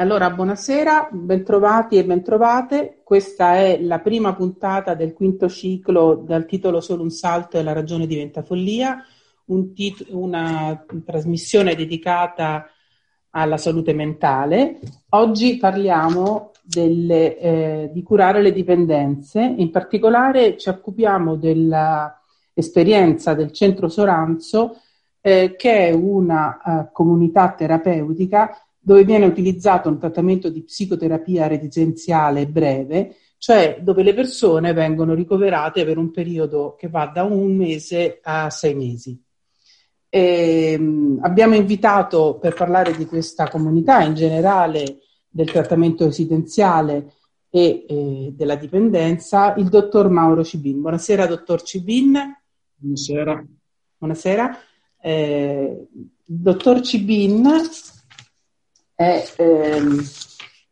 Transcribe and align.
Allora, 0.00 0.30
buonasera, 0.30 1.10
bentrovati 1.12 1.98
e 1.98 2.06
bentrovate. 2.06 3.02
Questa 3.04 3.56
è 3.56 3.78
la 3.82 3.98
prima 3.98 4.34
puntata 4.34 4.94
del 4.94 5.12
quinto 5.12 5.46
ciclo 5.46 6.14
dal 6.14 6.46
titolo 6.46 6.80
Solo 6.80 7.02
un 7.02 7.10
salto 7.10 7.58
e 7.58 7.62
la 7.62 7.74
ragione 7.74 8.06
diventa 8.06 8.42
follia, 8.42 9.04
un 9.48 9.74
tit- 9.74 10.06
una 10.08 10.86
trasmissione 11.04 11.74
dedicata 11.74 12.66
alla 13.32 13.58
salute 13.58 13.92
mentale. 13.92 14.78
Oggi 15.10 15.58
parliamo 15.58 16.52
delle, 16.62 17.36
eh, 17.36 17.90
di 17.92 18.02
curare 18.02 18.40
le 18.40 18.52
dipendenze, 18.52 19.42
in 19.42 19.70
particolare 19.70 20.56
ci 20.56 20.70
occupiamo 20.70 21.36
dell'esperienza 21.36 23.34
del 23.34 23.52
Centro 23.52 23.90
Soranzo, 23.90 24.78
eh, 25.20 25.56
che 25.58 25.88
è 25.88 25.92
una 25.92 26.58
uh, 26.64 26.88
comunità 26.90 27.52
terapeutica 27.52 28.56
dove 28.80 29.04
viene 29.04 29.26
utilizzato 29.26 29.88
un 29.88 29.98
trattamento 29.98 30.48
di 30.48 30.62
psicoterapia 30.62 31.46
residenziale 31.46 32.46
breve, 32.46 33.16
cioè 33.36 33.78
dove 33.82 34.02
le 34.02 34.14
persone 34.14 34.72
vengono 34.72 35.14
ricoverate 35.14 35.84
per 35.84 35.98
un 35.98 36.10
periodo 36.10 36.74
che 36.78 36.88
va 36.88 37.06
da 37.06 37.24
un 37.24 37.56
mese 37.56 38.20
a 38.22 38.48
sei 38.50 38.74
mesi. 38.74 39.22
E, 40.08 40.76
um, 40.78 41.18
abbiamo 41.22 41.54
invitato 41.54 42.38
per 42.40 42.54
parlare 42.54 42.96
di 42.96 43.06
questa 43.06 43.48
comunità 43.48 44.02
in 44.02 44.14
generale 44.14 44.98
del 45.28 45.50
trattamento 45.50 46.06
residenziale 46.06 47.12
e 47.50 47.84
eh, 47.88 48.32
della 48.34 48.56
dipendenza 48.56 49.54
il 49.54 49.68
dottor 49.68 50.08
Mauro 50.08 50.42
Cibin. 50.42 50.80
Buonasera, 50.80 51.26
dottor 51.26 51.62
Cibin. 51.62 52.18
Buonasera. 52.74 53.44
Buonasera. 53.98 54.58
Eh, 55.00 55.86
dottor 56.24 56.80
Cibin 56.80 57.48
è 59.00 59.24
ehm, 59.38 59.98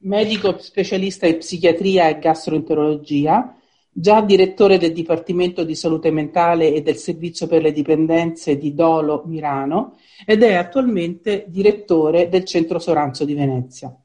medico 0.00 0.58
specialista 0.58 1.26
in 1.26 1.38
psichiatria 1.38 2.08
e 2.08 2.18
gastroenterologia, 2.18 3.56
già 3.90 4.20
direttore 4.20 4.76
del 4.76 4.92
Dipartimento 4.92 5.64
di 5.64 5.74
Salute 5.74 6.10
Mentale 6.10 6.74
e 6.74 6.82
del 6.82 6.96
Servizio 6.96 7.46
per 7.46 7.62
le 7.62 7.72
Dipendenze 7.72 8.58
di 8.58 8.74
Dolo 8.74 9.22
Mirano 9.24 9.96
ed 10.26 10.42
è 10.42 10.52
attualmente 10.52 11.46
direttore 11.48 12.28
del 12.28 12.44
Centro 12.44 12.78
Soranzo 12.78 13.24
di 13.24 13.32
Venezia. 13.32 13.98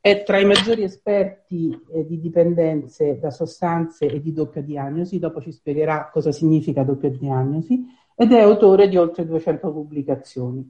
È 0.00 0.24
tra 0.24 0.40
i 0.40 0.44
maggiori 0.44 0.82
esperti 0.82 1.70
eh, 1.94 2.04
di 2.04 2.18
dipendenze 2.18 3.20
da 3.20 3.30
sostanze 3.30 4.06
e 4.06 4.20
di 4.20 4.32
doppia 4.32 4.60
diagnosi, 4.60 5.20
dopo 5.20 5.40
ci 5.40 5.52
spiegherà 5.52 6.10
cosa 6.12 6.32
significa 6.32 6.82
doppia 6.82 7.10
diagnosi, 7.10 7.84
ed 8.16 8.32
è 8.32 8.40
autore 8.40 8.88
di 8.88 8.96
oltre 8.96 9.24
200 9.24 9.70
pubblicazioni. 9.70 10.68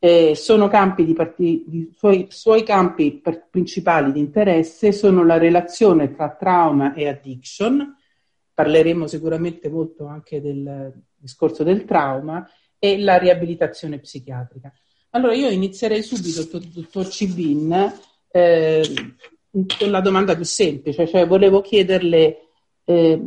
Eh, 0.00 0.34
sono 0.36 0.68
campi 0.68 1.04
di 1.04 1.12
parti, 1.12 1.64
di 1.66 1.90
suoi, 1.96 2.26
suoi, 2.30 2.62
campi 2.62 3.14
per, 3.14 3.48
principali 3.50 4.12
di 4.12 4.20
interesse 4.20 4.92
sono 4.92 5.24
la 5.24 5.38
relazione 5.38 6.14
tra 6.14 6.30
trauma 6.30 6.94
e 6.94 7.08
addiction, 7.08 7.96
parleremo 8.54 9.06
sicuramente 9.08 9.68
molto 9.68 10.06
anche 10.06 10.40
del 10.40 10.92
discorso 11.16 11.64
del 11.64 11.84
trauma, 11.84 12.48
e 12.78 12.98
la 12.98 13.18
riabilitazione 13.18 13.98
psichiatrica. 13.98 14.72
Allora 15.10 15.34
io 15.34 15.48
inizierei 15.48 16.02
subito, 16.02 16.60
dottor 16.72 17.08
Cibin, 17.08 17.92
eh, 18.30 18.82
con 19.50 19.90
la 19.90 20.00
domanda 20.00 20.36
più 20.36 20.44
semplice, 20.44 21.06
cioè 21.08 21.26
volevo 21.26 21.60
chiederle 21.60 22.38
eh, 22.84 23.20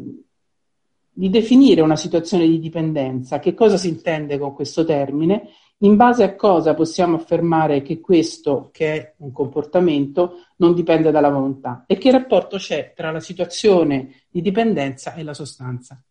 di 1.13 1.29
definire 1.29 1.81
una 1.81 1.95
situazione 1.95 2.47
di 2.47 2.59
dipendenza, 2.59 3.39
che 3.39 3.53
cosa 3.53 3.77
si 3.77 3.89
intende 3.89 4.37
con 4.37 4.53
questo 4.53 4.85
termine 4.85 5.49
in 5.83 5.95
base 5.95 6.23
a 6.23 6.35
cosa 6.35 6.73
possiamo 6.73 7.15
affermare 7.15 7.81
che 7.81 7.99
questo, 7.99 8.69
che 8.71 8.93
è 8.93 9.13
un 9.17 9.31
comportamento, 9.31 10.45
non 10.57 10.73
dipende 10.73 11.11
dalla 11.11 11.29
volontà? 11.29 11.85
E 11.87 11.97
che 11.97 12.11
rapporto 12.11 12.57
c'è 12.57 12.93
tra 12.95 13.11
la 13.11 13.19
situazione 13.19 14.23
di 14.29 14.41
dipendenza 14.41 15.15
e 15.15 15.23
la 15.23 15.33
sostanza? 15.33 16.01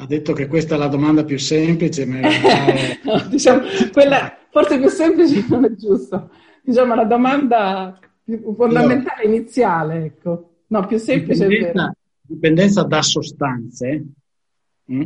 Ha 0.00 0.06
detto 0.06 0.32
che 0.32 0.46
questa 0.46 0.76
è 0.76 0.78
la 0.78 0.86
domanda 0.86 1.24
più 1.24 1.38
semplice, 1.38 2.06
ma 2.06 2.20
no, 3.04 3.26
diciamo, 3.28 3.62
quella 3.92 4.36
forse 4.50 4.78
più 4.78 4.88
semplice 4.88 5.44
non 5.48 5.64
è 5.64 5.74
giusto. 5.74 6.30
Diciamo 6.62 6.94
la 6.94 7.04
domanda 7.04 7.98
fondamentale 8.56 9.26
no. 9.26 9.34
iniziale, 9.34 10.04
ecco. 10.04 10.52
No, 10.68 10.86
più 10.86 10.98
semplice 10.98 11.46
dipendenza, 11.46 11.70
è 11.70 11.74
vero. 11.74 11.92
Dipendenza 12.20 12.82
da 12.84 13.02
sostanze 13.02 14.06
mh? 14.84 15.04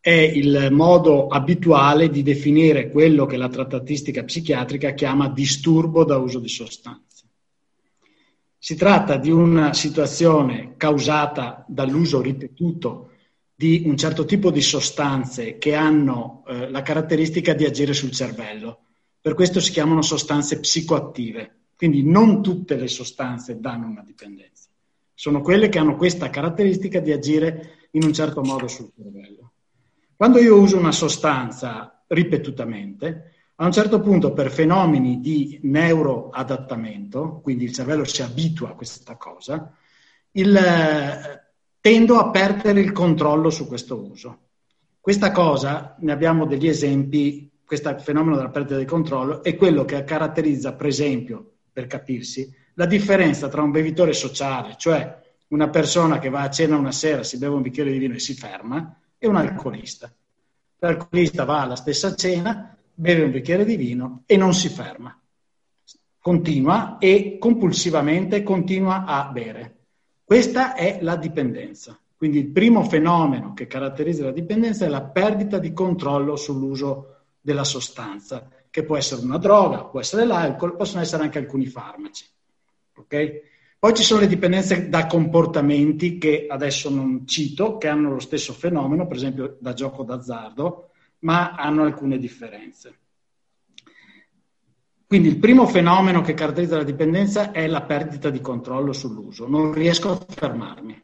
È 0.00 0.10
il 0.10 0.68
modo 0.70 1.26
abituale 1.26 2.08
di 2.08 2.22
definire 2.22 2.88
quello 2.90 3.26
che 3.26 3.36
la 3.36 3.48
trattatistica 3.48 4.24
psichiatrica 4.24 4.92
chiama 4.92 5.28
disturbo 5.28 6.04
da 6.04 6.16
uso 6.16 6.38
di 6.38 6.48
sostanze. 6.48 7.24
Si 8.60 8.74
tratta 8.74 9.16
di 9.16 9.30
una 9.30 9.72
situazione 9.72 10.74
causata 10.76 11.64
dall'uso 11.68 12.20
ripetuto 12.20 13.10
di 13.54 13.82
un 13.86 13.96
certo 13.96 14.24
tipo 14.24 14.50
di 14.50 14.60
sostanze 14.60 15.58
che 15.58 15.74
hanno 15.74 16.44
eh, 16.46 16.70
la 16.70 16.82
caratteristica 16.82 17.54
di 17.54 17.64
agire 17.64 17.92
sul 17.92 18.12
cervello. 18.12 18.80
Per 19.20 19.34
questo 19.34 19.60
si 19.60 19.72
chiamano 19.72 20.02
sostanze 20.02 20.60
psicoattive. 20.60 21.56
Quindi 21.76 22.02
non 22.02 22.42
tutte 22.42 22.76
le 22.76 22.88
sostanze 22.88 23.60
danno 23.60 23.86
una 23.86 24.02
dipendenza. 24.04 24.68
Sono 25.14 25.40
quelle 25.40 25.68
che 25.68 25.78
hanno 25.78 25.96
questa 25.96 26.30
caratteristica 26.30 26.98
di 26.98 27.12
agire 27.12 27.88
in 27.92 28.02
un 28.04 28.12
certo 28.12 28.42
modo 28.42 28.66
sul 28.66 28.90
cervello. 28.96 29.37
Quando 30.18 30.40
io 30.40 30.58
uso 30.58 30.76
una 30.76 30.90
sostanza 30.90 32.02
ripetutamente, 32.08 33.34
a 33.54 33.66
un 33.66 33.70
certo 33.70 34.00
punto 34.00 34.32
per 34.32 34.50
fenomeni 34.50 35.20
di 35.20 35.60
neuroadattamento, 35.62 37.38
quindi 37.40 37.62
il 37.62 37.72
cervello 37.72 38.02
si 38.02 38.22
abitua 38.22 38.70
a 38.70 38.72
questa 38.72 39.14
cosa, 39.14 39.72
il, 40.32 40.56
eh, 40.56 41.52
tendo 41.80 42.18
a 42.18 42.30
perdere 42.30 42.80
il 42.80 42.90
controllo 42.90 43.48
su 43.48 43.68
questo 43.68 43.96
uso. 44.10 44.38
Questa 44.98 45.30
cosa, 45.30 45.94
ne 46.00 46.10
abbiamo 46.10 46.46
degli 46.46 46.66
esempi, 46.66 47.48
questo 47.64 47.96
fenomeno 47.98 48.34
della 48.34 48.50
perdita 48.50 48.76
di 48.76 48.86
controllo 48.86 49.44
è 49.44 49.54
quello 49.54 49.84
che 49.84 50.02
caratterizza, 50.02 50.74
per 50.74 50.86
esempio, 50.86 51.52
per 51.72 51.86
capirsi, 51.86 52.52
la 52.74 52.86
differenza 52.86 53.46
tra 53.46 53.62
un 53.62 53.70
bevitore 53.70 54.14
sociale, 54.14 54.74
cioè 54.78 55.16
una 55.50 55.68
persona 55.68 56.18
che 56.18 56.28
va 56.28 56.40
a 56.40 56.50
cena 56.50 56.76
una 56.76 56.90
sera, 56.90 57.22
si 57.22 57.38
beve 57.38 57.54
un 57.54 57.62
bicchiere 57.62 57.92
di 57.92 57.98
vino 57.98 58.14
e 58.14 58.18
si 58.18 58.34
ferma, 58.34 58.97
e 59.18 59.26
un 59.26 59.36
alcolista. 59.36 60.12
L'alcolista 60.78 61.44
va 61.44 61.62
alla 61.62 61.76
stessa 61.76 62.14
cena, 62.14 62.76
beve 62.94 63.24
un 63.24 63.30
bicchiere 63.30 63.64
di 63.64 63.76
vino 63.76 64.22
e 64.26 64.36
non 64.36 64.54
si 64.54 64.68
ferma. 64.68 65.18
Continua 66.20 66.98
e 66.98 67.36
compulsivamente 67.38 68.42
continua 68.42 69.04
a 69.04 69.24
bere. 69.30 69.76
Questa 70.24 70.74
è 70.74 70.98
la 71.02 71.16
dipendenza. 71.16 71.98
Quindi 72.16 72.38
il 72.38 72.48
primo 72.48 72.82
fenomeno 72.82 73.54
che 73.54 73.66
caratterizza 73.66 74.24
la 74.24 74.32
dipendenza 74.32 74.84
è 74.84 74.88
la 74.88 75.02
perdita 75.02 75.58
di 75.58 75.72
controllo 75.72 76.36
sull'uso 76.36 77.18
della 77.40 77.64
sostanza, 77.64 78.48
che 78.70 78.84
può 78.84 78.96
essere 78.96 79.22
una 79.22 79.38
droga, 79.38 79.84
può 79.84 80.00
essere 80.00 80.24
l'alcol, 80.24 80.76
possono 80.76 81.02
essere 81.02 81.22
anche 81.22 81.38
alcuni 81.38 81.66
farmaci. 81.66 82.26
Okay? 82.96 83.40
Poi 83.80 83.94
ci 83.94 84.02
sono 84.02 84.20
le 84.20 84.26
dipendenze 84.26 84.88
da 84.88 85.06
comportamenti 85.06 86.18
che 86.18 86.46
adesso 86.48 86.90
non 86.90 87.24
cito, 87.26 87.78
che 87.78 87.86
hanno 87.86 88.10
lo 88.10 88.18
stesso 88.18 88.52
fenomeno, 88.52 89.06
per 89.06 89.16
esempio 89.16 89.56
da 89.60 89.72
gioco 89.72 90.02
d'azzardo, 90.02 90.90
ma 91.20 91.52
hanno 91.52 91.84
alcune 91.84 92.18
differenze. 92.18 92.98
Quindi 95.06 95.28
il 95.28 95.38
primo 95.38 95.66
fenomeno 95.66 96.22
che 96.22 96.34
caratterizza 96.34 96.76
la 96.76 96.82
dipendenza 96.82 97.52
è 97.52 97.68
la 97.68 97.82
perdita 97.82 98.30
di 98.30 98.40
controllo 98.40 98.92
sull'uso. 98.92 99.48
Non 99.48 99.72
riesco 99.72 100.10
a 100.10 100.26
fermarmi. 100.28 101.00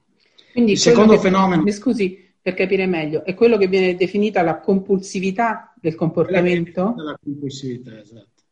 Quindi 0.52 0.72
il 0.72 0.78
secondo 0.78 1.14
che, 1.14 1.20
fenomeno... 1.20 1.62
Mi 1.62 1.72
scusi, 1.72 2.34
per 2.42 2.54
capire 2.54 2.86
meglio, 2.86 3.24
è 3.24 3.34
quello 3.34 3.56
che 3.56 3.68
viene 3.68 3.94
definita 3.94 4.42
la 4.42 4.58
compulsività 4.58 5.72
del 5.80 5.94
comportamento? 5.94 6.94
La 6.96 7.18
compulsività, 7.22 8.00
esatto. 8.00 8.42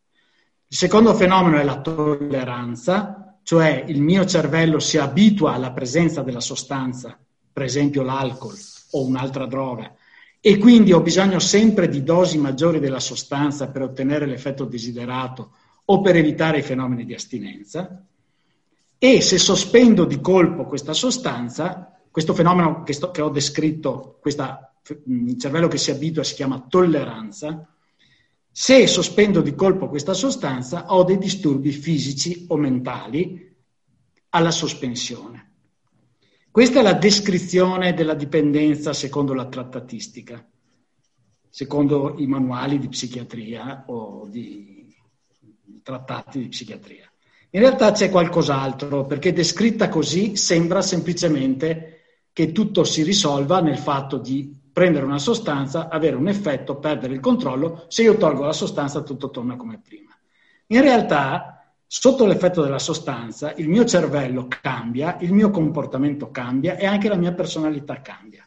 Il 0.69 0.77
secondo 0.77 1.12
fenomeno 1.12 1.59
è 1.59 1.65
la 1.65 1.81
tolleranza, 1.81 3.31
cioè 3.43 3.85
il 3.87 4.00
mio 4.00 4.25
cervello 4.25 4.79
si 4.79 4.99
abitua 4.99 5.55
alla 5.55 5.73
presenza 5.73 6.23
della 6.23 6.41
sostanza, 6.41 7.19
per 7.53 7.65
esempio 7.65 8.03
l'alcol 8.03 8.56
o 8.93 9.05
un'altra 9.05 9.47
droga, 9.47 9.94
e 10.41 10.59
quindi 10.59 10.93
ho 10.93 11.00
bisogno 11.00 11.39
sempre 11.39 11.89
di 11.89 12.03
dosi 12.03 12.39
maggiori 12.39 12.81
della 12.81 13.00
sostanza 13.00 13.69
per 13.69 13.83
ottenere 13.83 14.27
l'effetto 14.27 14.65
desiderato 14.65 15.53
o 15.85 16.00
per 16.00 16.17
evitare 16.17 16.59
i 16.59 16.62
fenomeni 16.62 17.05
di 17.05 17.15
astinenza. 17.15 18.05
E 18.99 19.21
se 19.21 19.39
sospendo 19.39 20.05
di 20.05 20.21
colpo 20.21 20.65
questa 20.65 20.93
sostanza, 20.93 21.97
questo 22.11 22.35
fenomeno 22.35 22.83
che, 22.83 22.93
sto, 22.93 23.11
che 23.11 23.21
ho 23.21 23.31
descritto, 23.31 24.19
questa, 24.21 24.75
il 25.06 25.38
cervello 25.38 25.69
che 25.69 25.79
si 25.79 25.91
abitua 25.91 26.23
si 26.23 26.35
chiama 26.35 26.65
tolleranza, 26.69 27.72
se 28.54 28.87
sospendo 28.87 29.40
di 29.40 29.54
colpo 29.54 29.88
questa 29.88 30.12
sostanza, 30.12 30.93
ho 30.93 31.04
dei 31.04 31.16
disturbi 31.16 31.72
fisici 31.72 32.44
o 32.49 32.56
mentali 32.58 33.50
alla 34.28 34.50
sospensione. 34.50 35.50
Questa 36.50 36.81
è 36.81 36.82
la 36.82 36.93
descrizione 36.93 37.94
della 37.94 38.12
dipendenza 38.12 38.93
secondo 38.93 39.32
la 39.32 39.46
trattatistica, 39.46 40.46
secondo 41.49 42.16
i 42.19 42.26
manuali 42.26 42.78
di 42.78 42.88
psichiatria 42.88 43.84
o 43.87 44.26
di 44.28 44.94
trattati 45.82 46.40
di 46.40 46.49
psichiatria. 46.49 47.10
In 47.54 47.60
realtà 47.60 47.93
c'è 47.93 48.10
qualcos'altro, 48.10 49.06
perché 49.06 49.32
descritta 49.32 49.88
così 49.88 50.37
sembra 50.37 50.82
semplicemente 50.82 52.00
che 52.34 52.52
tutto 52.52 52.84
si 52.84 53.02
risolva 53.02 53.60
nel 53.60 53.78
fatto 53.78 54.19
di 54.19 54.54
prendere 54.73 55.05
una 55.05 55.19
sostanza, 55.19 55.89
avere 55.89 56.17
un 56.17 56.29
effetto, 56.29 56.77
perdere 56.77 57.15
il 57.15 57.21
controllo, 57.21 57.85
se 57.89 58.03
io 58.03 58.17
tolgo 58.17 58.45
la 58.45 58.53
sostanza 58.53 59.03
tutto 59.03 59.31
torna 59.31 59.57
come 59.57 59.79
prima. 59.79 60.11
In 60.69 60.81
realtà, 60.81 61.75
sotto 61.87 62.25
l'effetto 62.25 62.63
della 62.63 62.79
sostanza, 62.79 63.53
il 63.57 63.69
mio 63.69 63.85
cervello 63.85 64.47
cambia, 64.49 65.19
il 65.21 65.33
mio 65.33 65.51
comportamento 65.51 66.31
cambia 66.31 66.77
e 66.77 66.87
anche 66.87 67.09
la 67.09 67.17
mia 67.17 67.33
personalità 67.33 68.01
cambia. 68.01 68.47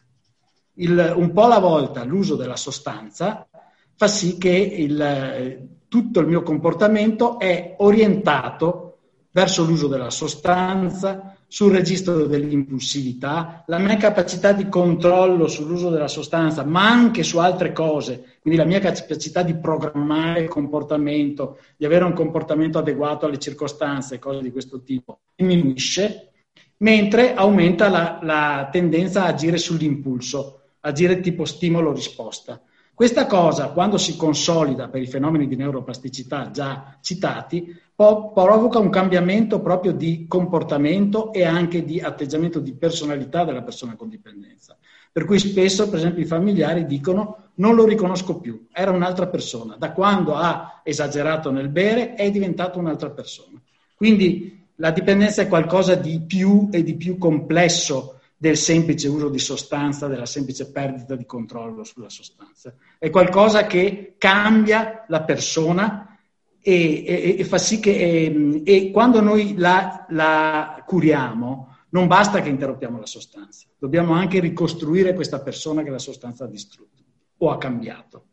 Il, 0.78 1.14
un 1.16 1.32
po' 1.32 1.44
alla 1.44 1.60
volta 1.60 2.04
l'uso 2.04 2.34
della 2.34 2.56
sostanza 2.56 3.48
fa 3.94 4.08
sì 4.08 4.36
che 4.36 4.50
il, 4.50 5.68
tutto 5.88 6.20
il 6.20 6.26
mio 6.26 6.42
comportamento 6.42 7.38
è 7.38 7.76
orientato 7.78 8.98
verso 9.30 9.64
l'uso 9.64 9.86
della 9.86 10.10
sostanza, 10.10 11.35
sul 11.48 11.72
registro 11.72 12.26
dell'impulsività, 12.26 13.64
la 13.66 13.78
mia 13.78 13.96
capacità 13.96 14.52
di 14.52 14.68
controllo 14.68 15.46
sull'uso 15.46 15.90
della 15.90 16.08
sostanza, 16.08 16.64
ma 16.64 16.88
anche 16.88 17.22
su 17.22 17.38
altre 17.38 17.72
cose, 17.72 18.38
quindi 18.40 18.58
la 18.58 18.66
mia 18.66 18.80
capacità 18.80 19.42
di 19.42 19.54
programmare 19.54 20.40
il 20.40 20.48
comportamento, 20.48 21.58
di 21.76 21.84
avere 21.84 22.04
un 22.04 22.12
comportamento 22.12 22.78
adeguato 22.78 23.26
alle 23.26 23.38
circostanze, 23.38 24.18
cose 24.18 24.42
di 24.42 24.50
questo 24.50 24.82
tipo, 24.82 25.20
diminuisce, 25.34 26.30
mentre 26.78 27.34
aumenta 27.34 27.88
la, 27.88 28.18
la 28.22 28.68
tendenza 28.70 29.24
a 29.24 29.28
agire 29.28 29.56
sull'impulso, 29.56 30.60
agire 30.80 31.20
tipo 31.20 31.44
stimolo-risposta. 31.44 32.60
Questa 32.96 33.26
cosa, 33.26 33.72
quando 33.72 33.98
si 33.98 34.16
consolida 34.16 34.88
per 34.88 35.02
i 35.02 35.06
fenomeni 35.06 35.46
di 35.46 35.54
neuroplasticità 35.54 36.50
già 36.50 36.96
citati, 37.02 37.78
po- 37.94 38.32
provoca 38.32 38.78
un 38.78 38.88
cambiamento 38.88 39.60
proprio 39.60 39.92
di 39.92 40.24
comportamento 40.26 41.30
e 41.30 41.44
anche 41.44 41.84
di 41.84 42.00
atteggiamento 42.00 42.58
di 42.58 42.72
personalità 42.72 43.44
della 43.44 43.60
persona 43.60 43.96
con 43.96 44.08
dipendenza. 44.08 44.78
Per 45.12 45.26
cui 45.26 45.38
spesso, 45.38 45.90
per 45.90 45.98
esempio, 45.98 46.22
i 46.22 46.26
familiari 46.26 46.86
dicono 46.86 47.50
non 47.56 47.74
lo 47.74 47.84
riconosco 47.84 48.40
più, 48.40 48.66
era 48.72 48.92
un'altra 48.92 49.26
persona. 49.26 49.76
Da 49.76 49.92
quando 49.92 50.34
ha 50.34 50.80
esagerato 50.82 51.50
nel 51.50 51.68
bere 51.68 52.14
è 52.14 52.30
diventato 52.30 52.78
un'altra 52.78 53.10
persona. 53.10 53.60
Quindi 53.94 54.68
la 54.76 54.90
dipendenza 54.90 55.42
è 55.42 55.48
qualcosa 55.48 55.96
di 55.96 56.22
più 56.26 56.70
e 56.72 56.82
di 56.82 56.96
più 56.96 57.18
complesso 57.18 58.15
del 58.36 58.56
semplice 58.56 59.08
uso 59.08 59.28
di 59.28 59.38
sostanza, 59.38 60.08
della 60.08 60.26
semplice 60.26 60.70
perdita 60.70 61.16
di 61.16 61.24
controllo 61.24 61.84
sulla 61.84 62.10
sostanza. 62.10 62.74
È 62.98 63.08
qualcosa 63.08 63.66
che 63.66 64.14
cambia 64.18 65.04
la 65.08 65.22
persona 65.22 66.18
e, 66.60 67.04
e, 67.06 67.36
e 67.38 67.44
fa 67.44 67.58
sì 67.58 67.80
che 67.80 67.92
e, 67.92 68.62
e 68.64 68.90
quando 68.90 69.20
noi 69.20 69.56
la, 69.56 70.04
la, 70.10 70.82
curiamo 70.86 71.74
non 71.90 72.08
basta 72.08 72.42
che 72.42 72.48
interrompiamo 72.48 72.98
la 72.98 73.06
sostanza, 73.06 73.66
dobbiamo 73.78 74.12
anche 74.12 74.40
ricostruire 74.40 75.14
questa 75.14 75.40
persona 75.40 75.82
che 75.82 75.90
la 75.90 75.98
sostanza 75.98 76.44
ha 76.44 76.48
distrutto 76.48 77.02
o 77.38 77.50
ha 77.50 77.56
cambiato. 77.56 78.24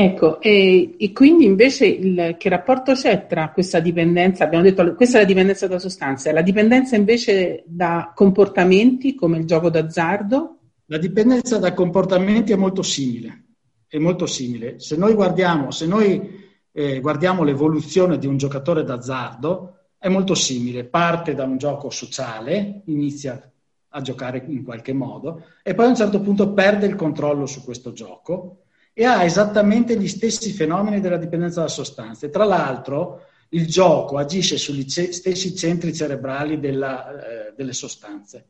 Ecco, 0.00 0.40
e, 0.40 0.94
e, 0.96 1.10
quindi 1.10 1.44
invece 1.44 1.86
il, 1.86 2.36
che 2.38 2.48
rapporto 2.48 2.92
c'è 2.92 3.26
tra 3.26 3.50
questa 3.50 3.80
dipendenza, 3.80 4.44
abbiamo 4.44 4.62
detto 4.62 4.94
questa 4.94 5.18
è 5.18 5.22
la 5.22 5.26
dipendenza 5.26 5.66
da 5.66 5.80
sostanze, 5.80 6.30
la 6.30 6.42
dipendenza 6.42 6.94
invece 6.94 7.64
da 7.66 8.12
comportamenti 8.14 9.16
come 9.16 9.38
il 9.38 9.44
gioco 9.44 9.70
d'azzardo? 9.70 10.58
La 10.84 10.98
dipendenza 10.98 11.58
da 11.58 11.74
comportamenti 11.74 12.52
è 12.52 12.54
molto 12.54 12.82
simile, 12.82 13.46
è 13.88 13.98
molto 13.98 14.26
simile. 14.26 14.78
Se 14.78 14.96
noi 14.96 15.14
guardiamo, 15.14 15.72
se 15.72 15.86
noi, 15.88 16.46
eh, 16.70 17.00
guardiamo 17.00 17.42
l'evoluzione 17.42 18.18
di 18.18 18.28
un 18.28 18.36
giocatore 18.36 18.84
d'azzardo, 18.84 19.78
è 19.98 20.08
molto 20.08 20.36
simile, 20.36 20.84
parte 20.84 21.34
da 21.34 21.42
un 21.42 21.58
gioco 21.58 21.90
sociale, 21.90 22.82
inizia 22.84 23.50
a 23.88 24.00
giocare 24.00 24.44
in 24.46 24.62
qualche 24.62 24.92
modo 24.92 25.42
e 25.60 25.74
poi 25.74 25.86
a 25.86 25.88
un 25.88 25.96
certo 25.96 26.20
punto 26.20 26.52
perde 26.52 26.86
il 26.86 26.94
controllo 26.94 27.46
su 27.46 27.64
questo 27.64 27.90
gioco 27.92 28.58
e 28.98 29.04
ha 29.04 29.22
esattamente 29.22 29.96
gli 29.96 30.08
stessi 30.08 30.50
fenomeni 30.50 30.98
della 30.98 31.18
dipendenza 31.18 31.60
da 31.60 31.68
sostanze. 31.68 32.30
Tra 32.30 32.42
l'altro, 32.42 33.26
il 33.50 33.68
gioco 33.68 34.16
agisce 34.16 34.58
sugli 34.58 34.86
ce- 34.86 35.12
stessi 35.12 35.54
centri 35.54 35.94
cerebrali 35.94 36.58
della, 36.58 37.08
eh, 37.12 37.52
delle 37.56 37.74
sostanze. 37.74 38.44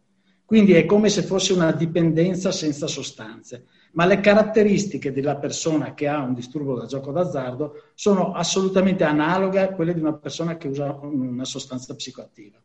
Quindi 0.46 0.72
è 0.72 0.86
come 0.86 1.10
se 1.10 1.20
fosse 1.20 1.52
una 1.52 1.70
dipendenza 1.72 2.50
senza 2.50 2.86
sostanze. 2.86 3.66
Ma 3.92 4.06
le 4.06 4.20
caratteristiche 4.20 5.12
della 5.12 5.36
persona 5.36 5.92
che 5.92 6.08
ha 6.08 6.22
un 6.22 6.32
disturbo 6.32 6.78
da 6.78 6.86
gioco 6.86 7.12
d'azzardo 7.12 7.90
sono 7.92 8.32
assolutamente 8.32 9.04
analoghe 9.04 9.60
a 9.60 9.74
quelle 9.74 9.92
di 9.92 10.00
una 10.00 10.14
persona 10.14 10.56
che 10.56 10.68
usa 10.68 10.98
una 11.02 11.44
sostanza 11.44 11.94
psicoattiva. 11.94 12.56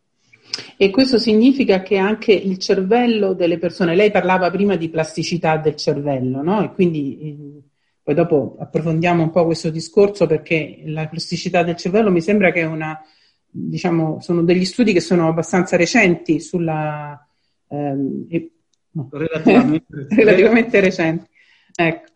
E 0.78 0.90
questo 0.90 1.18
significa 1.18 1.82
che 1.82 1.98
anche 1.98 2.32
il 2.32 2.60
cervello 2.60 3.34
delle 3.34 3.58
persone, 3.58 3.94
lei 3.94 4.10
parlava 4.10 4.50
prima 4.50 4.78
di 4.78 4.88
plasticità 4.88 5.58
del 5.58 5.76
cervello, 5.76 6.42
no? 6.42 6.64
E 6.64 6.72
quindi 6.72 7.72
poi 8.04 8.16
dopo 8.16 8.58
approfondiamo 8.60 9.24
un 9.24 9.30
po' 9.30 9.46
questo 9.46 9.70
discorso 9.70 10.28
perché 10.28 10.82
la 10.86 11.08
plasticità 11.08 11.64
del 11.64 11.78
cervello 11.78 12.12
mi 12.12 12.20
sembra 12.20 12.52
che 12.52 12.60
è 12.60 12.66
una, 12.66 13.02
diciamo, 13.50 14.20
sono 14.20 14.44
degli 14.44 14.66
studi 14.66 14.92
che 14.92 15.00
sono 15.00 15.30
abbastanza 15.30 15.78
recenti 15.78 16.42
sulla... 16.42 17.26
Ehm, 17.70 18.28
e, 18.30 18.52
no. 18.92 19.08
relativamente, 19.10 19.86
relativamente 20.10 20.80
recenti. 20.82 21.30
Ecco. 21.74 22.12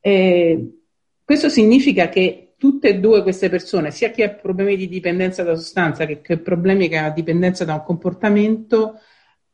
E 0.00 0.78
questo 1.22 1.50
significa 1.50 2.08
che 2.08 2.54
tutte 2.56 2.88
e 2.88 2.98
due 2.98 3.22
queste 3.22 3.50
persone, 3.50 3.90
sia 3.90 4.10
chi 4.10 4.22
ha 4.22 4.30
problemi 4.30 4.76
di 4.76 4.88
dipendenza 4.88 5.42
da 5.42 5.54
sostanza 5.54 6.06
che, 6.06 6.22
che 6.22 6.38
problemi 6.38 6.88
che 6.88 6.96
ha 6.96 7.10
dipendenza 7.10 7.66
da 7.66 7.74
un 7.74 7.82
comportamento, 7.82 8.94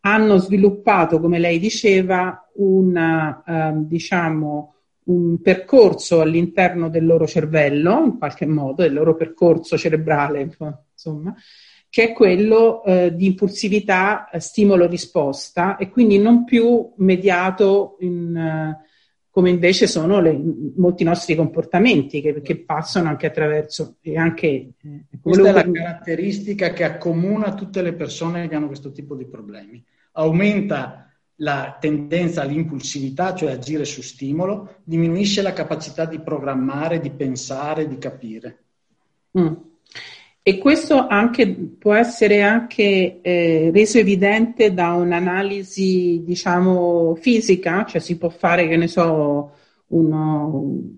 hanno 0.00 0.36
sviluppato, 0.36 1.18
come 1.18 1.40
lei 1.40 1.58
diceva, 1.58 2.48
una, 2.54 3.42
ehm, 3.44 3.86
diciamo, 3.86 4.73
un 5.04 5.40
percorso 5.40 6.20
all'interno 6.20 6.88
del 6.88 7.04
loro 7.04 7.26
cervello, 7.26 8.04
in 8.04 8.18
qualche 8.18 8.46
modo, 8.46 8.82
del 8.82 8.92
loro 8.92 9.14
percorso 9.16 9.76
cerebrale, 9.76 10.48
insomma, 10.92 11.34
che 11.88 12.10
è 12.10 12.12
quello 12.12 12.82
eh, 12.84 13.14
di 13.14 13.26
impulsività, 13.26 14.28
eh, 14.30 14.40
stimolo-risposta 14.40 15.76
e 15.76 15.90
quindi 15.90 16.18
non 16.18 16.44
più 16.44 16.92
mediato 16.96 17.96
in, 18.00 18.36
eh, 18.36 18.78
come 19.30 19.50
invece 19.50 19.86
sono 19.86 20.20
le, 20.20 20.40
molti 20.76 21.04
nostri 21.04 21.34
comportamenti 21.34 22.20
che, 22.20 22.40
che, 22.40 22.64
passano 22.64 23.08
anche 23.08 23.26
attraverso 23.26 23.96
e 24.00 24.16
anche 24.16 24.46
eh, 24.46 24.74
questa 25.20 25.48
è 25.48 25.52
la 25.52 25.70
caratteristica 25.70 26.72
che 26.72 26.84
accomuna 26.84 27.54
tutte 27.54 27.82
le 27.82 27.94
persone 27.94 28.48
che 28.48 28.54
hanno 28.54 28.68
questo 28.68 28.90
tipo 28.90 29.14
di 29.14 29.26
problemi. 29.26 29.84
Aumenta 30.12 31.03
la 31.36 31.76
tendenza 31.80 32.42
all'impulsività, 32.42 33.34
cioè 33.34 33.52
agire 33.52 33.84
su 33.84 34.02
stimolo, 34.02 34.76
diminuisce 34.84 35.42
la 35.42 35.52
capacità 35.52 36.04
di 36.04 36.20
programmare, 36.20 37.00
di 37.00 37.10
pensare, 37.10 37.88
di 37.88 37.98
capire. 37.98 38.58
Mm. 39.38 39.52
E 40.46 40.58
questo 40.58 41.06
anche, 41.06 41.48
può 41.78 41.94
essere 41.94 42.42
anche 42.42 43.20
eh, 43.22 43.70
reso 43.72 43.98
evidente 43.98 44.74
da 44.74 44.92
un'analisi, 44.92 46.22
diciamo, 46.22 47.14
fisica, 47.14 47.86
cioè 47.86 48.00
si 48.00 48.18
può 48.18 48.28
fare, 48.28 48.68
che 48.68 48.76
ne 48.76 48.86
so, 48.86 49.52
uno, 49.86 50.90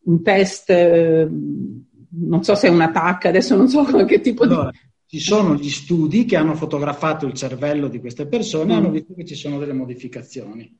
un 0.00 0.22
test, 0.22 0.70
eh, 0.70 1.28
non 1.30 2.42
so 2.42 2.54
se 2.56 2.66
è 2.66 2.70
un 2.70 2.80
attacco, 2.80 3.28
adesso 3.28 3.56
non 3.56 3.68
so 3.68 3.84
che 4.04 4.20
tipo 4.20 4.42
allora, 4.42 4.70
di 4.70 4.78
ci 5.14 5.20
sono 5.20 5.54
gli 5.54 5.70
studi 5.70 6.24
che 6.24 6.34
hanno 6.34 6.56
fotografato 6.56 7.24
il 7.24 7.34
cervello 7.34 7.86
di 7.86 8.00
queste 8.00 8.26
persone 8.26 8.72
e 8.72 8.74
mm. 8.74 8.78
hanno 8.78 8.90
visto 8.90 9.14
che 9.14 9.24
ci 9.24 9.36
sono 9.36 9.58
delle 9.58 9.72
modificazioni. 9.72 10.76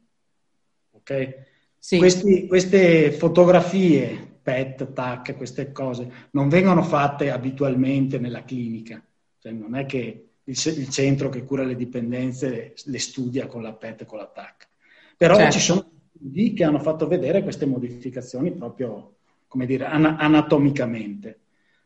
Okay? 0.91 1.35
Sì. 1.79 1.99
Questi, 1.99 2.49
queste 2.49 3.13
fotografie, 3.13 4.39
PET, 4.43 4.93
TAC, 4.93 5.37
queste 5.37 5.71
cose, 5.71 6.11
non 6.33 6.49
vengono 6.49 6.83
fatte 6.83 7.31
abitualmente 7.31 8.19
nella 8.19 8.43
clinica. 8.43 9.01
Cioè, 9.39 9.53
non 9.53 9.77
è 9.77 9.87
che 9.87 10.31
il, 10.43 10.63
il, 10.67 10.89
centro 10.89 11.29
che 11.29 11.45
cura 11.45 11.63
le 11.63 11.77
dipendenze 11.77 12.75
le 12.87 12.99
studia 12.99 13.47
con 13.47 13.63
la 13.63 13.73
PET 13.73 14.01
e 14.01 14.05
con 14.05 14.19
la 14.19 14.27
TAC. 14.27 14.69
Però 15.17 15.37
certo. 15.37 15.53
ci 15.53 15.61
sono 15.61 15.91
studi 16.13 16.55
che 16.55 16.65
hanno 16.65 16.81
fatto 16.81 17.07
vedere 17.07 17.45
queste 17.45 17.67
modificazioni 17.67 18.51
proprio, 18.51 19.15
come 19.47 19.65
dire, 19.65 19.85
an- 19.85 20.17
anatomicamente. 20.19 21.39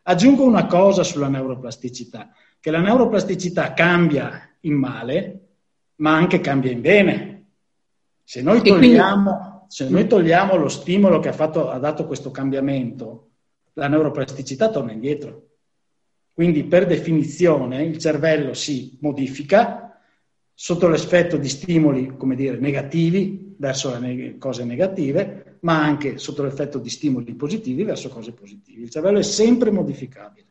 Aggiungo 0.09 0.45
una 0.45 0.65
cosa 0.65 1.03
sulla 1.03 1.29
neuroplasticità, 1.29 2.31
che 2.59 2.71
la 2.71 2.81
neuroplasticità 2.81 3.75
cambia 3.75 4.57
in 4.61 4.73
male, 4.73 5.41
ma 5.97 6.15
anche 6.15 6.41
cambia 6.41 6.71
in 6.71 6.81
bene. 6.81 7.47
Se 8.25 8.41
noi 8.41 8.63
togliamo, 8.63 9.67
se 9.69 9.87
noi 9.91 10.07
togliamo 10.07 10.57
lo 10.57 10.71
stimolo 10.71 11.19
che 11.19 11.29
ha, 11.29 11.35
fatto, 11.35 11.69
ha 11.69 11.79
dato 11.79 12.07
questo 12.07 12.31
cambiamento, 12.31 13.33
la 13.75 13.87
neuroplasticità 13.89 14.71
torna 14.71 14.93
indietro. 14.93 15.49
Quindi 16.33 16.65
per 16.65 16.87
definizione 16.87 17.85
il 17.85 17.99
cervello 17.99 18.55
si 18.55 18.97
modifica 19.03 20.01
sotto 20.55 20.89
l'effetto 20.89 21.37
di 21.37 21.51
stimoli, 21.51 22.17
come 22.17 22.35
dire, 22.35 22.57
negativi 22.57 23.55
verso 23.59 23.99
le 23.99 24.39
cose 24.39 24.65
negative 24.65 25.48
ma 25.61 25.83
anche 25.83 26.19
sotto 26.19 26.43
l'effetto 26.43 26.79
di 26.79 26.89
stimoli 26.89 27.35
positivi 27.35 27.83
verso 27.83 28.09
cose 28.09 28.33
positive. 28.33 28.83
Il 28.83 28.91
cervello 28.91 29.19
è 29.19 29.23
sempre 29.23 29.71
modificabile. 29.71 30.47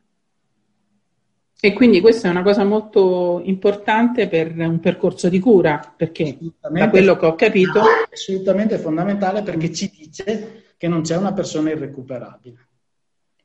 E 1.59 1.73
quindi 1.73 2.01
questa 2.01 2.27
è 2.27 2.31
una 2.31 2.43
cosa 2.43 2.63
molto 2.63 3.41
importante 3.43 4.27
per 4.27 4.55
un 4.55 4.79
percorso 4.79 5.27
di 5.27 5.39
cura, 5.39 5.93
perché 5.95 6.37
da 6.59 6.89
quello 6.89 7.17
che 7.17 7.25
ho 7.25 7.35
capito... 7.35 7.79
È 7.79 8.13
assolutamente 8.13 8.77
fondamentale 8.77 9.41
perché 9.41 9.73
ci 9.73 9.91
dice 9.97 10.65
che 10.77 10.87
non 10.87 11.01
c'è 11.01 11.17
una 11.17 11.33
persona 11.33 11.71
irrecuperabile. 11.71 12.67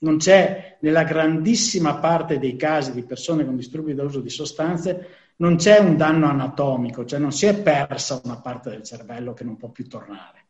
Non 0.01 0.19
c'è, 0.19 0.77
nella 0.81 1.05
grandissima 1.05 1.97
parte 1.97 2.39
dei 2.39 2.57
casi 2.57 2.93
di 2.93 3.03
persone 3.03 3.47
con 3.47 3.57
disturbi 3.57 3.95
d'uso 3.95 4.21
di 4.21 4.29
sostanze, 4.29 5.07
non 5.37 5.57
c'è 5.57 5.79
un 5.79 5.97
danno 5.97 6.27
anatomico, 6.27 7.07
cioè 7.07 7.19
non 7.19 7.33
si 7.33 7.47
è 7.47 7.61
persa 7.63 8.21
una 8.25 8.41
parte 8.41 8.71
del 8.71 8.83
cervello 8.83 9.33
che 9.33 9.45
non 9.45 9.57
può 9.57 9.71
più 9.71 9.89
tornare, 9.89 10.45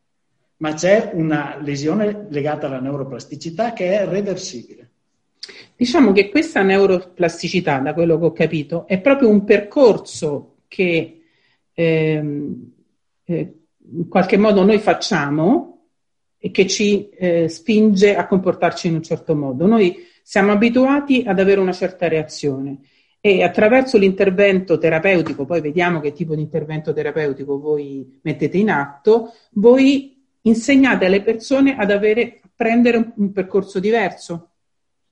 ma 0.63 0.75
c'è 0.75 1.11
una 1.15 1.59
lesione 1.61 2.27
legata 2.31 2.69
alla 2.69 2.79
neuroplasticità 2.79 3.73
che 3.73 3.99
è 3.99 4.07
reversibile. 4.07 4.91
Diciamo 5.75 6.13
che 6.13 6.31
questa 6.31 6.63
neuroplasticità, 6.63 7.79
da 7.79 7.93
quello 7.93 8.17
che 8.17 8.25
ho 8.27 8.33
capito, 8.33 8.87
è 8.87 9.01
proprio 9.01 9.29
un 9.29 9.43
percorso 9.43 10.59
che 10.69 11.23
ehm, 11.73 12.73
eh, 13.25 13.55
in 13.93 14.09
qualche 14.09 14.37
modo 14.37 14.63
noi 14.63 14.79
facciamo 14.79 15.89
e 16.39 16.53
che 16.53 16.69
ci 16.69 17.09
eh, 17.11 17.49
spinge 17.49 18.15
a 18.15 18.29
comportarci 18.29 18.87
in 18.87 18.95
un 18.95 19.03
certo 19.03 19.35
modo. 19.35 19.67
Noi 19.67 19.97
siamo 20.23 20.53
abituati 20.53 21.25
ad 21.27 21.41
avere 21.41 21.59
una 21.59 21.73
certa 21.73 22.07
reazione 22.07 22.79
e 23.21 23.43
attraverso 23.43 23.99
l'intervento 23.99 24.79
terapeutico, 24.79 25.45
poi 25.45 25.61
vediamo 25.61 25.99
che 25.99 26.13
tipo 26.13 26.37
di 26.37 26.41
intervento 26.41 26.93
terapeutico 26.93 27.59
voi 27.59 28.19
mettete 28.23 28.59
in 28.59 28.71
atto, 28.71 29.33
voi 29.55 30.12
insegnate 30.43 31.07
alle 31.07 31.23
persone 31.23 31.77
ad 31.77 31.91
avere, 31.91 32.41
a 32.43 32.49
prendere 32.55 33.13
un, 33.17 33.33
percorso 33.33 33.79
diverso. 33.81 34.51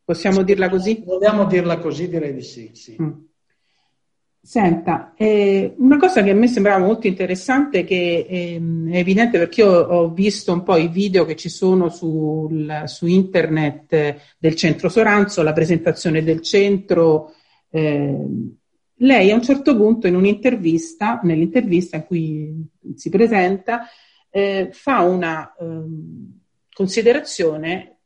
Possiamo 0.05 0.43
dirla 0.43 0.69
così? 0.69 1.03
Vogliamo 1.05 1.45
dirla 1.45 1.79
così, 1.79 2.09
direi 2.09 2.35
di 2.35 2.43
sì. 2.43 2.71
sì. 2.75 2.97
Mm. 3.01 3.11
Senta, 4.43 5.13
eh, 5.17 5.75
una 5.77 5.99
cosa 5.99 6.23
che 6.23 6.31
a 6.31 6.35
me 6.35 6.49
sembrava 6.49 6.83
molto 6.83 7.07
interessante, 7.07 7.85
che 7.85 8.27
ehm, 8.27 8.91
è 8.91 8.97
evidente 8.97 9.39
perché 9.39 9.61
io 9.61 9.71
ho 9.71 10.09
visto 10.09 10.51
un 10.53 10.63
po' 10.63 10.77
i 10.77 10.89
video 10.89 11.27
che 11.27 11.37
ci 11.37 11.51
sono 11.51 11.91
sul, 11.91 12.85
su 12.87 13.07
internet 13.07 13.93
eh, 13.93 14.21
del 14.39 14.55
centro 14.55 14.89
Soranzo, 14.89 15.43
la 15.43 15.53
presentazione 15.53 16.25
del 16.25 16.41
centro, 16.41 17.35
eh, 17.71 18.17
lei 19.03 19.31
a 19.31 19.35
un 19.35 19.43
certo 19.43 19.77
punto 19.77 20.07
in 20.07 20.17
un'intervista, 20.17 21.21
nell'intervista 21.23 21.97
in 21.97 22.07
cui 22.07 22.67
si 22.97 23.11
presenta, 23.11 23.87
eh, 24.31 24.71
fa 24.73 25.01
una 25.01 25.55
ehm, 25.59 26.41
considerazione 26.73 27.97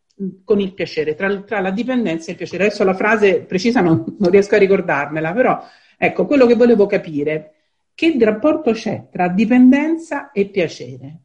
con 0.44 0.60
il 0.60 0.72
piacere, 0.74 1.14
tra, 1.14 1.42
tra, 1.42 1.60
la 1.60 1.70
dipendenza 1.70 2.28
e 2.28 2.32
il 2.32 2.36
piacere. 2.36 2.66
Adesso 2.66 2.84
la 2.84 2.94
frase 2.94 3.42
precisa 3.42 3.80
non, 3.80 4.16
non 4.18 4.30
riesco 4.30 4.54
a 4.54 4.58
ricordarmela, 4.58 5.32
però 5.32 5.62
ecco, 5.96 6.26
quello 6.26 6.46
che 6.46 6.54
volevo 6.54 6.86
capire, 6.86 7.52
che 7.94 8.16
rapporto 8.20 8.72
c'è 8.72 9.08
tra 9.10 9.28
dipendenza 9.28 10.30
e 10.32 10.46
piacere? 10.46 11.18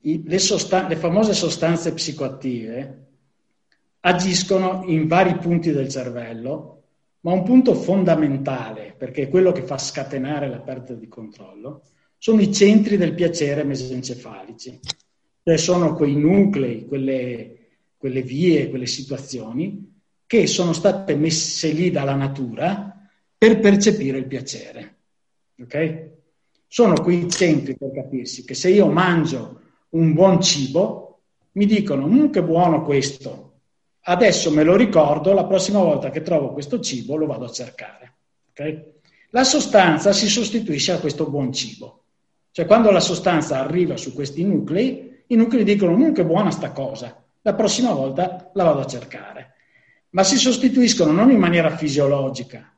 Le, 0.00 0.38
sostan- 0.38 0.88
le 0.88 0.96
famose 0.96 1.32
sostanze 1.32 1.92
psicoattive 1.92 3.06
agiscono 4.00 4.82
in 4.86 5.06
vari 5.06 5.36
punti 5.36 5.70
del 5.70 5.88
cervello 5.88 6.72
ma 7.22 7.32
un 7.32 7.44
punto 7.44 7.74
fondamentale, 7.74 8.94
perché 8.96 9.22
è 9.22 9.28
quello 9.28 9.52
che 9.52 9.62
fa 9.62 9.78
scatenare 9.78 10.48
la 10.48 10.58
perdita 10.58 10.94
di 10.94 11.06
controllo, 11.06 11.82
sono 12.22 12.40
i 12.40 12.54
centri 12.54 12.96
del 12.96 13.14
piacere 13.14 13.64
mesencefalici, 13.64 14.78
cioè 15.42 15.56
sono 15.56 15.96
quei 15.96 16.14
nuclei, 16.14 16.86
quelle, 16.86 17.70
quelle 17.96 18.22
vie, 18.22 18.70
quelle 18.70 18.86
situazioni 18.86 20.00
che 20.24 20.46
sono 20.46 20.72
state 20.72 21.16
messe 21.16 21.72
lì 21.72 21.90
dalla 21.90 22.14
natura 22.14 22.96
per 23.36 23.58
percepire 23.58 24.18
il 24.18 24.28
piacere. 24.28 24.98
Okay? 25.62 26.10
Sono 26.68 26.94
quei 27.02 27.28
centri, 27.28 27.76
per 27.76 27.90
capirsi, 27.92 28.44
che 28.44 28.54
se 28.54 28.70
io 28.70 28.86
mangio 28.86 29.60
un 29.88 30.12
buon 30.12 30.40
cibo, 30.40 31.22
mi 31.54 31.66
dicono, 31.66 32.06
mmm, 32.06 32.30
che 32.30 32.44
buono 32.44 32.84
questo, 32.84 33.54
Adesso 34.04 34.50
me 34.52 34.64
lo 34.64 34.74
ricordo, 34.74 35.32
la 35.32 35.44
prossima 35.44 35.78
volta 35.78 36.10
che 36.10 36.22
trovo 36.22 36.52
questo 36.52 36.80
cibo 36.80 37.14
lo 37.14 37.26
vado 37.26 37.46
a 37.46 37.50
cercare. 37.50 38.14
Okay? 38.50 38.84
La 39.30 39.44
sostanza 39.44 40.12
si 40.12 40.28
sostituisce 40.28 40.92
a 40.92 40.98
questo 40.98 41.28
buon 41.28 41.52
cibo. 41.52 42.01
Cioè 42.52 42.66
quando 42.66 42.90
la 42.90 43.00
sostanza 43.00 43.58
arriva 43.58 43.96
su 43.96 44.12
questi 44.12 44.44
nuclei, 44.44 45.22
i 45.28 45.36
nuclei 45.36 45.64
dicono, 45.64 45.96
mmm, 45.96 46.12
che 46.12 46.24
buona 46.24 46.50
sta 46.50 46.70
cosa, 46.72 47.24
la 47.40 47.54
prossima 47.54 47.92
volta 47.92 48.50
la 48.52 48.64
vado 48.64 48.80
a 48.80 48.86
cercare. 48.86 49.54
Ma 50.10 50.22
si 50.22 50.36
sostituiscono 50.36 51.12
non 51.12 51.30
in 51.30 51.38
maniera 51.38 51.74
fisiologica, 51.74 52.70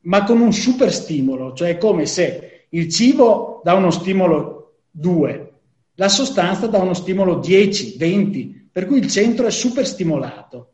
ma 0.00 0.24
con 0.24 0.40
un 0.42 0.52
super 0.52 0.92
stimolo, 0.92 1.54
cioè 1.54 1.70
è 1.70 1.78
come 1.78 2.04
se 2.04 2.66
il 2.68 2.90
cibo 2.90 3.62
dà 3.64 3.72
uno 3.72 3.90
stimolo 3.90 4.80
2, 4.90 5.52
la 5.94 6.08
sostanza 6.10 6.66
dà 6.66 6.76
uno 6.76 6.92
stimolo 6.92 7.36
10, 7.36 7.96
20, 7.96 8.68
per 8.70 8.86
cui 8.86 8.98
il 8.98 9.08
centro 9.08 9.46
è 9.46 9.50
super 9.50 9.86
stimolato. 9.86 10.72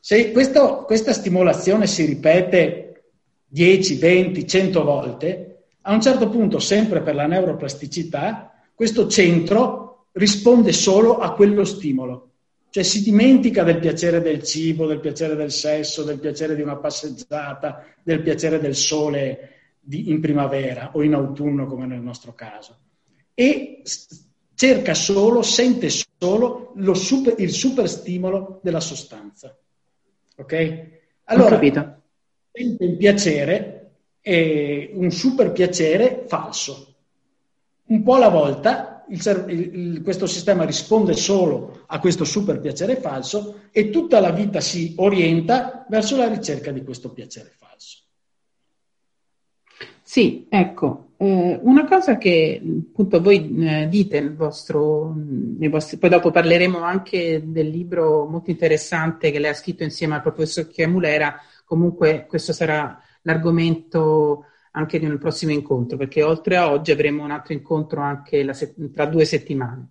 Se 0.00 0.32
questo, 0.32 0.84
questa 0.84 1.12
stimolazione 1.12 1.86
si 1.86 2.06
ripete 2.06 3.04
10, 3.46 3.96
20, 3.96 4.46
100 4.46 4.82
volte, 4.82 5.51
a 5.82 5.92
un 5.92 6.00
certo 6.00 6.28
punto, 6.28 6.58
sempre 6.58 7.02
per 7.02 7.14
la 7.14 7.26
neuroplasticità, 7.26 8.52
questo 8.74 9.08
centro 9.08 10.06
risponde 10.12 10.72
solo 10.72 11.18
a 11.18 11.34
quello 11.34 11.64
stimolo. 11.64 12.28
Cioè 12.70 12.82
si 12.82 13.02
dimentica 13.02 13.62
del 13.64 13.78
piacere 13.78 14.20
del 14.20 14.42
cibo, 14.42 14.86
del 14.86 15.00
piacere 15.00 15.34
del 15.34 15.52
sesso, 15.52 16.04
del 16.04 16.18
piacere 16.18 16.54
di 16.54 16.62
una 16.62 16.76
passeggiata, 16.76 17.84
del 18.02 18.22
piacere 18.22 18.58
del 18.58 18.74
sole 18.74 19.50
di, 19.78 20.10
in 20.10 20.20
primavera 20.20 20.90
o 20.94 21.02
in 21.02 21.14
autunno 21.14 21.66
come 21.66 21.86
nel 21.86 22.00
nostro 22.00 22.32
caso. 22.32 22.78
E 23.34 23.82
cerca 24.54 24.94
solo, 24.94 25.42
sente 25.42 25.88
solo 25.90 26.72
super, 26.94 27.34
il 27.38 27.50
super 27.50 27.88
stimolo 27.88 28.60
della 28.62 28.80
sostanza. 28.80 29.54
Ok? 30.36 30.86
Allora, 31.24 31.58
sente 31.58 32.84
il 32.84 32.96
piacere, 32.96 33.81
è 34.22 34.90
un 34.94 35.10
super 35.10 35.52
piacere 35.52 36.24
falso. 36.28 36.94
Un 37.86 38.02
po' 38.02 38.14
alla 38.14 38.28
volta 38.28 39.04
il, 39.08 39.44
il, 39.48 40.02
questo 40.02 40.26
sistema 40.26 40.64
risponde 40.64 41.12
solo 41.14 41.82
a 41.86 41.98
questo 41.98 42.24
super 42.24 42.60
piacere 42.60 42.96
falso 42.96 43.62
e 43.72 43.90
tutta 43.90 44.20
la 44.20 44.30
vita 44.30 44.60
si 44.60 44.94
orienta 44.96 45.84
verso 45.88 46.16
la 46.16 46.28
ricerca 46.28 46.70
di 46.70 46.82
questo 46.84 47.10
piacere 47.10 47.52
falso. 47.58 47.98
Sì, 50.02 50.46
ecco, 50.48 51.12
eh, 51.16 51.58
una 51.62 51.86
cosa 51.86 52.16
che 52.16 52.60
appunto 52.62 53.20
voi 53.20 53.66
eh, 53.66 53.88
dite 53.88 54.20
nel 54.20 54.34
vostro, 54.34 55.14
vostri, 55.16 55.96
poi 55.96 56.10
dopo 56.10 56.30
parleremo 56.30 56.80
anche 56.80 57.42
del 57.44 57.68
libro 57.68 58.26
molto 58.26 58.50
interessante 58.50 59.30
che 59.30 59.38
lei 59.38 59.50
ha 59.50 59.54
scritto 59.54 59.82
insieme 59.82 60.14
al 60.14 60.22
professor 60.22 60.68
Chiamulera, 60.68 61.40
comunque 61.64 62.26
questo 62.28 62.52
sarà 62.52 63.00
l'argomento 63.22 64.46
anche 64.72 64.98
di 64.98 65.06
un 65.06 65.18
prossimo 65.18 65.52
incontro, 65.52 65.96
perché 65.96 66.22
oltre 66.22 66.56
a 66.56 66.70
oggi 66.70 66.92
avremo 66.92 67.24
un 67.24 67.30
altro 67.30 67.52
incontro 67.52 68.00
anche 68.00 68.52
se- 68.54 68.74
tra 68.92 69.06
due 69.06 69.24
settimane. 69.24 69.90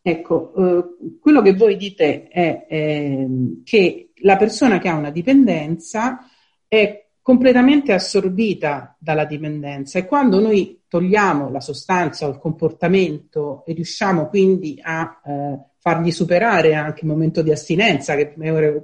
Ecco, 0.00 0.52
eh, 0.54 1.18
quello 1.20 1.42
che 1.42 1.54
voi 1.54 1.76
dite 1.76 2.28
è 2.28 2.66
eh, 2.68 3.28
che 3.64 4.10
la 4.22 4.36
persona 4.36 4.78
che 4.78 4.88
ha 4.88 4.96
una 4.96 5.10
dipendenza 5.10 6.18
è 6.66 7.08
completamente 7.22 7.92
assorbita 7.92 8.96
dalla 8.98 9.24
dipendenza 9.24 10.00
e 10.00 10.06
quando 10.06 10.40
noi 10.40 10.82
togliamo 10.88 11.50
la 11.50 11.60
sostanza 11.60 12.26
o 12.26 12.30
il 12.30 12.38
comportamento 12.38 13.64
e 13.64 13.74
riusciamo 13.74 14.26
quindi 14.26 14.78
a 14.82 15.20
eh, 15.24 15.58
fargli 15.82 16.12
superare 16.12 16.74
anche 16.74 17.00
il 17.00 17.08
momento 17.08 17.42
di 17.42 17.50
astinenza, 17.50 18.14
che 18.14 18.34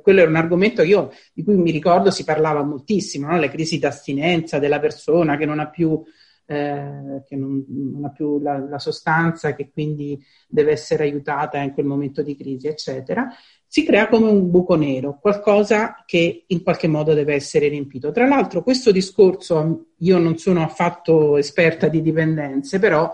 quello 0.02 0.21
era 0.21 0.28
un 0.28 0.35
argomento 0.35 0.83
io, 0.83 1.12
di 1.33 1.45
cui 1.45 1.55
mi 1.55 1.71
ricordo 1.71 2.11
si 2.11 2.25
parlava 2.25 2.64
moltissimo, 2.64 3.28
no? 3.28 3.38
le 3.38 3.49
crisi 3.49 3.78
d'astinenza 3.78 4.59
della 4.59 4.81
persona 4.81 5.37
che 5.37 5.47
non 5.47 5.61
ha 5.61 5.69
più, 5.69 6.02
eh, 6.45 7.23
che 7.25 7.37
non, 7.37 7.64
non 7.69 8.05
ha 8.05 8.11
più 8.11 8.40
la, 8.40 8.59
la 8.59 8.81
sostanza, 8.81 9.55
che 9.55 9.71
quindi 9.71 10.21
deve 10.49 10.73
essere 10.73 11.05
aiutata 11.05 11.59
in 11.59 11.73
quel 11.73 11.87
momento 11.87 12.21
di 12.21 12.35
crisi, 12.35 12.67
eccetera 12.67 13.33
si 13.71 13.85
crea 13.85 14.09
come 14.09 14.31
un 14.31 14.50
buco 14.50 14.76
nero, 14.76 15.19
qualcosa 15.21 16.02
che 16.07 16.45
in 16.47 16.62
qualche 16.62 16.88
modo 16.88 17.12
deve 17.12 17.35
essere 17.35 17.69
riempito. 17.69 18.11
Tra 18.12 18.26
l'altro 18.26 18.62
questo 18.62 18.90
discorso, 18.90 19.88
io 19.99 20.17
non 20.17 20.38
sono 20.38 20.62
affatto 20.62 21.37
esperta 21.37 21.87
di 21.88 22.00
dipendenze, 22.00 22.78
però 22.78 23.12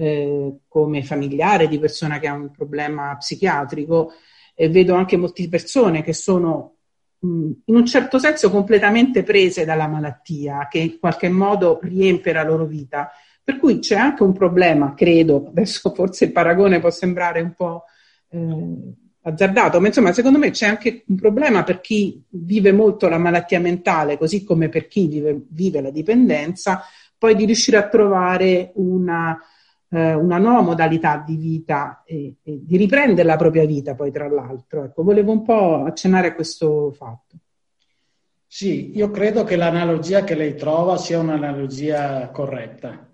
eh, 0.00 0.58
come 0.68 1.02
familiare 1.02 1.66
di 1.66 1.80
persona 1.80 2.20
che 2.20 2.28
ha 2.28 2.32
un 2.32 2.52
problema 2.52 3.16
psichiatrico, 3.16 4.12
eh, 4.54 4.68
vedo 4.68 4.94
anche 4.94 5.16
molte 5.16 5.48
persone 5.48 6.02
che 6.02 6.12
sono 6.12 6.74
in 7.20 7.56
un 7.66 7.84
certo 7.84 8.20
senso 8.20 8.48
completamente 8.48 9.24
prese 9.24 9.64
dalla 9.64 9.88
malattia, 9.88 10.68
che 10.70 10.78
in 10.78 10.98
qualche 11.00 11.28
modo 11.28 11.80
riempie 11.82 12.32
la 12.32 12.44
loro 12.44 12.64
vita, 12.64 13.10
Per 13.42 13.56
cui 13.56 13.78
c'è 13.78 13.96
anche 13.96 14.22
un 14.22 14.34
problema, 14.34 14.92
credo, 14.94 15.46
adesso 15.48 15.92
forse 15.94 16.26
il 16.26 16.32
paragone 16.32 16.80
può 16.80 16.90
sembrare 16.90 17.40
un 17.40 17.54
po' 17.54 17.84
eh, 18.28 18.92
azzardato, 19.22 19.80
ma 19.80 19.86
insomma 19.86 20.12
secondo 20.12 20.38
me 20.38 20.50
c'è 20.50 20.66
anche 20.66 21.04
un 21.06 21.16
problema 21.16 21.64
per 21.64 21.80
chi 21.80 22.22
vive 22.28 22.72
molto 22.72 23.08
la 23.08 23.16
malattia 23.16 23.58
mentale, 23.58 24.18
così 24.18 24.44
come 24.44 24.68
per 24.68 24.86
chi 24.86 25.08
vive, 25.08 25.46
vive 25.48 25.80
la 25.80 25.90
dipendenza, 25.90 26.82
poi 27.16 27.34
di 27.34 27.46
riuscire 27.46 27.78
a 27.78 27.88
trovare 27.88 28.70
una, 28.74 29.36
eh, 29.90 30.14
una 30.14 30.38
nuova 30.38 30.60
modalità 30.60 31.22
di 31.26 31.36
vita 31.36 32.02
e, 32.04 32.36
e, 32.42 32.60
di 32.62 32.76
riprendere 32.76 33.26
la 33.26 33.36
propria 33.36 33.64
vita 33.64 33.94
poi 33.94 34.10
tra 34.10 34.28
l'altro. 34.28 34.84
Ecco, 34.84 35.02
volevo 35.02 35.32
un 35.32 35.42
po' 35.42 35.84
accennare 35.84 36.28
a 36.28 36.34
questo 36.34 36.90
fatto. 36.92 37.36
Sì, 38.46 38.96
io 38.96 39.10
credo 39.10 39.44
che 39.44 39.56
l'analogia 39.56 40.24
che 40.24 40.34
lei 40.34 40.54
trova 40.54 40.96
sia 40.96 41.18
un'analogia 41.18 42.30
corretta. 42.30 43.06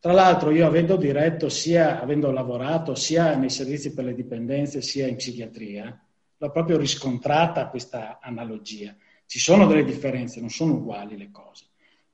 Tra 0.00 0.12
l'altro 0.12 0.50
io 0.50 0.66
avendo 0.66 0.96
diretto 0.96 1.48
sia, 1.48 2.00
avendo 2.00 2.30
lavorato 2.30 2.94
sia 2.94 3.34
nei 3.34 3.50
servizi 3.50 3.92
per 3.92 4.04
le 4.04 4.14
dipendenze 4.14 4.80
sia 4.80 5.08
in 5.08 5.16
psichiatria, 5.16 6.00
l'ho 6.36 6.50
proprio 6.50 6.78
riscontrata 6.78 7.68
questa 7.68 8.20
analogia. 8.22 8.94
Ci 9.26 9.40
sono 9.40 9.66
delle 9.66 9.84
differenze, 9.84 10.38
non 10.38 10.50
sono 10.50 10.74
uguali 10.74 11.16
le 11.16 11.30
cose. 11.32 11.64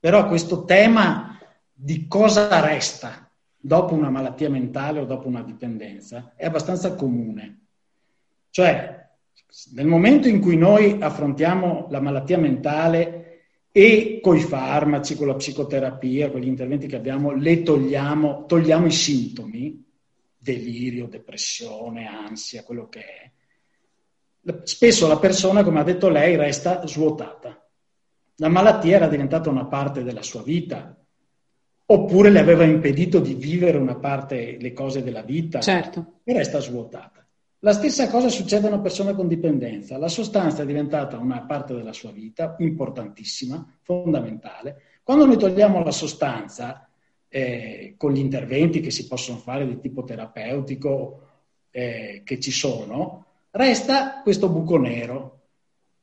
Però 0.01 0.27
questo 0.27 0.65
tema 0.65 1.39
di 1.71 2.07
cosa 2.07 2.61
resta 2.61 3.24
dopo 3.65 3.95
una 3.95 4.11
malattia 4.11 4.51
mentale 4.51 5.01
o 5.01 5.07
dopo 5.07 5.27
una 5.27 5.43
dipendenza 5.43 6.35
è 6.37 6.45
abbastanza 6.45 6.95
comune. 6.95 7.61
Cioè, 8.51 9.09
nel 9.73 9.87
momento 9.87 10.29
in 10.29 10.39
cui 10.41 10.59
noi 10.59 10.99
affrontiamo 11.01 11.87
la 11.89 12.01
malattia 12.01 12.37
mentale 12.37 13.23
e 13.73 14.21
con 14.23 14.37
i 14.37 14.43
farmaci, 14.43 15.17
con 15.17 15.29
la 15.29 15.35
psicoterapia, 15.37 16.31
con 16.31 16.41
gli 16.41 16.47
interventi 16.47 16.87
che 16.87 16.97
abbiamo, 16.97 17.33
le 17.33 17.63
togliamo, 17.63 18.45
togliamo 18.45 18.85
i 18.85 18.93
sintomi, 18.93 19.83
delirio, 20.37 21.07
depressione, 21.07 22.07
ansia, 22.07 22.65
quello 22.65 22.87
che 22.89 23.01
è. 23.01 23.31
Spesso 24.65 25.09
la 25.09 25.19
persona, 25.19 25.65
come 25.65 25.81
ha 25.81 25.85
detto 25.85 26.11
lei, 26.11 26.37
resta 26.37 26.87
svuotata. 26.87 27.67
La 28.37 28.49
malattia 28.49 28.97
era 28.97 29.09
diventata 29.09 29.49
una 29.49 29.65
parte 29.65 30.03
della 30.03 30.23
sua 30.23 30.43
vita, 30.43 30.99
oppure 31.87 32.31
le 32.31 32.41
aveva 32.41 32.65
impedito 32.65 33.21
di 33.21 33.35
vivere 33.35 33.79
una 33.79 33.97
parte, 33.97 34.57
le 34.59 34.73
cose 34.73 35.03
della 35.03 35.23
vita, 35.23 35.61
certo. 35.61 36.21
e 36.25 36.33
resta 36.33 36.61
svuotata. 36.61 37.27
La 37.61 37.73
stessa 37.73 38.09
cosa 38.09 38.29
succede 38.29 38.67
a 38.67 38.71
una 38.71 38.81
persona 38.81 39.15
con 39.15 39.27
dipendenza. 39.27 39.97
La 39.97 40.09
sostanza 40.09 40.63
è 40.63 40.67
diventata 40.67 41.17
una 41.17 41.43
parte 41.43 41.75
della 41.75 41.95
sua 41.95 42.11
vita 42.11 42.57
importantissima, 42.59 43.67
fondamentale. 43.81 44.83
Quando 45.03 45.25
noi 45.25 45.39
togliamo 45.39 45.83
la 45.83 45.91
sostanza, 45.91 46.89
eh, 47.29 47.95
con 47.97 48.13
gli 48.13 48.19
interventi 48.19 48.81
che 48.81 48.91
si 48.91 49.07
possono 49.07 49.39
fare 49.39 49.67
di 49.67 49.81
tipo 49.81 50.05
terapeutico 50.05 51.21
eh, 51.71 52.21
che 52.23 52.39
ci 52.39 52.51
sono, 52.51 53.25
resta 53.51 54.21
questo 54.23 54.49
buco 54.49 54.79
nero 54.79 55.41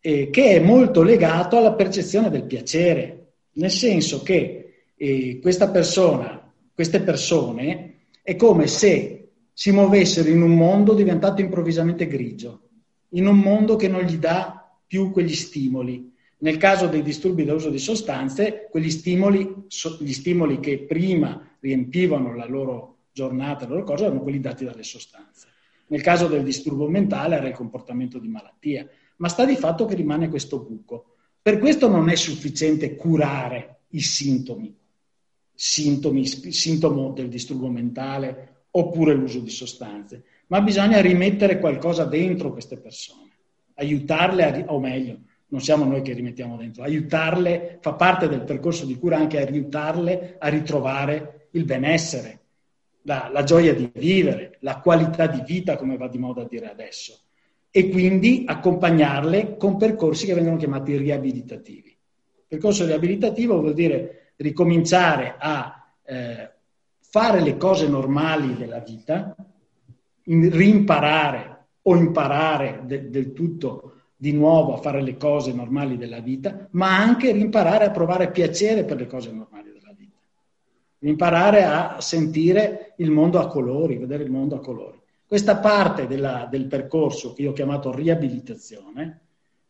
eh, 0.02 0.30
che 0.32 0.56
è 0.56 0.60
molto 0.60 1.04
legato 1.04 1.58
alla 1.58 1.74
percezione 1.74 2.30
del 2.30 2.44
piacere, 2.44 3.34
nel 3.54 3.72
senso 3.72 4.24
che 4.24 4.61
eh, 5.04 5.40
questa 5.42 5.72
persona, 5.72 6.54
queste 6.72 7.02
persone, 7.02 8.02
è 8.22 8.36
come 8.36 8.68
se 8.68 9.30
si 9.52 9.72
muovessero 9.72 10.30
in 10.30 10.44
un 10.44 10.56
mondo 10.56 10.94
diventato 10.94 11.42
improvvisamente 11.42 12.06
grigio, 12.06 12.70
in 13.10 13.26
un 13.26 13.40
mondo 13.40 13.76
che 13.76 13.88
non 13.88 14.04
gli 14.04 14.18
dà 14.18 14.72
più 14.86 15.10
quegli 15.10 15.34
stimoli. 15.34 16.14
Nel 16.42 16.58
caso 16.58 16.86
dei 16.86 17.02
disturbi 17.02 17.46
da 17.46 17.56
uso 17.56 17.72
di 17.72 17.80
sostanze, 17.80 18.68
quegli 18.70 18.92
stimoli, 18.92 19.66
gli 20.00 20.14
stimoli 20.14 20.60
che 20.60 20.84
prima 20.84 21.50
riempivano 21.60 22.36
la 22.36 22.46
loro 22.46 22.98
giornata, 23.12 23.66
le 23.66 23.72
loro 23.72 23.84
cose, 23.84 24.06
erano 24.06 24.22
quelli 24.22 24.40
dati 24.40 24.66
dalle 24.66 24.84
sostanze. 24.84 25.48
Nel 25.88 26.02
caso 26.02 26.28
del 26.28 26.44
disturbo 26.44 26.88
mentale 26.88 27.38
era 27.38 27.48
il 27.48 27.56
comportamento 27.56 28.20
di 28.20 28.28
malattia, 28.28 28.88
ma 29.18 29.28
sta 29.30 29.46
di 29.46 29.56
fatto 29.56 29.86
che 29.86 29.96
rimane 29.96 30.30
questo 30.30 30.60
buco. 30.60 31.16
Per 31.42 31.58
questo 31.58 31.90
non 31.90 32.08
è 32.08 32.16
sufficiente 32.16 32.96
curare 32.96 33.82
i 33.90 34.00
sintomi, 34.00 34.76
sintomi 35.54 36.26
sintomo 36.26 37.12
del 37.12 37.30
disturbo 37.30 37.70
mentale 37.70 38.64
oppure 38.72 39.14
l'uso 39.14 39.40
di 39.40 39.50
sostanze, 39.50 40.24
ma 40.48 40.62
bisogna 40.62 41.00
rimettere 41.02 41.60
qualcosa 41.60 42.06
dentro 42.06 42.52
queste 42.52 42.78
persone, 42.78 43.32
aiutarle, 43.76 44.44
a, 44.44 44.74
o 44.74 44.80
meglio, 44.80 45.20
non 45.48 45.62
siamo 45.62 45.84
noi 45.86 46.02
che 46.02 46.14
rimettiamo 46.14 46.56
dentro, 46.56 46.84
aiutarle, 46.84 47.80
fa 47.82 47.94
parte 47.94 48.30
del 48.30 48.44
percorso 48.44 48.86
di 48.86 48.98
cura 48.98 49.18
anche 49.18 49.46
aiutarle 49.46 50.38
a 50.40 50.48
ritrovare 50.48 51.48
il 51.52 51.66
benessere, 51.66 52.40
la, 53.04 53.30
la 53.32 53.44
gioia 53.44 53.74
di 53.74 53.90
vivere, 53.94 54.58
la 54.62 54.80
qualità 54.80 55.28
di 55.28 55.42
vita, 55.46 55.76
come 55.76 55.98
va 55.98 56.08
di 56.08 56.18
moda 56.18 56.42
a 56.42 56.48
dire 56.48 56.70
adesso, 56.70 57.20
e 57.70 57.90
quindi 57.90 58.44
accompagnarle 58.46 59.58
con 59.58 59.78
percorsi 59.78 60.26
che 60.26 60.34
vengono 60.34 60.58
chiamati 60.58 60.96
riabilitativi. 60.96 61.90
Il 61.90 62.46
percorso 62.48 62.86
riabilitativo 62.86 63.60
vuol 63.60 63.74
dire 63.74 64.31
ricominciare 64.38 65.36
a 65.38 65.88
eh, 66.04 66.52
fare 67.00 67.42
le 67.42 67.58
cose 67.58 67.88
normali 67.88 68.56
della 68.56 68.80
vita, 68.80 69.36
rimparare 70.24 71.66
o 71.84 71.96
imparare 71.96 72.82
de- 72.86 73.10
del 73.10 73.34
tutto 73.34 73.96
di 74.16 74.34
nuovo 74.34 74.76
a 74.76 74.78
fare 74.78 75.02
le 75.02 75.18
cose 75.18 75.52
normali 75.52 75.98
della 75.98 76.20
vita, 76.20 76.68
ma 76.72 76.98
anche 76.98 77.32
rimparare 77.32 77.86
a 77.86 77.92
provare 77.92 78.32
piacere 78.32 78.84
per 78.86 78.98
le 78.98 79.08
cose 79.08 79.32
normali 79.32 79.72
della 79.72 79.94
vita. 79.98 80.18
Imparare 81.00 81.64
a 81.64 82.00
sentire 82.00 82.94
il 82.98 83.10
mondo 83.10 83.40
a 83.40 83.48
colori, 83.48 83.98
vedere 83.98 84.24
il 84.24 84.30
mondo 84.30 84.56
a 84.56 84.60
colori. 84.60 85.00
Questa 85.26 85.58
parte 85.58 86.08
della, 86.08 86.48
del 86.50 86.68
percorso 86.68 87.34
che 87.34 87.42
io 87.42 87.50
ho 87.50 87.54
chiamato 87.54 87.94
riabilitazione 87.94 89.22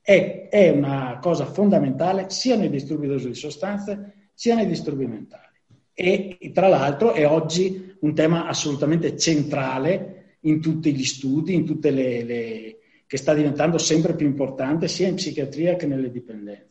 è, 0.02 0.50
è 0.50 0.70
una 0.70 1.20
cosa 1.22 1.46
fondamentale 1.46 2.30
sia 2.30 2.58
nei 2.58 2.70
disturbi 2.70 3.08
d'uso 3.08 3.28
di 3.28 3.36
sostanze 3.36 4.21
sia 4.34 4.56
nei 4.56 4.68
disturbi 4.68 5.06
mentali 5.06 5.50
e 5.94 6.52
tra 6.54 6.68
l'altro 6.68 7.14
è 7.14 7.28
oggi 7.28 7.96
un 8.00 8.16
tema 8.16 8.48
assolutamente 8.48 9.18
centrale 9.18 10.38
in 10.42 10.60
tutti 10.60 10.94
gli 10.96 11.04
studi, 11.04 11.54
in 11.54 11.66
tutte 11.66 11.92
le, 11.92 12.24
le, 12.24 12.78
che 13.06 13.18
sta 13.18 13.34
diventando 13.34 13.78
sempre 13.78 14.16
più 14.16 14.26
importante 14.26 14.88
sia 14.88 15.08
in 15.08 15.16
psichiatria 15.16 15.76
che 15.76 15.86
nelle 15.86 16.10
dipendenze. 16.10 16.70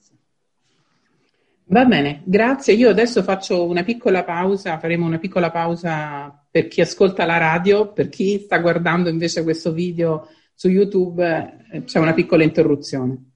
Va 1.66 1.84
bene, 1.84 2.22
grazie. 2.24 2.74
Io 2.74 2.88
adesso 2.88 3.22
faccio 3.22 3.64
una 3.64 3.84
piccola 3.84 4.24
pausa, 4.24 4.80
faremo 4.80 5.06
una 5.06 5.20
piccola 5.20 5.52
pausa 5.52 6.44
per 6.50 6.66
chi 6.66 6.80
ascolta 6.80 7.24
la 7.24 7.38
radio, 7.38 7.92
per 7.92 8.08
chi 8.08 8.40
sta 8.40 8.58
guardando 8.58 9.08
invece 9.08 9.44
questo 9.44 9.70
video 9.70 10.26
su 10.52 10.68
YouTube, 10.68 11.60
eh, 11.70 11.84
c'è 11.84 12.00
una 12.00 12.12
piccola 12.12 12.42
interruzione. 12.42 13.29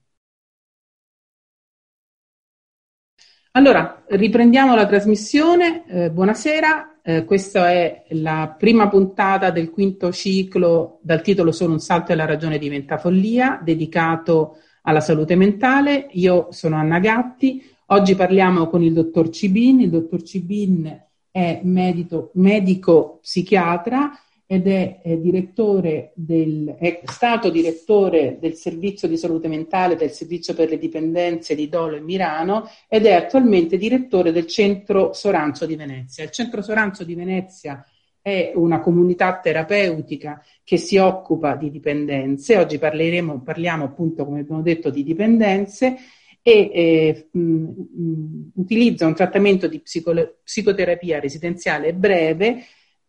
Allora, 3.57 4.03
riprendiamo 4.07 4.75
la 4.75 4.85
trasmissione. 4.85 5.85
Eh, 5.87 6.11
buonasera, 6.11 6.99
eh, 7.01 7.23
questa 7.23 7.71
è 7.71 8.03
la 8.09 8.53
prima 8.59 8.89
puntata 8.89 9.49
del 9.49 9.69
quinto 9.69 10.11
ciclo 10.11 10.99
dal 11.01 11.21
titolo 11.21 11.53
Solo 11.53 11.71
un 11.71 11.79
salto 11.79 12.11
e 12.11 12.15
la 12.15 12.25
ragione 12.25 12.57
diventa 12.57 12.97
follia, 12.97 13.57
dedicato 13.63 14.57
alla 14.81 14.99
salute 14.99 15.37
mentale. 15.37 16.09
Io 16.11 16.47
sono 16.49 16.75
Anna 16.75 16.99
Gatti. 16.99 17.63
Oggi 17.87 18.13
parliamo 18.13 18.67
con 18.67 18.83
il 18.83 18.91
dottor 18.91 19.29
Cibin. 19.29 19.79
Il 19.79 19.89
dottor 19.89 20.21
Cibin 20.21 21.03
è 21.31 21.61
medico, 21.63 22.31
medico 22.33 23.19
psichiatra 23.21 24.11
ed 24.47 24.67
è, 24.67 25.01
è, 25.01 25.17
del, 25.17 26.75
è, 26.77 27.01
stato 27.05 27.49
direttore 27.49 28.37
del 28.39 28.53
servizio 28.53 29.07
di 29.07 29.17
salute 29.17 29.47
mentale 29.47 29.95
del 29.95 30.11
servizio 30.11 30.53
per 30.53 30.69
le 30.69 30.77
dipendenze 30.77 31.55
di 31.55 31.67
Dolo 31.67 31.95
e 31.95 32.01
Mirano 32.01 32.69
ed 32.87 33.07
è 33.07 33.13
attualmente 33.13 33.77
direttore 33.77 34.31
del 34.31 34.45
centro 34.45 35.13
Soranzo 35.13 35.65
di 35.65 35.75
Venezia. 35.75 36.23
Il 36.23 36.29
centro 36.29 36.61
Soranzo 36.61 37.03
di 37.03 37.15
Venezia 37.15 37.83
è 38.21 38.51
una 38.55 38.79
comunità 38.81 39.39
terapeutica 39.39 40.43
che 40.63 40.77
si 40.77 40.97
occupa 40.97 41.55
di 41.55 41.71
dipendenze. 41.71 42.57
Oggi 42.57 42.77
parleremo, 42.77 43.41
parliamo 43.41 43.85
appunto, 43.85 44.25
come 44.25 44.41
abbiamo 44.41 44.61
detto, 44.61 44.91
di 44.91 45.03
dipendenze 45.03 45.95
e 46.43 46.69
eh, 46.71 47.29
mh, 47.31 48.51
utilizza 48.55 49.07
un 49.07 49.15
trattamento 49.15 49.67
di 49.67 49.79
psicolo- 49.79 50.37
psicoterapia 50.43 51.19
residenziale 51.19 51.93
breve 51.95 52.63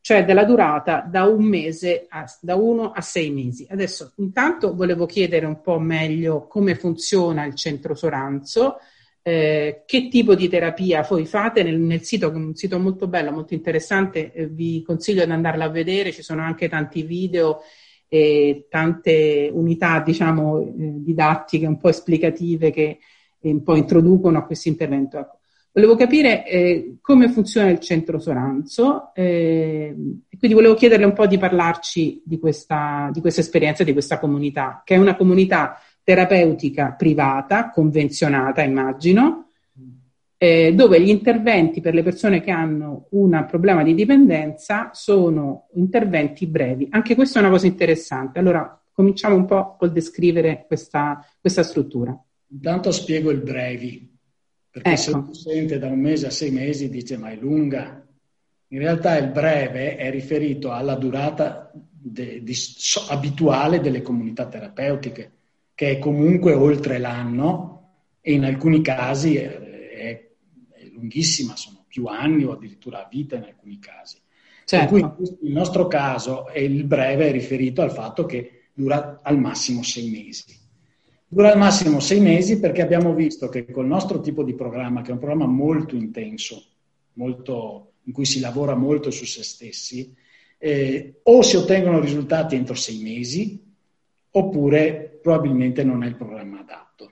cioè 0.07 0.25
della 0.25 0.45
durata 0.45 1.01
da 1.01 1.25
un 1.25 1.43
mese 1.43 2.07
a, 2.09 2.25
da 2.41 2.55
uno 2.55 2.93
a 2.93 3.01
sei 3.01 3.33
mesi. 3.33 3.67
Adesso 3.69 4.13
intanto 4.19 4.73
volevo 4.73 5.05
chiedere 5.05 5.47
un 5.47 5.61
po' 5.61 5.81
meglio 5.81 6.47
come 6.47 6.77
funziona 6.77 7.45
il 7.45 7.57
centro 7.57 7.97
Soranzo, 7.97 8.77
eh, 9.21 9.83
che 9.85 10.07
tipo 10.07 10.37
di 10.37 10.49
terapia 10.49 11.05
voi 11.11 11.27
fate 11.27 11.65
nel, 11.65 11.81
nel 11.81 12.03
sito, 12.03 12.31
che 12.31 12.37
è 12.37 12.39
un 12.39 12.55
sito 12.55 12.79
molto 12.79 13.09
bello, 13.09 13.33
molto 13.33 13.55
interessante, 13.55 14.33
eh, 14.33 14.47
vi 14.47 14.81
consiglio 14.87 15.25
di 15.25 15.33
andarlo 15.33 15.65
a 15.65 15.71
vedere, 15.71 16.13
ci 16.13 16.23
sono 16.23 16.43
anche 16.43 16.69
tanti 16.69 17.03
video 17.03 17.63
e 18.07 18.69
tante 18.71 19.51
unità, 19.53 19.99
diciamo, 19.99 20.61
eh, 20.61 20.73
didattiche, 21.03 21.67
un 21.67 21.79
po' 21.79 21.89
esplicative 21.89 22.71
che 22.71 22.99
eh, 23.41 23.51
un 23.51 23.65
po' 23.65 23.75
introducono 23.75 24.39
a 24.39 24.45
questo 24.45 24.69
intervento. 24.69 25.36
Volevo 25.77 25.95
capire 25.95 26.47
eh, 26.47 26.97
come 27.03 27.29
funziona 27.29 27.69
il 27.69 27.81
centro 27.81 28.19
Soranzo 28.19 29.13
eh, 29.15 29.95
quindi 30.39 30.57
volevo 30.57 30.73
chiederle 30.75 31.05
un 31.05 31.13
po' 31.13 31.27
di 31.27 31.37
parlarci 31.37 32.23
di 32.25 32.39
questa, 32.39 33.11
di 33.13 33.21
questa 33.21 33.43
esperienza, 33.43 33.85
di 33.85 33.93
questa 33.93 34.19
comunità, 34.19 34.81
che 34.85 34.95
è 34.95 34.99
una 34.99 35.17
comunità 35.17 35.79
terapeutica 36.03 36.93
privata, 36.93 37.71
convenzionata 37.71 38.63
immagino, 38.63 39.51
eh, 40.39 40.73
dove 40.75 40.99
gli 41.01 41.11
interventi 41.11 41.83
per 41.83 41.93
le 41.93 42.03
persone 42.03 42.41
che 42.41 42.51
hanno 42.51 43.09
un 43.11 43.45
problema 43.47 43.83
di 43.83 43.95
dipendenza 43.95 44.91
sono 44.95 45.69
interventi 45.75 46.47
brevi. 46.47 46.87
Anche 46.91 47.15
questa 47.15 47.39
è 47.39 47.43
una 47.43 47.51
cosa 47.51 47.67
interessante. 47.67 48.39
Allora, 48.39 48.83
cominciamo 48.93 49.35
un 49.35 49.45
po' 49.45 49.77
col 49.77 49.93
descrivere 49.93 50.65
questa, 50.67 51.23
questa 51.39 51.63
struttura. 51.63 52.19
Intanto 52.49 52.93
spiego 52.93 53.31
il 53.31 53.43
brevi. 53.43 54.16
Perché 54.77 54.91
ecco. 54.91 55.01
se 55.01 55.11
uno 55.13 55.33
sente 55.33 55.79
da 55.79 55.87
un 55.87 55.99
mese 55.99 56.27
a 56.27 56.31
sei 56.31 56.51
mesi 56.51 56.91
dice 56.91 57.17
ma 57.17 57.31
è 57.31 57.37
lunga. 57.37 58.07
In 58.69 58.79
realtà 58.79 59.17
il 59.17 59.31
breve 59.31 59.97
è 59.97 60.11
riferito 60.11 60.71
alla 60.71 60.97
durata 60.97 61.73
de, 61.73 62.43
di, 62.43 62.53
so, 62.53 63.07
abituale 63.09 63.81
delle 63.81 64.03
comunità 64.03 64.47
terapeutiche, 64.47 65.33
che 65.75 65.93
è 65.93 65.99
comunque 65.99 66.53
oltre 66.53 66.99
l'anno 66.99 67.95
e 68.21 68.35
in 68.35 68.45
alcuni 68.45 68.83
casi 68.83 69.37
è, 69.37 69.49
è, 69.49 70.29
è 70.73 70.85
lunghissima, 70.93 71.57
sono 71.57 71.87
più 71.89 72.05
anni 72.05 72.45
o 72.45 72.53
addirittura 72.53 73.09
vita 73.11 73.37
in 73.37 73.45
alcuni 73.45 73.79
casi. 73.79 74.19
Certo. 74.67 74.95
Per 74.95 75.15
cui 75.15 75.49
il 75.49 75.53
nostro 75.53 75.87
caso 75.87 76.49
è 76.49 76.59
il 76.59 76.85
breve 76.85 77.29
è 77.29 77.33
riferito 77.33 77.81
al 77.81 77.93
fatto 77.93 78.27
che 78.27 78.69
dura 78.75 79.21
al 79.23 79.39
massimo 79.39 79.83
sei 79.83 80.11
mesi. 80.11 80.45
Dura 81.29 81.51
al 81.51 81.59
massimo 81.59 81.99
sei 81.99 82.21
mesi 82.21 82.61
perché 82.61 82.83
abbiamo 82.83 83.13
visto 83.13 83.49
che 83.49 83.69
col 83.73 83.87
nostro 83.87 84.21
tipo 84.21 84.45
di 84.45 84.55
programma, 84.55 85.03
che 85.03 85.09
è 85.09 85.13
un 85.13 85.19
programma 85.19 85.47
molto 85.47 85.97
intenso, 85.97 86.63
molto, 87.15 87.95
in 88.05 88.13
cui 88.13 88.25
si 88.25 88.39
lavora 88.39 88.77
molto 88.77 89.11
su 89.11 89.25
se 89.25 89.43
stessi, 89.43 90.15
eh, 90.57 91.19
o 91.25 91.43
si 91.43 91.57
ottengono 91.57 91.99
risultati 91.99 92.55
entro 92.55 92.77
sei 92.77 93.03
mesi, 93.03 93.61
oppure 94.31 95.19
probabilmente 95.21 95.83
non 95.83 96.05
è 96.05 96.07
il 96.07 96.15
programma 96.15 96.61
adatto. 96.61 97.11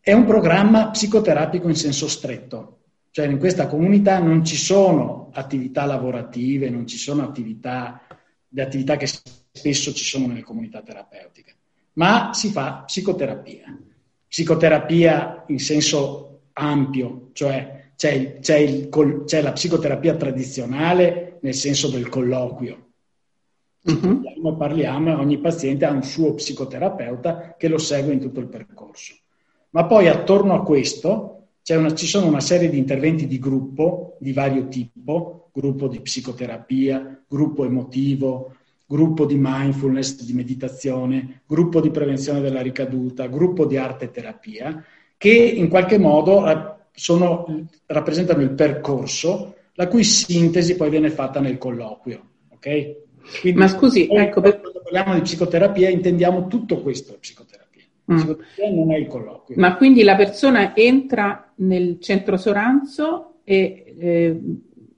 È 0.00 0.12
un 0.12 0.24
programma 0.24 0.90
psicoterapico 0.90 1.68
in 1.68 1.76
senso 1.76 2.08
stretto, 2.08 2.80
cioè 3.12 3.28
in 3.28 3.38
questa 3.38 3.68
comunità 3.68 4.18
non 4.18 4.44
ci 4.44 4.56
sono 4.56 5.30
attività 5.32 5.84
lavorative, 5.84 6.68
non 6.68 6.84
ci 6.88 6.96
sono 6.96 7.22
attività, 7.22 8.02
le 8.48 8.62
attività 8.62 8.96
che 8.96 9.06
spesso 9.06 9.94
ci 9.94 10.04
sono 10.04 10.26
nelle 10.26 10.42
comunità 10.42 10.82
terapeutiche 10.82 11.54
ma 11.94 12.32
si 12.32 12.50
fa 12.50 12.82
psicoterapia. 12.86 13.76
Psicoterapia 14.26 15.44
in 15.48 15.58
senso 15.58 16.40
ampio, 16.52 17.30
cioè 17.32 17.90
c'è, 17.96 18.10
il, 18.10 18.38
c'è, 18.40 18.56
il, 18.56 18.88
c'è 19.24 19.42
la 19.42 19.52
psicoterapia 19.52 20.16
tradizionale 20.16 21.38
nel 21.42 21.54
senso 21.54 21.88
del 21.88 22.08
colloquio. 22.08 22.82
Uh-huh. 23.84 24.22
Parliamo, 24.22 24.56
parliamo 24.56 25.18
ogni 25.18 25.38
paziente 25.38 25.84
ha 25.84 25.90
un 25.90 26.02
suo 26.02 26.34
psicoterapeuta 26.34 27.54
che 27.56 27.68
lo 27.68 27.78
segue 27.78 28.12
in 28.12 28.20
tutto 28.20 28.40
il 28.40 28.48
percorso. 28.48 29.14
Ma 29.70 29.84
poi 29.84 30.08
attorno 30.08 30.54
a 30.54 30.62
questo 30.62 31.48
una, 31.68 31.94
ci 31.94 32.06
sono 32.06 32.26
una 32.26 32.40
serie 32.40 32.68
di 32.68 32.78
interventi 32.78 33.26
di 33.26 33.38
gruppo 33.38 34.16
di 34.20 34.32
vario 34.32 34.68
tipo, 34.68 35.50
gruppo 35.52 35.88
di 35.88 36.00
psicoterapia, 36.00 37.22
gruppo 37.26 37.64
emotivo, 37.64 38.56
gruppo 38.94 39.26
di 39.26 39.34
mindfulness, 39.36 40.22
di 40.22 40.32
meditazione, 40.34 41.40
gruppo 41.48 41.80
di 41.80 41.90
prevenzione 41.90 42.40
della 42.40 42.62
ricaduta, 42.62 43.26
gruppo 43.26 43.66
di 43.66 43.76
arte 43.76 44.04
e 44.04 44.10
terapia, 44.12 44.84
che 45.16 45.32
in 45.32 45.68
qualche 45.68 45.98
modo 45.98 46.44
sono, 46.92 47.66
rappresentano 47.86 48.42
il 48.42 48.52
percorso, 48.52 49.56
la 49.72 49.88
cui 49.88 50.04
sintesi 50.04 50.76
poi 50.76 50.90
viene 50.90 51.10
fatta 51.10 51.40
nel 51.40 51.58
colloquio. 51.58 52.22
Okay? 52.50 52.96
Quindi, 53.40 53.58
Ma 53.58 53.66
scusi, 53.66 54.06
ecco, 54.08 54.40
quando 54.40 54.80
parliamo 54.84 55.14
di 55.14 55.22
psicoterapia 55.22 55.88
intendiamo 55.88 56.46
tutto 56.46 56.80
questo, 56.80 57.16
psicoterapia. 57.18 57.82
Mm. 58.12 58.16
Psicoterapia 58.16 58.70
non 58.70 58.92
è 58.92 58.96
il 58.98 59.08
colloquio. 59.08 59.58
Ma 59.58 59.76
quindi 59.76 60.04
la 60.04 60.14
persona 60.14 60.76
entra 60.76 61.52
nel 61.56 61.98
centro 61.98 62.36
Soranzo 62.36 63.40
e 63.42 63.96
eh, 63.98 64.40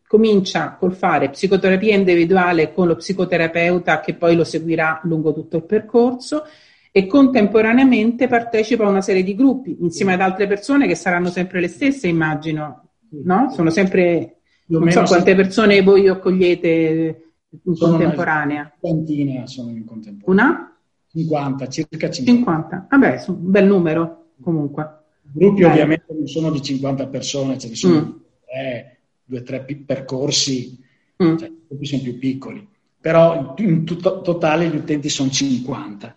comincia 0.06 0.76
col 0.78 0.94
fare 0.94 1.30
psicoterapia 1.30 1.94
individuale 1.94 2.72
con 2.72 2.86
lo 2.86 2.96
psicoterapeuta 2.96 4.00
che 4.00 4.14
poi 4.14 4.36
lo 4.36 4.44
seguirà 4.44 5.00
lungo 5.04 5.32
tutto 5.32 5.56
il 5.56 5.64
percorso 5.64 6.44
e 6.92 7.06
contemporaneamente 7.06 8.26
partecipa 8.26 8.84
a 8.84 8.88
una 8.88 9.02
serie 9.02 9.22
di 9.22 9.34
gruppi 9.34 9.76
insieme 9.80 10.14
ad 10.14 10.20
altre 10.20 10.46
persone 10.46 10.86
che 10.86 10.94
saranno 10.94 11.28
sempre 11.28 11.60
le 11.60 11.68
stesse, 11.68 12.08
immagino, 12.08 12.88
no? 13.24 13.50
Sono 13.50 13.68
sempre, 13.68 14.38
non 14.68 14.90
so 14.90 15.02
quante 15.02 15.34
persone 15.34 15.82
voi 15.82 16.08
accogliete 16.08 17.24
in 17.64 17.74
sono 17.74 17.98
contemporanea. 17.98 18.76
Una 18.80 19.46
sono 19.46 19.70
in 19.70 19.84
contemporanea. 19.84 20.44
Una? 20.44 20.76
50, 21.10 21.68
circa 21.68 22.10
50. 22.10 22.22
50. 22.22 22.86
Vabbè, 22.90 23.24
un 23.28 23.50
bel 23.50 23.66
numero 23.66 24.28
comunque. 24.40 25.00
Gruppi 25.32 25.62
Dai. 25.62 25.72
ovviamente 25.72 26.14
non 26.14 26.26
sono 26.26 26.50
di 26.50 26.62
50 26.62 27.08
persone, 27.08 27.58
ce 27.58 27.68
ne 27.68 27.74
sono 27.74 28.00
mm. 28.00 28.10
tre 28.46 28.95
due 29.26 29.40
o 29.40 29.42
tre 29.42 29.64
percorsi, 29.64 30.78
mm. 31.22 31.36
cioè, 31.36 31.50
sono 31.82 32.02
più 32.02 32.18
piccoli, 32.18 32.66
però 33.00 33.54
in 33.58 33.84
tutto, 33.84 34.22
totale 34.22 34.68
gli 34.68 34.76
utenti 34.76 35.08
sono 35.08 35.28
50. 35.28 36.16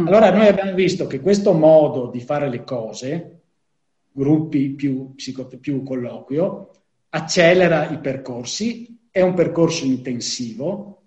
Mm. 0.00 0.06
Allora 0.06 0.32
noi 0.32 0.46
abbiamo 0.46 0.74
visto 0.74 1.06
che 1.06 1.20
questo 1.20 1.52
modo 1.52 2.06
di 2.06 2.20
fare 2.20 2.48
le 2.48 2.62
cose, 2.64 3.40
gruppi 4.12 4.70
più, 4.70 5.14
psico- 5.14 5.46
più 5.46 5.82
colloquio, 5.82 6.70
accelera 7.10 7.90
i 7.90 7.98
percorsi, 7.98 8.98
è 9.10 9.20
un 9.20 9.34
percorso 9.34 9.84
intensivo 9.84 11.02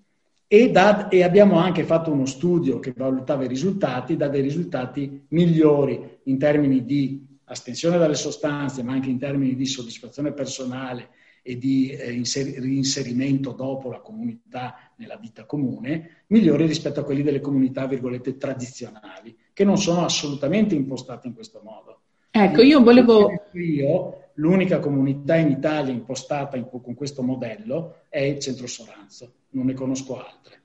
e, 0.48 0.72
da, 0.72 1.10
e, 1.10 1.24
abbiamo 1.24 1.58
anche 1.58 1.84
fatto 1.84 2.12
uno 2.12 2.26
studio 2.26 2.80
che 2.80 2.94
valutava 2.96 3.44
i 3.44 3.50
risultati, 3.50 4.16
dà 4.16 4.30
dei 4.30 4.42
risultati 4.42 5.26
migliori 5.30 6.20
in 6.24 6.38
termini 6.38 6.86
di 6.86 7.26
astensione 7.46 7.98
dalle 7.98 8.16
sostanze, 8.16 8.84
ma 8.84 8.94
anche 8.94 9.10
in 9.10 9.20
termini 9.20 9.56
di 9.56 9.66
soddisfazione 9.66 10.32
personale 10.32 11.10
e 11.48 11.58
di 11.58 11.92
eh, 11.92 12.12
inser- 12.12 12.60
reinserimento 12.60 13.54
dopo 13.54 13.90
la 13.90 14.02
comunità 14.02 14.92
nella 14.98 15.16
vita 15.16 15.46
comune, 15.46 16.26
migliori 16.28 16.66
rispetto 16.66 17.00
a 17.00 17.04
quelli 17.04 17.24
delle 17.24 17.40
comunità, 17.40 17.88
virgolette, 17.88 18.36
tradizionali, 18.36 19.34
che 19.54 19.64
non 19.64 19.78
sono 19.78 20.04
assolutamente 20.04 20.76
impostate 20.76 21.28
in 21.28 21.34
questo 21.34 21.62
modo. 21.64 22.02
Ecco, 22.32 22.62
io 22.62 22.84
volevo... 22.84 23.32
Io, 23.54 24.24
l'unica 24.34 24.80
comunità 24.80 25.38
in 25.38 25.52
Italia 25.52 25.94
impostata 25.94 26.58
in, 26.58 26.68
con 26.70 26.94
questo 26.94 27.24
modello 27.24 28.02
è 28.10 28.20
il 28.20 28.40
Centro 28.40 28.68
Soranzo, 28.68 29.32
non 29.52 29.68
ne 29.68 29.74
conosco 29.74 30.20
altre. 30.20 30.62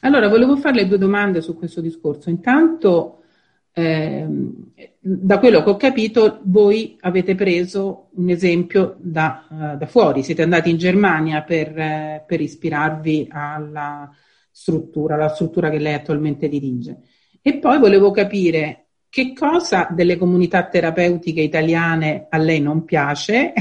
Allora, 0.00 0.30
volevo 0.30 0.56
farle 0.56 0.88
due 0.88 0.96
domande 0.96 1.42
su 1.42 1.54
questo 1.58 1.82
discorso. 1.82 2.30
Intanto, 2.30 3.23
eh, 3.76 4.26
da 5.00 5.38
quello 5.40 5.64
che 5.64 5.70
ho 5.70 5.76
capito, 5.76 6.38
voi 6.44 6.96
avete 7.00 7.34
preso 7.34 8.10
un 8.12 8.30
esempio 8.30 8.94
da, 9.00 9.46
uh, 9.50 9.76
da 9.76 9.86
fuori, 9.86 10.22
siete 10.22 10.42
andati 10.42 10.70
in 10.70 10.76
Germania 10.76 11.42
per, 11.42 11.76
eh, 11.76 12.24
per, 12.24 12.40
ispirarvi 12.40 13.28
alla 13.30 14.08
struttura, 14.50 15.16
alla 15.16 15.28
struttura 15.28 15.70
che 15.70 15.78
lei 15.78 15.94
attualmente 15.94 16.48
dirige. 16.48 17.00
E 17.42 17.58
poi 17.58 17.80
volevo 17.80 18.12
capire 18.12 18.86
che 19.08 19.32
cosa 19.32 19.88
delle 19.90 20.16
comunità 20.16 20.68
terapeutiche 20.68 21.40
italiane 21.40 22.26
a 22.30 22.38
lei 22.38 22.60
non 22.60 22.84
piace 22.84 23.52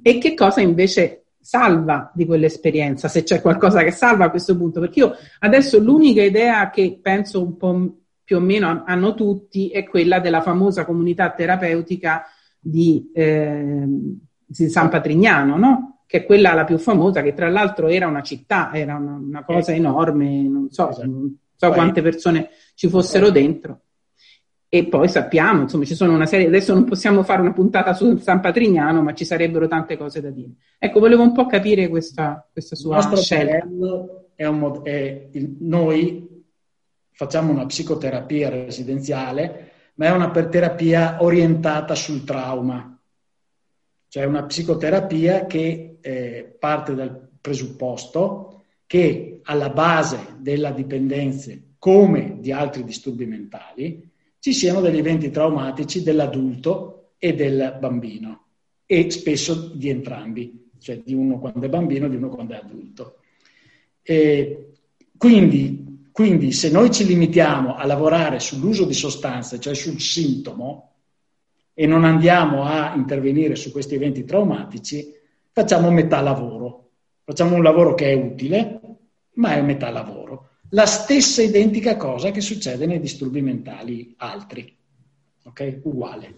e 0.00 0.18
che 0.18 0.34
cosa 0.34 0.60
invece 0.60 1.24
salva 1.40 2.12
di 2.14 2.24
quell'esperienza, 2.24 3.08
se 3.08 3.24
c'è 3.24 3.40
qualcosa 3.40 3.82
che 3.82 3.90
salva 3.90 4.26
a 4.26 4.30
questo 4.30 4.56
punto, 4.56 4.78
perché 4.78 5.00
io 5.00 5.16
adesso 5.40 5.80
l'unica 5.80 6.22
idea 6.22 6.70
che 6.70 7.00
penso 7.02 7.42
un 7.42 7.56
po' 7.56 7.99
più 8.30 8.38
o 8.38 8.40
meno 8.40 8.84
hanno 8.86 9.14
tutti 9.14 9.70
è 9.70 9.82
quella 9.82 10.20
della 10.20 10.40
famosa 10.40 10.84
comunità 10.84 11.32
terapeutica 11.32 12.26
di, 12.60 13.10
eh, 13.12 13.84
di 14.46 14.68
San 14.68 14.88
Patrignano, 14.88 15.56
no? 15.56 16.02
che 16.06 16.18
è 16.18 16.24
quella 16.24 16.54
la 16.54 16.62
più 16.62 16.78
famosa, 16.78 17.22
che 17.22 17.34
tra 17.34 17.50
l'altro 17.50 17.88
era 17.88 18.06
una 18.06 18.22
città, 18.22 18.72
era 18.72 18.94
una, 18.94 19.14
una 19.14 19.44
cosa 19.44 19.72
enorme, 19.72 20.42
non 20.42 20.68
so, 20.70 20.90
esatto. 20.90 21.06
non 21.08 21.38
so 21.56 21.70
quante 21.70 22.02
persone 22.02 22.50
ci 22.76 22.88
fossero 22.88 23.30
dentro. 23.30 23.80
E 24.68 24.86
poi 24.86 25.08
sappiamo, 25.08 25.62
insomma, 25.62 25.84
ci 25.84 25.96
sono 25.96 26.14
una 26.14 26.26
serie, 26.26 26.46
adesso 26.46 26.72
non 26.72 26.84
possiamo 26.84 27.24
fare 27.24 27.40
una 27.40 27.52
puntata 27.52 27.94
su 27.94 28.16
San 28.18 28.38
Patrignano, 28.38 29.02
ma 29.02 29.12
ci 29.12 29.24
sarebbero 29.24 29.66
tante 29.66 29.96
cose 29.96 30.20
da 30.20 30.30
dire. 30.30 30.52
Ecco, 30.78 31.00
volevo 31.00 31.22
un 31.22 31.32
po' 31.32 31.46
capire 31.46 31.88
questa, 31.88 32.48
questa 32.52 32.76
sua 32.76 33.00
scelta. 33.16 33.66
È 34.36 34.46
un, 34.46 34.80
è 34.84 35.28
il, 35.32 35.56
noi 35.58 36.39
facciamo 37.20 37.52
una 37.52 37.66
psicoterapia 37.66 38.48
residenziale, 38.48 39.72
ma 39.96 40.06
è 40.06 40.10
una 40.10 40.30
terapia 40.30 41.22
orientata 41.22 41.94
sul 41.94 42.24
trauma, 42.24 42.98
cioè 44.08 44.24
una 44.24 44.44
psicoterapia 44.44 45.44
che 45.44 45.98
eh, 46.00 46.56
parte 46.58 46.94
dal 46.94 47.28
presupposto 47.38 48.62
che 48.86 49.40
alla 49.42 49.68
base 49.68 50.36
della 50.38 50.70
dipendenza, 50.70 51.52
come 51.78 52.38
di 52.40 52.52
altri 52.52 52.84
disturbi 52.84 53.26
mentali, 53.26 54.10
ci 54.38 54.54
siano 54.54 54.80
degli 54.80 54.96
eventi 54.96 55.28
traumatici 55.30 56.02
dell'adulto 56.02 57.10
e 57.18 57.34
del 57.34 57.76
bambino, 57.78 58.44
e 58.86 59.10
spesso 59.10 59.72
di 59.74 59.90
entrambi, 59.90 60.70
cioè 60.78 61.02
di 61.04 61.12
uno 61.12 61.38
quando 61.38 61.66
è 61.66 61.68
bambino 61.68 62.06
e 62.06 62.08
di 62.08 62.16
uno 62.16 62.30
quando 62.30 62.54
è 62.54 62.56
adulto. 62.56 63.18
E 64.00 64.72
quindi, 65.18 65.89
quindi 66.20 66.52
se 66.52 66.70
noi 66.70 66.90
ci 66.90 67.06
limitiamo 67.06 67.76
a 67.76 67.86
lavorare 67.86 68.40
sull'uso 68.40 68.84
di 68.84 68.92
sostanze, 68.92 69.58
cioè 69.58 69.74
sul 69.74 69.98
sintomo, 69.98 70.96
e 71.72 71.86
non 71.86 72.04
andiamo 72.04 72.64
a 72.64 72.92
intervenire 72.94 73.56
su 73.56 73.72
questi 73.72 73.94
eventi 73.94 74.26
traumatici, 74.26 75.14
facciamo 75.50 75.90
metà 75.90 76.20
lavoro. 76.20 76.90
Facciamo 77.24 77.56
un 77.56 77.62
lavoro 77.62 77.94
che 77.94 78.10
è 78.10 78.12
utile, 78.12 78.80
ma 79.36 79.54
è 79.54 79.62
metà 79.62 79.88
lavoro. 79.88 80.48
La 80.72 80.84
stessa 80.84 81.40
identica 81.40 81.96
cosa 81.96 82.30
che 82.32 82.42
succede 82.42 82.84
nei 82.84 83.00
disturbi 83.00 83.40
mentali 83.40 84.12
altri. 84.18 84.76
Ok? 85.44 85.80
Uguale. 85.84 86.34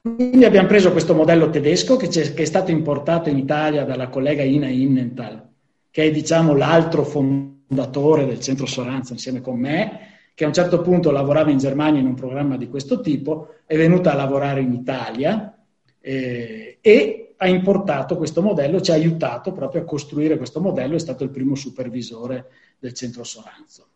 Quindi 0.00 0.46
abbiamo 0.46 0.68
preso 0.68 0.90
questo 0.90 1.12
modello 1.12 1.50
tedesco 1.50 1.96
che, 1.96 2.08
che, 2.08 2.32
è 2.34 2.46
stato 2.46 2.70
importato 2.70 3.28
in 3.28 3.36
Italia 3.36 3.84
dalla 3.84 4.08
collega 4.08 4.42
Ina 4.42 4.68
Innenthal, 4.68 5.46
che 5.90 6.04
è 6.04 6.10
diciamo 6.10 6.56
l'altro 6.56 7.04
fondatore 7.04 7.52
del 7.66 8.40
centro 8.40 8.66
Soranza 8.66 9.12
insieme 9.12 9.40
con 9.40 9.58
me, 9.58 10.12
che 10.34 10.44
a 10.44 10.48
un 10.48 10.52
certo 10.52 10.80
punto 10.80 11.10
lavorava 11.10 11.50
in 11.50 11.58
Germania 11.58 12.00
in 12.00 12.06
un 12.06 12.14
programma 12.14 12.56
di 12.56 12.68
questo 12.68 13.00
tipo, 13.00 13.54
è 13.66 13.76
venuta 13.76 14.12
a 14.12 14.16
lavorare 14.16 14.60
in 14.60 14.72
Italia 14.72 15.56
eh, 16.00 16.78
e 16.80 17.34
ha 17.36 17.48
importato 17.48 18.16
questo 18.16 18.42
modello, 18.42 18.80
ci 18.80 18.90
ha 18.90 18.94
aiutato 18.94 19.52
proprio 19.52 19.82
a 19.82 19.84
costruire 19.84 20.36
questo 20.36 20.60
modello, 20.60 20.96
è 20.96 21.00
stato 21.00 21.24
il 21.24 21.30
primo 21.30 21.54
supervisore 21.54 22.46
del 22.78 22.94
centro 22.94 23.24
Soranzo. 23.24 23.88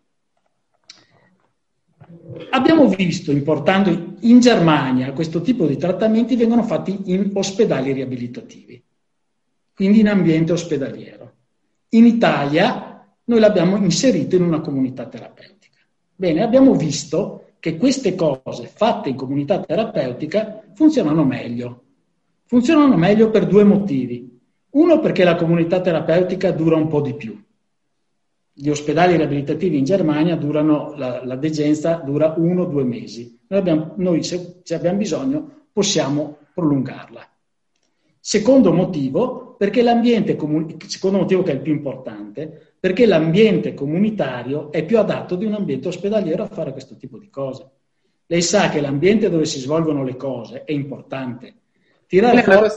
Abbiamo 2.51 2.89
visto, 2.89 3.33
importando 3.33 4.17
in 4.21 4.41
Germania, 4.41 5.13
questo 5.13 5.41
tipo 5.41 5.67
di 5.67 5.77
trattamenti 5.77 6.37
vengono 6.37 6.63
fatti 6.63 7.13
in 7.13 7.31
ospedali 7.35 7.93
riabilitativi, 7.93 8.83
quindi 9.75 10.01
in 10.01 10.09
ambiente 10.09 10.53
ospedaliero. 10.53 11.33
In 11.91 12.07
Italia 12.07 12.98
noi 13.29 13.41
l'abbiamo 13.41 13.77
inserito 13.77 14.37
in 14.37 14.43
una 14.43 14.61
comunità 14.61 15.07
terapeutica. 15.07 15.79
Bene, 16.15 16.43
abbiamo 16.43 16.75
visto 16.75 17.53
che 17.59 17.77
queste 17.77 18.15
cose 18.15 18.67
fatte 18.67 19.09
in 19.09 19.17
comunità 19.17 19.61
terapeutica 19.61 20.63
funzionano 20.75 21.25
meglio. 21.25 21.83
Funzionano 22.45 22.97
meglio 22.97 23.31
per 23.31 23.47
due 23.47 23.65
motivi. 23.65 24.39
Uno 24.71 25.01
perché 25.01 25.25
la 25.25 25.37
comunità 25.37 25.81
terapeutica 25.81 26.51
dura 26.51 26.77
un 26.77 26.89
po' 26.89 27.01
di 27.01 27.15
più 27.15 27.39
gli 28.61 28.71
ospedali 28.71 29.17
riabilitativi 29.17 29.79
in 29.79 29.85
Germania 29.85 30.35
durano, 30.35 30.93
la, 30.97 31.25
la 31.25 31.37
degenza 31.37 32.03
dura 32.05 32.35
uno 32.37 32.63
o 32.63 32.67
due 32.67 32.83
mesi. 32.83 33.39
Noi, 33.47 33.61
abbiamo, 33.61 33.93
noi 33.99 34.25
se, 34.25 34.57
se, 34.65 34.75
abbiamo 34.75 34.99
bisogno 34.99 35.67
possiamo 35.73 36.39
prolungarla. 36.55 37.25
Secondo 38.19 38.73
motivo, 38.73 39.55
perché 39.57 39.81
l'ambiente 39.81 40.37
secondo 40.89 41.19
motivo 41.19 41.45
che 41.45 41.53
è 41.53 41.55
il 41.55 41.61
più 41.61 41.73
importante, 41.73 42.68
perché 42.81 43.07
l'ambiente 43.07 43.75
comunitario 43.75 44.71
è 44.71 44.85
più 44.85 44.99
adatto 44.99 45.37
di 45.37 45.45
un 45.45 45.55
ambiente 45.55 45.89
ospedaliero 45.89 46.43
a 46.43 46.49
fare 46.49 46.73
questo 46.73 46.97
tipo 46.97 47.19
di 47.19 47.29
cose. 47.29 47.69
Lei 48.27 48.43
sa 48.43 48.69
che 48.69 48.81
l'ambiente 48.81 49.31
dove 49.31 49.45
si 49.45 49.59
svolgono 49.59 50.05
le 50.05 50.17
cose 50.17 50.65
è 50.65 50.73
importante. 50.73 51.55
Tirare, 52.07 52.43
fuori, 52.43 52.69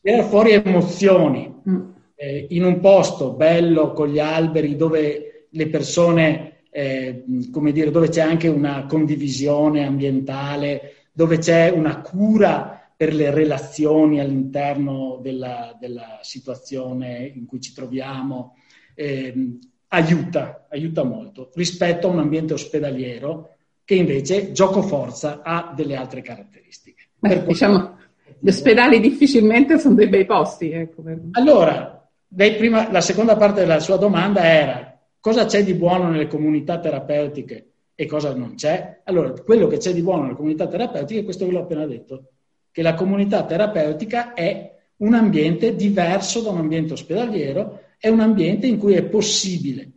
tirare 0.00 0.22
fuori, 0.24 0.52
emozioni. 0.52 1.54
Mm 1.68 1.90
eh, 2.22 2.46
in 2.50 2.64
un 2.64 2.78
posto 2.78 3.32
bello 3.32 3.92
con 3.92 4.06
gli 4.06 4.20
alberi 4.20 4.76
dove 4.76 5.48
le 5.50 5.68
persone, 5.68 6.60
eh, 6.70 7.24
come 7.50 7.72
dire, 7.72 7.90
dove 7.90 8.08
c'è 8.08 8.20
anche 8.20 8.46
una 8.46 8.86
condivisione 8.86 9.84
ambientale, 9.84 11.08
dove 11.12 11.38
c'è 11.38 11.70
una 11.70 12.00
cura 12.00 12.88
per 12.96 13.12
le 13.12 13.32
relazioni 13.32 14.20
all'interno 14.20 15.18
della, 15.20 15.76
della 15.80 16.20
situazione 16.22 17.32
in 17.34 17.44
cui 17.44 17.60
ci 17.60 17.74
troviamo, 17.74 18.54
eh, 18.94 19.58
aiuta, 19.88 20.66
aiuta 20.70 21.04
molto 21.04 21.50
rispetto 21.54 22.08
a 22.08 22.10
un 22.10 22.18
ambiente 22.18 22.54
ospedaliero 22.54 23.56
che 23.84 23.94
invece 23.94 24.52
gioco 24.52 24.82
forza 24.82 25.40
ha 25.42 25.72
delle 25.76 25.96
altre 25.96 26.22
caratteristiche. 26.22 27.08
Beh, 27.18 27.44
diciamo, 27.44 27.98
gli 28.38 28.48
ospedali 28.48 29.00
difficilmente 29.00 29.78
sono 29.78 29.94
dei 29.94 30.08
bei 30.08 30.24
posti. 30.24 30.70
Ecco. 30.70 31.02
Allora, 31.32 32.08
prima, 32.34 32.90
la 32.90 33.00
seconda 33.00 33.36
parte 33.36 33.60
della 33.60 33.80
sua 33.80 33.96
domanda 33.96 34.44
era 34.44 34.98
cosa 35.20 35.44
c'è 35.44 35.62
di 35.62 35.74
buono 35.74 36.08
nelle 36.08 36.26
comunità 36.26 36.78
terapeutiche 36.78 37.66
e 37.94 38.06
cosa 38.06 38.34
non 38.34 38.54
c'è? 38.54 39.02
Allora, 39.04 39.32
quello 39.32 39.66
che 39.66 39.76
c'è 39.76 39.92
di 39.92 40.02
buono 40.02 40.22
nelle 40.22 40.34
comunità 40.34 40.66
terapeutiche 40.66 41.20
è 41.20 41.24
questo 41.24 41.44
che 41.44 41.52
l'ho 41.52 41.60
appena 41.60 41.86
detto, 41.86 42.30
che 42.72 42.82
la 42.82 42.94
comunità 42.94 43.44
terapeutica 43.44 44.32
è 44.32 44.74
un 44.96 45.14
ambiente 45.14 45.74
diverso 45.74 46.40
da 46.40 46.50
un 46.50 46.58
ambiente 46.58 46.94
ospedaliero, 46.94 47.81
è 48.02 48.08
un 48.08 48.18
ambiente 48.18 48.66
in 48.66 48.78
cui 48.78 48.94
è 48.94 49.04
possibile, 49.04 49.88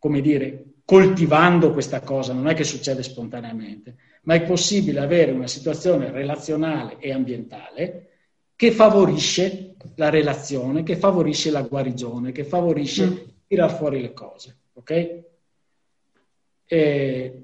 come 0.00 0.20
dire, 0.20 0.64
coltivando 0.84 1.72
questa 1.72 2.00
cosa, 2.00 2.32
non 2.32 2.48
è 2.48 2.54
che 2.54 2.64
succede 2.64 3.04
spontaneamente, 3.04 3.94
ma 4.22 4.34
è 4.34 4.42
possibile 4.42 4.98
avere 4.98 5.30
una 5.30 5.46
situazione 5.46 6.10
relazionale 6.10 6.96
e 6.98 7.12
ambientale 7.12 8.08
che 8.56 8.72
favorisce 8.72 9.76
la 9.94 10.10
relazione, 10.10 10.82
che 10.82 10.96
favorisce 10.96 11.52
la 11.52 11.62
guarigione, 11.62 12.32
che 12.32 12.42
favorisce 12.42 13.06
mm. 13.06 13.16
tirar 13.46 13.72
fuori 13.76 14.00
le 14.00 14.12
cose. 14.12 14.56
Ok? 14.72 15.22
E 16.64 17.42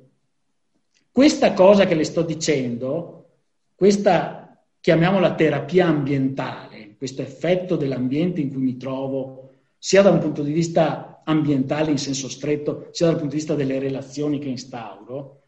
questa 1.12 1.52
cosa 1.52 1.86
che 1.86 1.94
le 1.94 2.02
sto 2.02 2.22
dicendo, 2.22 3.28
questa 3.76 4.42
chiamiamola 4.80 5.36
terapia 5.36 5.86
ambientale, 5.86 6.71
questo 7.02 7.22
effetto 7.22 7.74
dell'ambiente 7.74 8.40
in 8.40 8.52
cui 8.52 8.62
mi 8.62 8.76
trovo, 8.76 9.54
sia 9.76 10.02
da 10.02 10.10
un 10.10 10.20
punto 10.20 10.44
di 10.44 10.52
vista 10.52 11.20
ambientale 11.24 11.90
in 11.90 11.98
senso 11.98 12.28
stretto, 12.28 12.90
sia 12.92 13.06
dal 13.06 13.16
punto 13.16 13.30
di 13.30 13.38
vista 13.38 13.56
delle 13.56 13.80
relazioni 13.80 14.38
che 14.38 14.48
instauro, 14.48 15.40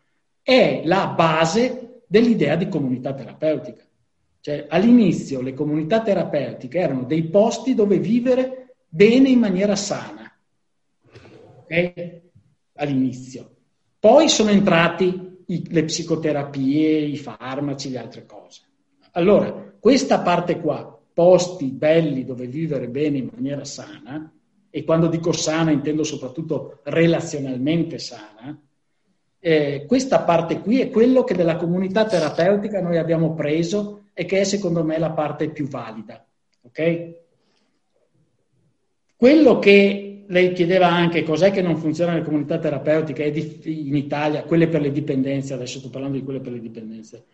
è 0.42 0.82
la 0.84 1.06
base 1.16 2.00
dell'idea 2.08 2.56
di 2.56 2.66
comunità 2.66 3.14
terapeutica. 3.14 3.84
Cioè, 4.40 4.66
all'inizio 4.68 5.42
le 5.42 5.54
comunità 5.54 6.02
terapeutiche 6.02 6.76
erano 6.76 7.04
dei 7.04 7.22
posti 7.22 7.76
dove 7.76 7.98
vivere 7.98 8.74
bene 8.88 9.28
in 9.28 9.38
maniera 9.38 9.76
sana. 9.76 10.36
Okay? 11.62 12.20
All'inizio. 12.74 13.48
Poi 14.00 14.28
sono 14.28 14.50
entrati 14.50 15.44
i, 15.46 15.68
le 15.70 15.84
psicoterapie, 15.84 16.98
i 16.98 17.16
farmaci, 17.16 17.90
le 17.90 17.98
altre 17.98 18.26
cose. 18.26 18.62
Allora, 19.12 19.52
questa 19.78 20.18
parte 20.18 20.58
qua, 20.58 20.93
posti 21.14 21.70
belli 21.70 22.24
dove 22.24 22.46
vivere 22.46 22.88
bene 22.88 23.18
in 23.18 23.30
maniera 23.32 23.64
sana, 23.64 24.30
e 24.68 24.84
quando 24.84 25.06
dico 25.06 25.30
sana 25.32 25.70
intendo 25.70 26.02
soprattutto 26.02 26.80
relazionalmente 26.82 27.98
sana, 27.98 28.60
eh, 29.38 29.84
questa 29.86 30.22
parte 30.22 30.58
qui 30.60 30.80
è 30.80 30.90
quello 30.90 31.22
che 31.22 31.34
della 31.34 31.56
comunità 31.56 32.04
terapeutica 32.06 32.80
noi 32.80 32.98
abbiamo 32.98 33.34
preso 33.34 34.06
e 34.12 34.24
che 34.24 34.40
è 34.40 34.44
secondo 34.44 34.82
me 34.82 34.98
la 34.98 35.12
parte 35.12 35.50
più 35.50 35.68
valida. 35.68 36.26
Ok? 36.62 37.22
Quello 39.16 39.58
che 39.60 40.24
lei 40.26 40.52
chiedeva 40.52 40.88
anche 40.88 41.22
cos'è 41.22 41.50
che 41.50 41.62
non 41.62 41.76
funziona 41.76 42.12
nelle 42.12 42.24
comunità 42.24 42.58
terapeutiche 42.58 43.22
in 43.64 43.94
Italia, 43.94 44.42
quelle 44.42 44.68
per 44.68 44.80
le 44.80 44.90
dipendenze, 44.90 45.54
adesso 45.54 45.78
sto 45.78 45.90
parlando 45.90 46.18
di 46.18 46.24
quelle 46.24 46.40
per 46.40 46.52
le 46.52 46.60
dipendenze. 46.60 47.24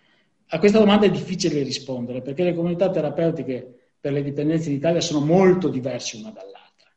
A 0.53 0.59
questa 0.59 0.79
domanda 0.79 1.07
è 1.07 1.11
difficile 1.11 1.63
rispondere 1.63 2.23
perché 2.23 2.45
le 2.45 2.55
comunità 2.55 2.91
terapeutiche 2.91 3.93
per 4.01 4.13
le 4.13 4.23
dipendenze 4.23 4.71
in 4.71 4.77
Italia 4.77 5.01
sono 5.01 5.25
molto 5.25 5.69
diverse 5.69 6.17
una 6.17 6.31
dall'altra. 6.31 6.91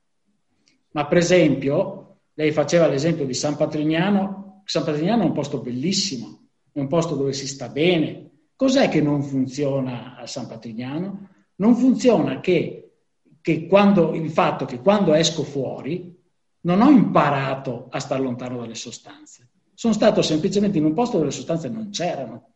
Ma 0.92 1.06
per 1.08 1.18
esempio, 1.18 2.20
lei 2.34 2.52
faceva 2.52 2.88
l'esempio 2.88 3.26
di 3.26 3.34
San 3.34 3.56
Patrignano, 3.56 4.62
San 4.66 4.84
Patrignano 4.84 5.24
è 5.24 5.26
un 5.26 5.34
posto 5.34 5.60
bellissimo, 5.60 6.48
è 6.72 6.80
un 6.80 6.88
posto 6.88 7.16
dove 7.16 7.34
si 7.34 7.48
sta 7.48 7.70
bene, 7.70 8.32
Cos'è 8.64 8.88
che 8.88 9.02
non 9.02 9.24
funziona 9.24 10.16
a 10.16 10.28
San 10.28 10.48
Patrignano? 10.48 11.28
Non 11.56 11.76
funziona 11.76 12.40
che, 12.40 12.92
che 13.42 13.68
quando, 13.68 14.14
il 14.14 14.30
fatto 14.30 14.66
che 14.66 14.80
quando 14.80 15.14
esco 15.14 15.44
fuori 15.44 16.18
non 16.62 16.82
ho 16.82 16.90
imparato 16.90 17.88
a 17.90 18.00
stare 18.00 18.22
lontano 18.22 18.60
dalle 18.60 18.76
sostanze. 18.76 19.50
Sono 19.74 19.94
stato 19.94 20.22
semplicemente 20.22 20.78
in 20.78 20.86
un 20.86 20.94
posto 20.94 21.18
dove 21.18 21.30
le 21.30 21.36
sostanze 21.36 21.68
non 21.68 21.90
c'erano. 21.90 22.53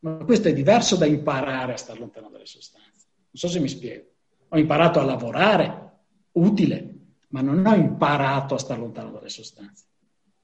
Ma 0.00 0.16
questo 0.24 0.48
è 0.48 0.52
diverso 0.52 0.96
da 0.96 1.06
imparare 1.06 1.72
a 1.72 1.76
stare 1.76 1.98
lontano 1.98 2.28
dalle 2.30 2.46
sostanze. 2.46 3.06
Non 3.30 3.32
so 3.32 3.48
se 3.48 3.60
mi 3.60 3.68
spiego. 3.68 4.04
Ho 4.48 4.58
imparato 4.58 5.00
a 5.00 5.04
lavorare, 5.04 5.92
utile, 6.32 6.94
ma 7.28 7.40
non 7.40 7.64
ho 7.66 7.74
imparato 7.74 8.54
a 8.54 8.58
stare 8.58 8.80
lontano 8.80 9.10
dalle 9.10 9.28
sostanze. 9.28 9.84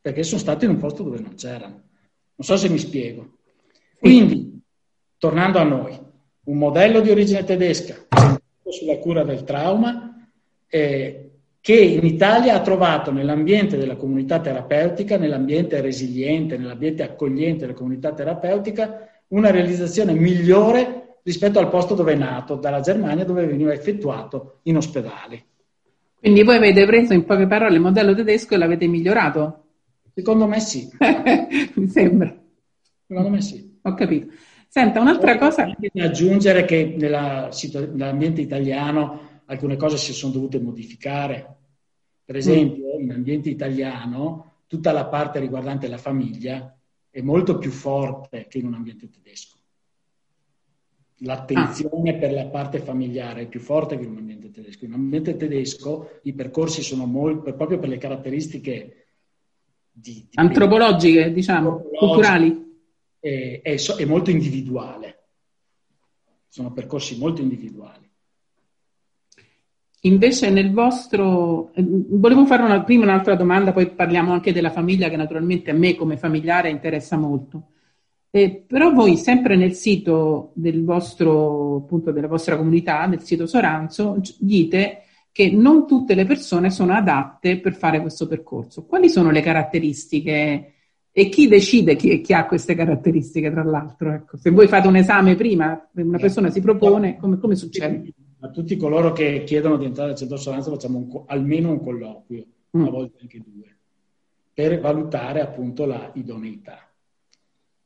Perché 0.00 0.22
sono 0.22 0.40
stato 0.40 0.64
in 0.64 0.72
un 0.72 0.78
posto 0.78 1.02
dove 1.02 1.20
non 1.20 1.34
c'erano. 1.34 1.74
Non 2.34 2.46
so 2.46 2.56
se 2.56 2.68
mi 2.68 2.78
spiego. 2.78 3.38
Quindi 3.98 4.60
tornando 5.16 5.58
a 5.58 5.64
noi, 5.64 5.96
un 6.44 6.58
modello 6.58 7.00
di 7.00 7.10
origine 7.10 7.44
tedesca 7.44 8.08
sulla 8.68 8.98
cura 8.98 9.22
del 9.22 9.44
trauma 9.44 10.26
eh, 10.66 11.30
che 11.60 11.78
in 11.80 12.04
Italia 12.04 12.54
ha 12.54 12.60
trovato 12.60 13.12
nell'ambiente 13.12 13.76
della 13.76 13.94
comunità 13.94 14.40
terapeutica, 14.40 15.16
nell'ambiente 15.16 15.80
resiliente, 15.80 16.56
nell'ambiente 16.56 17.04
accogliente 17.04 17.60
della 17.60 17.78
comunità 17.78 18.12
terapeutica, 18.12 19.11
una 19.32 19.50
realizzazione 19.50 20.12
migliore 20.12 21.18
rispetto 21.22 21.58
al 21.58 21.68
posto 21.68 21.94
dove 21.94 22.12
è 22.12 22.16
nato, 22.16 22.56
dalla 22.56 22.80
Germania 22.80 23.24
dove 23.24 23.46
veniva 23.46 23.72
effettuato 23.72 24.60
in 24.62 24.76
ospedale. 24.76 25.44
Quindi 26.18 26.42
voi 26.42 26.56
avete 26.56 26.86
preso 26.86 27.12
in 27.12 27.24
poche 27.24 27.46
parole 27.46 27.74
il 27.74 27.80
modello 27.80 28.14
tedesco 28.14 28.54
e 28.54 28.56
l'avete 28.56 28.86
migliorato? 28.86 29.64
Secondo 30.14 30.46
me 30.46 30.60
sì. 30.60 30.88
Mi 31.74 31.88
sembra. 31.88 32.34
Secondo 33.06 33.28
me 33.28 33.40
sì. 33.40 33.78
Ho 33.82 33.94
capito. 33.94 34.32
Senta, 34.68 35.00
un'altra 35.00 35.36
cosa... 35.36 35.66
Da 35.92 36.04
aggiungere 36.04 36.64
che 36.64 36.94
nella, 36.96 37.50
nell'ambiente 37.92 38.40
italiano 38.40 39.40
alcune 39.46 39.76
cose 39.76 39.96
si 39.96 40.12
sono 40.12 40.32
dovute 40.32 40.60
modificare. 40.60 41.56
Per 42.24 42.36
esempio, 42.36 42.98
mm. 42.98 43.02
in 43.02 43.12
ambiente 43.12 43.50
italiano 43.50 44.60
tutta 44.66 44.92
la 44.92 45.06
parte 45.06 45.40
riguardante 45.40 45.88
la 45.88 45.98
famiglia 45.98 46.74
è 47.12 47.20
molto 47.20 47.58
più 47.58 47.70
forte 47.70 48.46
che 48.48 48.56
in 48.56 48.66
un 48.66 48.74
ambiente 48.74 49.10
tedesco. 49.10 49.58
L'attenzione 51.18 52.16
ah. 52.16 52.18
per 52.18 52.32
la 52.32 52.46
parte 52.46 52.80
familiare 52.80 53.42
è 53.42 53.46
più 53.46 53.60
forte 53.60 53.98
che 53.98 54.04
in 54.04 54.12
un 54.12 54.16
ambiente 54.16 54.50
tedesco. 54.50 54.86
In 54.86 54.94
un 54.94 55.00
ambiente 55.00 55.36
tedesco 55.36 56.20
i 56.22 56.32
percorsi 56.32 56.82
sono 56.82 57.04
molto, 57.04 57.54
proprio 57.54 57.78
per 57.78 57.90
le 57.90 57.98
caratteristiche 57.98 59.06
di, 59.92 60.14
di 60.14 60.28
antropologiche, 60.32 61.30
diciamo, 61.32 61.82
culturali 61.92 62.80
è, 63.20 63.60
è, 63.62 63.74
è 63.74 64.04
molto 64.06 64.30
individuale. 64.30 65.18
Sono 66.48 66.72
percorsi 66.72 67.18
molto 67.18 67.42
individuali. 67.42 68.01
Invece 70.04 70.50
nel 70.50 70.72
vostro, 70.72 71.72
eh, 71.74 71.84
volevo 71.86 72.44
fare 72.44 72.62
una, 72.62 72.82
prima 72.82 73.04
un'altra 73.04 73.36
domanda, 73.36 73.72
poi 73.72 73.90
parliamo 73.90 74.32
anche 74.32 74.52
della 74.52 74.70
famiglia 74.70 75.08
che 75.08 75.16
naturalmente 75.16 75.70
a 75.70 75.74
me 75.74 75.94
come 75.94 76.16
familiare 76.16 76.70
interessa 76.70 77.16
molto. 77.16 77.68
Eh, 78.30 78.64
però 78.66 78.92
voi 78.92 79.16
sempre 79.16 79.56
nel 79.56 79.74
sito 79.74 80.50
del 80.54 80.84
vostro, 80.84 81.76
appunto 81.76 82.10
della 82.10 82.26
vostra 82.26 82.56
comunità, 82.56 83.06
del 83.06 83.22
sito 83.22 83.46
Soranzo, 83.46 84.20
dite 84.38 85.02
che 85.30 85.50
non 85.50 85.86
tutte 85.86 86.14
le 86.14 86.26
persone 86.26 86.70
sono 86.70 86.94
adatte 86.94 87.60
per 87.60 87.74
fare 87.74 88.00
questo 88.00 88.26
percorso. 88.26 88.84
Quali 88.84 89.08
sono 89.08 89.30
le 89.30 89.40
caratteristiche 89.40 90.72
e 91.12 91.28
chi 91.28 91.46
decide 91.46 91.94
chi, 91.94 92.20
chi, 92.22 92.32
ha 92.32 92.46
queste 92.46 92.74
caratteristiche, 92.74 93.52
tra 93.52 93.62
l'altro? 93.62 94.12
Ecco, 94.12 94.36
se 94.36 94.50
voi 94.50 94.66
fate 94.66 94.88
un 94.88 94.96
esame 94.96 95.36
prima, 95.36 95.88
una 95.94 96.18
persona 96.18 96.50
si 96.50 96.60
propone, 96.60 97.18
come, 97.18 97.38
come 97.38 97.54
succede? 97.54 98.12
A 98.44 98.48
tutti 98.48 98.76
coloro 98.76 99.12
che 99.12 99.44
chiedono 99.44 99.76
di 99.76 99.84
entrare 99.84 100.10
al 100.10 100.16
centro 100.16 100.36
sostanza 100.36 100.70
facciamo 100.70 100.98
un, 100.98 101.22
almeno 101.26 101.70
un 101.70 101.80
colloquio, 101.80 102.44
mm. 102.76 102.84
a 102.84 102.90
volte 102.90 103.18
anche 103.20 103.40
due, 103.40 103.76
per 104.52 104.80
valutare 104.80 105.40
appunto 105.40 105.84
la 105.84 106.10
idoneità. 106.14 106.90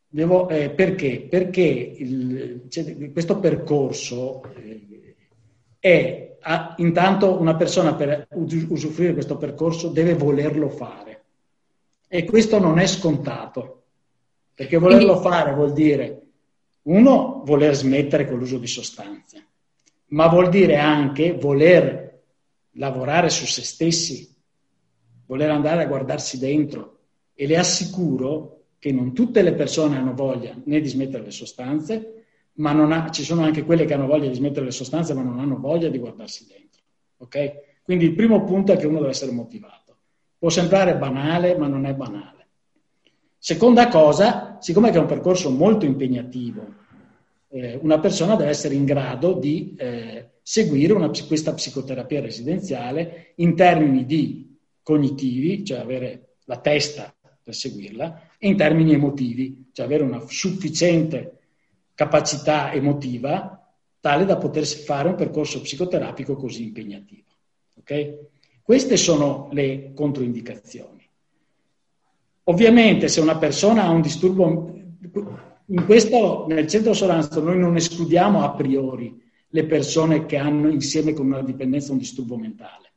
Devo, 0.09 0.49
eh, 0.49 0.71
perché? 0.71 1.27
Perché 1.29 1.61
il, 1.63 2.63
cioè, 2.71 3.13
questo 3.13 3.39
percorso 3.39 4.43
eh, 4.55 5.15
è, 5.79 6.37
a, 6.41 6.75
intanto 6.79 7.39
una 7.39 7.55
persona 7.55 7.95
per 7.95 8.27
usufruire 8.31 9.13
questo 9.13 9.37
percorso 9.37 9.89
deve 9.89 10.15
volerlo 10.15 10.71
fare 10.71 11.25
e 12.09 12.25
questo 12.25 12.59
non 12.59 12.79
è 12.79 12.87
scontato, 12.87 13.83
perché 14.55 14.79
volerlo 14.79 15.21
fare 15.21 15.53
vuol 15.53 15.75
dire, 15.75 16.23
uno, 16.85 17.43
voler 17.45 17.75
smettere 17.75 18.27
con 18.27 18.39
l'uso 18.39 18.57
di 18.57 18.67
sostanze, 18.67 19.47
ma 20.09 20.29
vuol 20.29 20.49
dire 20.49 20.77
anche 20.77 21.33
voler 21.33 22.23
lavorare 22.73 23.29
su 23.31 23.47
se 23.47 23.63
stessi, 23.63 24.35
voler 25.27 25.51
andare 25.51 25.83
a 25.83 25.87
guardarsi 25.87 26.39
dentro. 26.39 26.99
E 27.35 27.47
le 27.47 27.57
assicuro 27.59 28.65
che 28.79 28.93
non 28.93 29.13
tutte 29.13 29.43
le 29.43 29.55
persone 29.55 29.97
hanno 29.97 30.15
voglia 30.15 30.55
né 30.65 30.81
di 30.81 30.89
smettere 30.89 31.25
le 31.25 31.31
sostanze, 31.31 32.25
ma 32.55 32.71
ha, 32.71 33.11
ci 33.11 33.25
sono 33.25 33.43
anche 33.43 33.65
quelle 33.65 33.85
che 33.85 33.95
hanno 33.95 34.07
voglia 34.07 34.29
di 34.29 34.35
smettere 34.35 34.65
le 34.65 34.71
sostanze, 34.71 35.13
ma 35.15 35.23
non 35.23 35.39
hanno 35.39 35.59
voglia 35.59 35.89
di 35.89 35.99
guardarsi 35.99 36.47
dentro. 36.47 36.83
Ok? 37.19 37.83
Quindi 37.83 38.05
il 38.07 38.15
primo 38.15 38.45
punto 38.45 38.73
è 38.73 38.77
che 38.77 38.87
uno 38.87 38.99
deve 38.99 39.11
essere 39.11 39.33
motivato. 39.33 39.97
Può 40.39 40.49
sembrare 40.49 40.97
banale, 40.97 41.57
ma 41.57 41.67
non 41.67 41.85
è 41.85 41.95
banale. 41.95 42.35
Seconda 43.39 43.89
cosa, 43.89 44.59
siccome 44.61 44.91
è 44.91 44.99
un 44.99 45.07
percorso 45.07 45.51
molto 45.51 45.85
impegnativo, 45.85 46.67
eh, 47.57 47.79
una 47.81 47.99
persona 47.99 48.37
deve 48.37 48.51
essere 48.51 48.75
in 48.75 48.85
grado 48.85 49.33
di 49.33 49.75
eh, 49.79 50.33
seguire 50.43 50.93
una, 50.93 51.11
questa 51.27 51.55
psicoterapia 51.55 52.21
residenziale 52.21 53.33
in 53.37 53.57
termini 53.57 54.05
di 54.05 54.59
cognitivi, 54.83 55.65
cioè 55.65 55.79
avere 55.79 56.35
la 56.45 56.59
testa 56.59 57.15
per 57.43 57.55
seguirla, 57.55 58.29
e 58.39 58.49
in 58.49 58.57
termini 58.57 58.93
emotivi, 58.93 59.71
cioè 59.73 59.87
avere 59.87 60.03
una 60.03 60.23
sufficiente 60.29 61.39
capacità 61.95 62.73
emotiva 62.73 63.53
tale 64.01 64.25
da 64.25 64.37
potersi 64.37 64.85
fare 64.85 65.09
un 65.09 65.15
percorso 65.15 65.61
psicoterapico 65.63 66.37
così 66.37 66.65
impegnativo. 66.65 67.31
Okay? 67.79 68.19
Queste 68.63 68.97
sono 68.97 69.49
le 69.53 69.93
controindicazioni. 69.95 71.09
Ovviamente 72.45 73.09
se 73.09 73.21
una 73.21 73.39
persona 73.39 73.85
ha 73.85 73.91
un 73.91 74.03
disturbo, 74.03 74.73
in 75.69 75.85
questo, 75.85 76.47
nel 76.49 76.69
centro 76.69 76.93
Soranzo 76.93 77.43
noi 77.43 77.59
non 77.59 77.77
escludiamo 77.77 78.43
a 78.43 78.53
priori 78.53 79.21
le 79.49 79.65
persone 79.67 80.27
che 80.27 80.37
hanno 80.37 80.69
insieme 80.69 81.13
con 81.13 81.27
una 81.27 81.43
dipendenza 81.43 81.93
un 81.93 81.99
disturbo 81.99 82.37
mentale, 82.37 82.93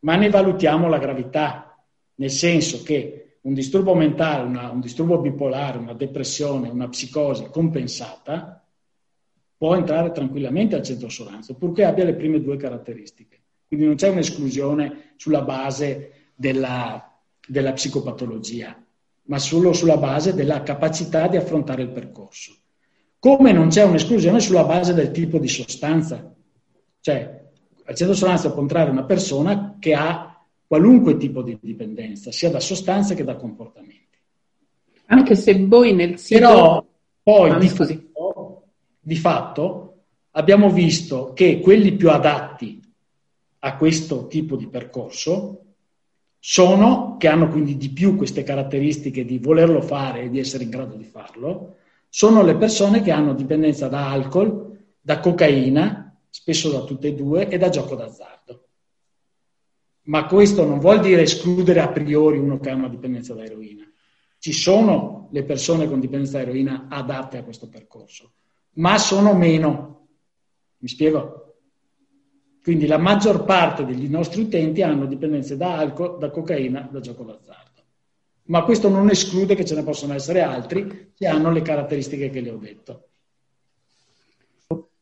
ma 0.00 0.16
ne 0.16 0.30
valutiamo 0.30 0.88
la 0.88 0.98
gravità, 0.98 1.76
nel 2.16 2.30
senso 2.30 2.82
che 2.82 3.38
un 3.42 3.54
disturbo 3.54 3.94
mentale, 3.94 4.48
una, 4.48 4.70
un 4.70 4.80
disturbo 4.80 5.20
bipolare, 5.20 5.78
una 5.78 5.92
depressione, 5.92 6.70
una 6.70 6.88
psicosi 6.88 7.46
compensata 7.50 8.64
può 9.56 9.76
entrare 9.76 10.12
tranquillamente 10.12 10.74
al 10.74 10.82
centro 10.82 11.08
Soranzo, 11.08 11.54
purché 11.54 11.84
abbia 11.84 12.04
le 12.04 12.14
prime 12.14 12.40
due 12.40 12.56
caratteristiche. 12.56 13.42
Quindi 13.66 13.86
non 13.86 13.94
c'è 13.96 14.08
un'esclusione 14.08 15.12
sulla 15.16 15.42
base 15.42 16.30
della, 16.34 17.16
della 17.46 17.72
psicopatologia, 17.72 18.83
ma 19.26 19.38
solo 19.38 19.72
sulla 19.72 19.96
base 19.96 20.34
della 20.34 20.62
capacità 20.62 21.28
di 21.28 21.36
affrontare 21.36 21.82
il 21.82 21.90
percorso. 21.90 22.54
Come 23.18 23.52
non 23.52 23.68
c'è 23.68 23.84
un'esclusione 23.84 24.40
sulla 24.40 24.64
base 24.64 24.92
del 24.92 25.10
tipo 25.10 25.38
di 25.38 25.48
sostanza. 25.48 26.34
Cioè, 27.00 27.42
al 27.86 27.94
centro 27.94 28.14
sostanza 28.14 28.52
può 28.52 28.60
entrare 28.60 28.90
una 28.90 29.04
persona 29.04 29.76
che 29.78 29.94
ha 29.94 30.44
qualunque 30.66 31.16
tipo 31.16 31.42
di 31.42 31.58
dipendenza, 31.60 32.32
sia 32.32 32.50
da 32.50 32.60
sostanze 32.60 33.14
che 33.14 33.24
da 33.24 33.36
comportamenti. 33.36 34.18
Anche 35.06 35.34
se 35.34 35.66
voi 35.66 35.94
nel 35.94 36.18
sito... 36.18 36.40
Però 36.40 36.86
poi 37.22 37.50
ah, 37.50 37.58
di, 37.58 37.68
fatto, 37.68 38.62
di 39.00 39.16
fatto 39.16 40.02
abbiamo 40.32 40.70
visto 40.70 41.32
che 41.32 41.60
quelli 41.60 41.92
più 41.92 42.10
adatti 42.10 42.82
a 43.60 43.76
questo 43.76 44.26
tipo 44.26 44.56
di 44.56 44.66
percorso 44.68 45.63
sono, 46.46 47.16
che 47.16 47.28
hanno 47.28 47.48
quindi 47.48 47.78
di 47.78 47.88
più 47.88 48.16
queste 48.16 48.42
caratteristiche 48.42 49.24
di 49.24 49.38
volerlo 49.38 49.80
fare 49.80 50.24
e 50.24 50.28
di 50.28 50.38
essere 50.38 50.64
in 50.64 50.68
grado 50.68 50.94
di 50.94 51.04
farlo, 51.04 51.76
sono 52.10 52.42
le 52.42 52.54
persone 52.56 53.00
che 53.00 53.10
hanno 53.12 53.32
dipendenza 53.32 53.88
da 53.88 54.10
alcol, 54.10 54.78
da 55.00 55.20
cocaina, 55.20 56.14
spesso 56.28 56.70
da 56.70 56.82
tutte 56.84 57.08
e 57.08 57.14
due, 57.14 57.48
e 57.48 57.56
da 57.56 57.70
gioco 57.70 57.94
d'azzardo. 57.94 58.68
Ma 60.02 60.26
questo 60.26 60.66
non 60.66 60.80
vuol 60.80 61.00
dire 61.00 61.22
escludere 61.22 61.80
a 61.80 61.88
priori 61.88 62.36
uno 62.36 62.60
che 62.60 62.68
ha 62.68 62.74
una 62.74 62.90
dipendenza 62.90 63.32
da 63.32 63.42
eroina. 63.42 63.90
Ci 64.38 64.52
sono 64.52 65.30
le 65.32 65.44
persone 65.44 65.88
con 65.88 65.98
dipendenza 65.98 66.36
da 66.36 66.42
eroina 66.42 66.88
adatte 66.90 67.38
a 67.38 67.42
questo 67.42 67.70
percorso, 67.70 68.34
ma 68.72 68.98
sono 68.98 69.32
meno. 69.32 70.08
Mi 70.76 70.88
spiego? 70.88 71.43
Quindi 72.64 72.86
la 72.86 72.96
maggior 72.96 73.44
parte 73.44 73.84
degli 73.84 74.08
nostri 74.08 74.40
utenti 74.40 74.80
hanno 74.80 75.04
dipendenze 75.04 75.54
da 75.58 75.76
alcol, 75.76 76.16
da 76.16 76.30
cocaina, 76.30 76.88
da 76.90 76.98
gioco 76.98 77.22
d'azzardo. 77.22 77.82
Ma 78.44 78.62
questo 78.62 78.88
non 78.88 79.10
esclude 79.10 79.54
che 79.54 79.66
ce 79.66 79.74
ne 79.74 79.82
possano 79.82 80.14
essere 80.14 80.40
altri 80.40 81.12
che 81.14 81.26
hanno 81.26 81.50
le 81.50 81.60
caratteristiche 81.60 82.30
che 82.30 82.40
le 82.40 82.50
ho 82.50 82.56
detto. 82.56 83.08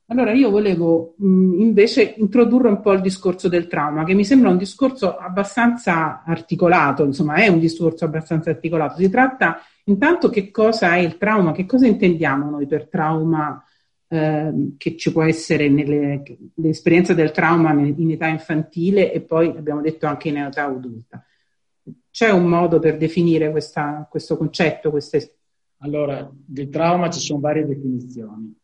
Allora 0.07 0.33
io 0.33 0.51
volevo 0.51 1.15
mh, 1.19 1.61
invece 1.61 2.15
introdurre 2.17 2.67
un 2.67 2.81
po' 2.81 2.95
il 2.95 3.01
discorso 3.01 3.49
del 3.49 3.69
trauma, 3.69 4.03
che 4.03 4.15
mi 4.15 4.25
sembra 4.25 4.51
un 4.51 4.59
discorso 4.59 5.17
abbastanza 5.17 6.25
articolato, 6.25 7.05
insomma 7.05 7.37
è 7.37 7.47
un 7.47 7.61
discorso 7.61 8.05
abbastanza 8.05 8.51
articolato. 8.51 8.97
Si 8.97 9.09
tratta 9.09 9.61
intanto 9.85 10.31
che 10.31 10.51
cosa 10.51 10.97
è 10.97 10.99
il 10.99 11.17
trauma, 11.17 11.53
che 11.53 11.65
cosa 11.65 11.87
intendiamo 11.87 12.51
noi 12.51 12.67
per 12.67 12.89
trauma 12.89 13.65
Ehm, 14.13 14.77
che 14.77 14.95
ci 14.99 15.11
può 15.11 15.23
essere 15.23 15.71
nell'esperienza 15.71 17.15
del 17.15 17.31
trauma 17.31 17.73
in 17.73 18.11
età 18.11 18.27
infantile 18.27 19.11
e 19.11 19.23
poi 19.23 19.49
abbiamo 19.49 19.81
detto 19.81 20.05
anche 20.05 20.29
in 20.29 20.37
età 20.37 20.67
adulta. 20.67 21.25
C'è 22.11 22.29
un 22.29 22.45
modo 22.45 22.79
per 22.79 22.99
definire 22.99 23.51
questa, 23.51 24.07
questo 24.11 24.37
concetto? 24.37 24.91
Queste... 24.91 25.39
Allora, 25.79 26.31
del 26.31 26.69
trauma 26.69 27.09
ci 27.09 27.21
sono 27.21 27.41
varie 27.41 27.65
definizioni. 27.65 28.55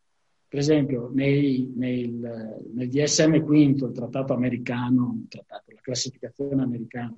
Per 0.47 0.59
esempio, 0.59 1.09
nei, 1.15 1.73
nel, 1.75 2.59
nel, 2.71 2.87
DSM 2.87 3.39
quinto, 3.39 3.87
il 3.87 3.93
trattato 3.93 4.33
americano, 4.33 5.17
il 5.19 5.27
trattato, 5.29 5.63
la 5.73 5.81
classificazione 5.81 6.61
americana, 6.61 7.17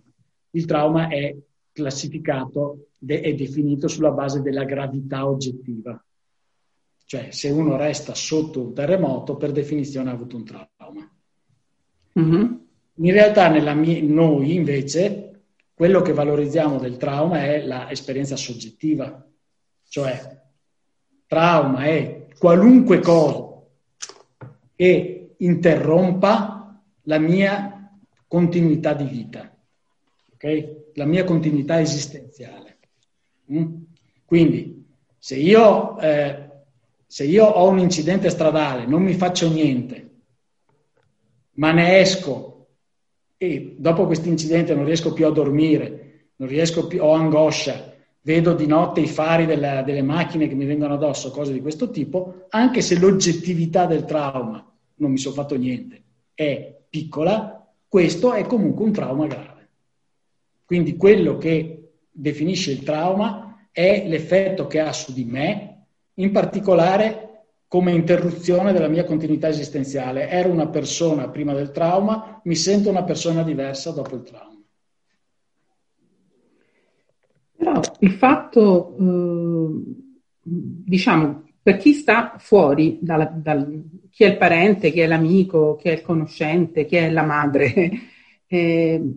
il 0.51 0.65
trauma 0.65 1.09
è 1.09 1.35
classificato, 1.73 2.91
è 3.05 3.33
definito 3.33 3.89
sulla 3.89 4.11
base 4.11 4.41
della 4.41 4.63
gravità 4.63 5.27
oggettiva 5.27 6.01
Cioè, 7.11 7.29
se 7.31 7.49
uno 7.49 7.75
resta 7.75 8.15
sotto 8.15 8.61
un 8.61 8.73
terremoto, 8.73 9.35
per 9.35 9.51
definizione 9.51 10.09
ha 10.09 10.13
avuto 10.13 10.37
un 10.37 10.45
trauma. 10.45 11.11
Mm-hmm. 12.17 12.53
In 12.93 13.11
realtà, 13.11 13.49
mia, 13.49 14.01
noi 14.01 14.53
invece, 14.53 15.41
quello 15.73 16.01
che 16.01 16.13
valorizziamo 16.13 16.79
del 16.79 16.95
trauma 16.95 17.43
è 17.43 17.65
l'esperienza 17.65 18.37
soggettiva. 18.37 19.29
Cioè, 19.89 20.41
trauma 21.27 21.83
è 21.83 22.27
qualunque 22.39 23.01
cosa 23.01 23.61
che 24.73 25.33
interrompa 25.35 26.81
la 27.01 27.19
mia 27.19 27.93
continuità 28.25 28.93
di 28.93 29.03
vita, 29.03 29.53
okay? 30.31 30.91
la 30.93 31.03
mia 31.03 31.25
continuità 31.25 31.81
esistenziale. 31.81 32.77
Mm? 33.51 33.81
Quindi, 34.23 34.85
se 35.17 35.35
io, 35.35 35.99
eh, 35.99 36.40
se 37.11 37.25
io 37.25 37.45
ho 37.45 37.67
un 37.67 37.79
incidente 37.79 38.29
stradale, 38.29 38.85
non 38.85 39.03
mi 39.03 39.13
faccio 39.15 39.49
niente, 39.51 40.11
ma 41.55 41.73
ne 41.73 41.99
esco 41.99 42.67
e 43.35 43.75
dopo 43.77 44.05
questo 44.05 44.29
incidente 44.29 44.73
non 44.73 44.85
riesco 44.85 45.11
più 45.11 45.25
a 45.25 45.31
dormire, 45.31 46.29
non 46.37 46.47
riesco 46.47 46.87
più, 46.87 47.03
ho 47.03 47.11
angoscia, 47.11 47.93
vedo 48.21 48.53
di 48.53 48.65
notte 48.65 49.01
i 49.01 49.07
fari 49.07 49.45
della, 49.45 49.81
delle 49.81 50.01
macchine 50.01 50.47
che 50.47 50.55
mi 50.55 50.63
vengono 50.63 50.93
addosso, 50.93 51.31
cose 51.31 51.51
di 51.51 51.59
questo 51.59 51.89
tipo, 51.89 52.45
anche 52.47 52.79
se 52.79 52.97
l'oggettività 52.97 53.85
del 53.85 54.05
trauma 54.05 54.65
non 54.95 55.11
mi 55.11 55.17
sono 55.17 55.35
fatto 55.35 55.57
niente 55.57 56.03
è 56.33 56.79
piccola, 56.89 57.69
questo 57.89 58.31
è 58.31 58.45
comunque 58.45 58.85
un 58.85 58.93
trauma 58.93 59.27
grave. 59.27 59.67
Quindi 60.63 60.95
quello 60.95 61.37
che 61.37 61.91
definisce 62.09 62.71
il 62.71 62.83
trauma 62.83 63.67
è 63.69 64.07
l'effetto 64.07 64.65
che 64.67 64.79
ha 64.79 64.93
su 64.93 65.11
di 65.11 65.25
me, 65.25 65.70
in 66.21 66.31
particolare 66.31 67.27
come 67.67 67.93
interruzione 67.93 68.73
della 68.73 68.87
mia 68.87 69.05
continuità 69.05 69.47
esistenziale. 69.47 70.29
Ero 70.29 70.49
una 70.49 70.67
persona 70.67 71.29
prima 71.29 71.53
del 71.53 71.71
trauma, 71.71 72.41
mi 72.43 72.55
sento 72.55 72.89
una 72.89 73.03
persona 73.03 73.43
diversa 73.43 73.91
dopo 73.91 74.15
il 74.15 74.23
trauma. 74.23 74.49
Però 77.55 77.79
il 77.99 78.11
fatto, 78.11 78.97
eh, 78.99 79.81
diciamo, 80.41 81.43
per 81.61 81.77
chi 81.77 81.93
sta 81.93 82.35
fuori, 82.39 82.97
dal, 83.01 83.31
dal, 83.35 83.83
chi 84.09 84.23
è 84.23 84.27
il 84.27 84.37
parente, 84.37 84.91
chi 84.91 84.99
è 84.99 85.07
l'amico, 85.07 85.75
chi 85.75 85.89
è 85.89 85.91
il 85.93 86.01
conoscente, 86.01 86.85
chi 86.85 86.97
è 86.97 87.09
la 87.09 87.23
madre, 87.23 87.91
eh, 88.47 89.13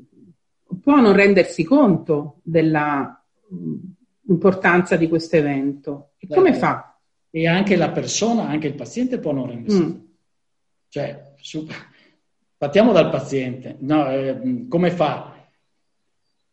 può 0.81 1.01
non 1.01 1.13
rendersi 1.13 1.65
conto 1.65 2.41
della 2.43 3.19
l'importanza 4.27 4.97
di 4.97 5.09
questo 5.09 5.37
evento. 5.37 6.11
E 6.19 6.27
come 6.29 6.55
fa? 6.55 6.94
E 7.37 7.49
anche 7.49 7.75
la 7.75 7.91
persona, 7.91 8.47
anche 8.47 8.69
il 8.69 8.77
paziente 8.77 9.19
può 9.19 9.33
non 9.33 9.49
rendersi 9.49 9.83
mm. 9.83 10.05
Cioè, 10.89 11.33
su, 11.41 11.67
partiamo 12.57 12.93
dal 12.93 13.11
paziente. 13.11 13.77
No, 13.81 14.09
eh, 14.09 14.67
come 14.69 14.93
fa? 14.93 15.35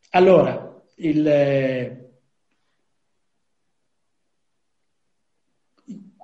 Allora, 0.09 0.83
il, 0.95 1.27
eh, 1.27 2.11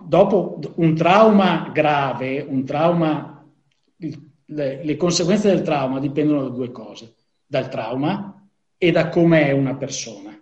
dopo 0.08 0.60
un 0.78 0.96
trauma 0.96 1.70
grave, 1.72 2.42
un 2.42 2.66
trauma, 2.66 3.48
le, 3.98 4.84
le 4.84 4.98
conseguenze 4.98 5.50
del 5.50 5.62
trauma 5.62 6.00
dipendono 6.00 6.42
da 6.42 6.50
due 6.50 6.72
cose, 6.72 7.14
dal 7.46 7.70
trauma 7.70 8.44
e 8.76 8.90
da 8.90 9.10
come 9.10 9.46
è 9.46 9.52
una 9.52 9.76
persona. 9.76 10.36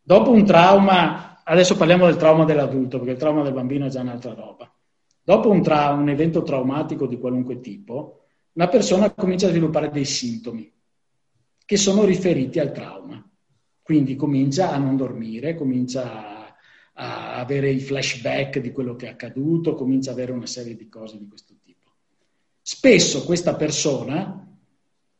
Dopo 0.00 0.30
un 0.30 0.46
trauma, 0.46 1.25
adesso 1.48 1.76
parliamo 1.76 2.06
del 2.06 2.16
trauma 2.16 2.44
dell'adulto, 2.44 2.98
perché 2.98 3.12
il 3.12 3.18
trauma 3.18 3.42
del 3.42 3.52
bambino 3.52 3.86
è 3.86 3.88
già 3.88 4.00
un'altra 4.00 4.34
roba. 4.34 4.72
Dopo 5.22 5.50
un, 5.50 5.62
tra- 5.62 5.90
un 5.90 6.08
evento 6.08 6.42
traumatico 6.42 7.06
di 7.06 7.18
qualunque 7.18 7.60
tipo, 7.60 8.22
una 8.52 8.68
persona 8.68 9.10
comincia 9.12 9.46
a 9.46 9.50
sviluppare 9.50 9.90
dei 9.90 10.04
sintomi 10.04 10.72
che 11.64 11.76
sono 11.76 12.04
riferiti 12.04 12.58
al 12.58 12.72
trauma. 12.72 13.22
Quindi 13.82 14.16
comincia 14.16 14.72
a 14.72 14.78
non 14.78 14.96
dormire, 14.96 15.54
comincia 15.54 16.54
a 16.92 17.36
avere 17.36 17.70
i 17.70 17.80
flashback 17.80 18.58
di 18.58 18.72
quello 18.72 18.96
che 18.96 19.06
è 19.06 19.10
accaduto, 19.10 19.74
comincia 19.74 20.10
ad 20.10 20.16
avere 20.16 20.32
una 20.32 20.46
serie 20.46 20.74
di 20.74 20.88
cose 20.88 21.18
di 21.18 21.28
questo 21.28 21.54
tipo. 21.62 21.90
Spesso 22.62 23.24
questa 23.24 23.54
persona 23.54 24.48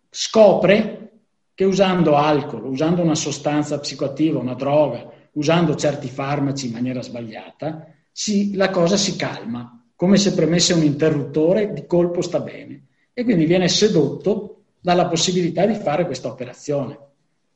scopre 0.08 1.10
che 1.54 1.64
usando 1.64 2.16
alcol, 2.16 2.64
usando 2.64 3.02
una 3.02 3.14
sostanza 3.14 3.78
psicoattiva, 3.78 4.38
una 4.38 4.54
droga, 4.54 5.12
usando 5.36 5.74
certi 5.74 6.08
farmaci 6.08 6.66
in 6.66 6.72
maniera 6.72 7.02
sbagliata, 7.02 7.86
si, 8.10 8.54
la 8.54 8.70
cosa 8.70 8.96
si 8.96 9.16
calma, 9.16 9.84
come 9.94 10.16
se 10.16 10.34
premesse 10.34 10.74
un 10.74 10.82
interruttore, 10.82 11.72
di 11.72 11.86
colpo 11.86 12.20
sta 12.20 12.40
bene. 12.40 12.84
E 13.12 13.24
quindi 13.24 13.46
viene 13.46 13.68
sedotto 13.68 14.62
dalla 14.80 15.06
possibilità 15.06 15.64
di 15.66 15.74
fare 15.74 16.04
questa 16.04 16.28
operazione. 16.28 16.98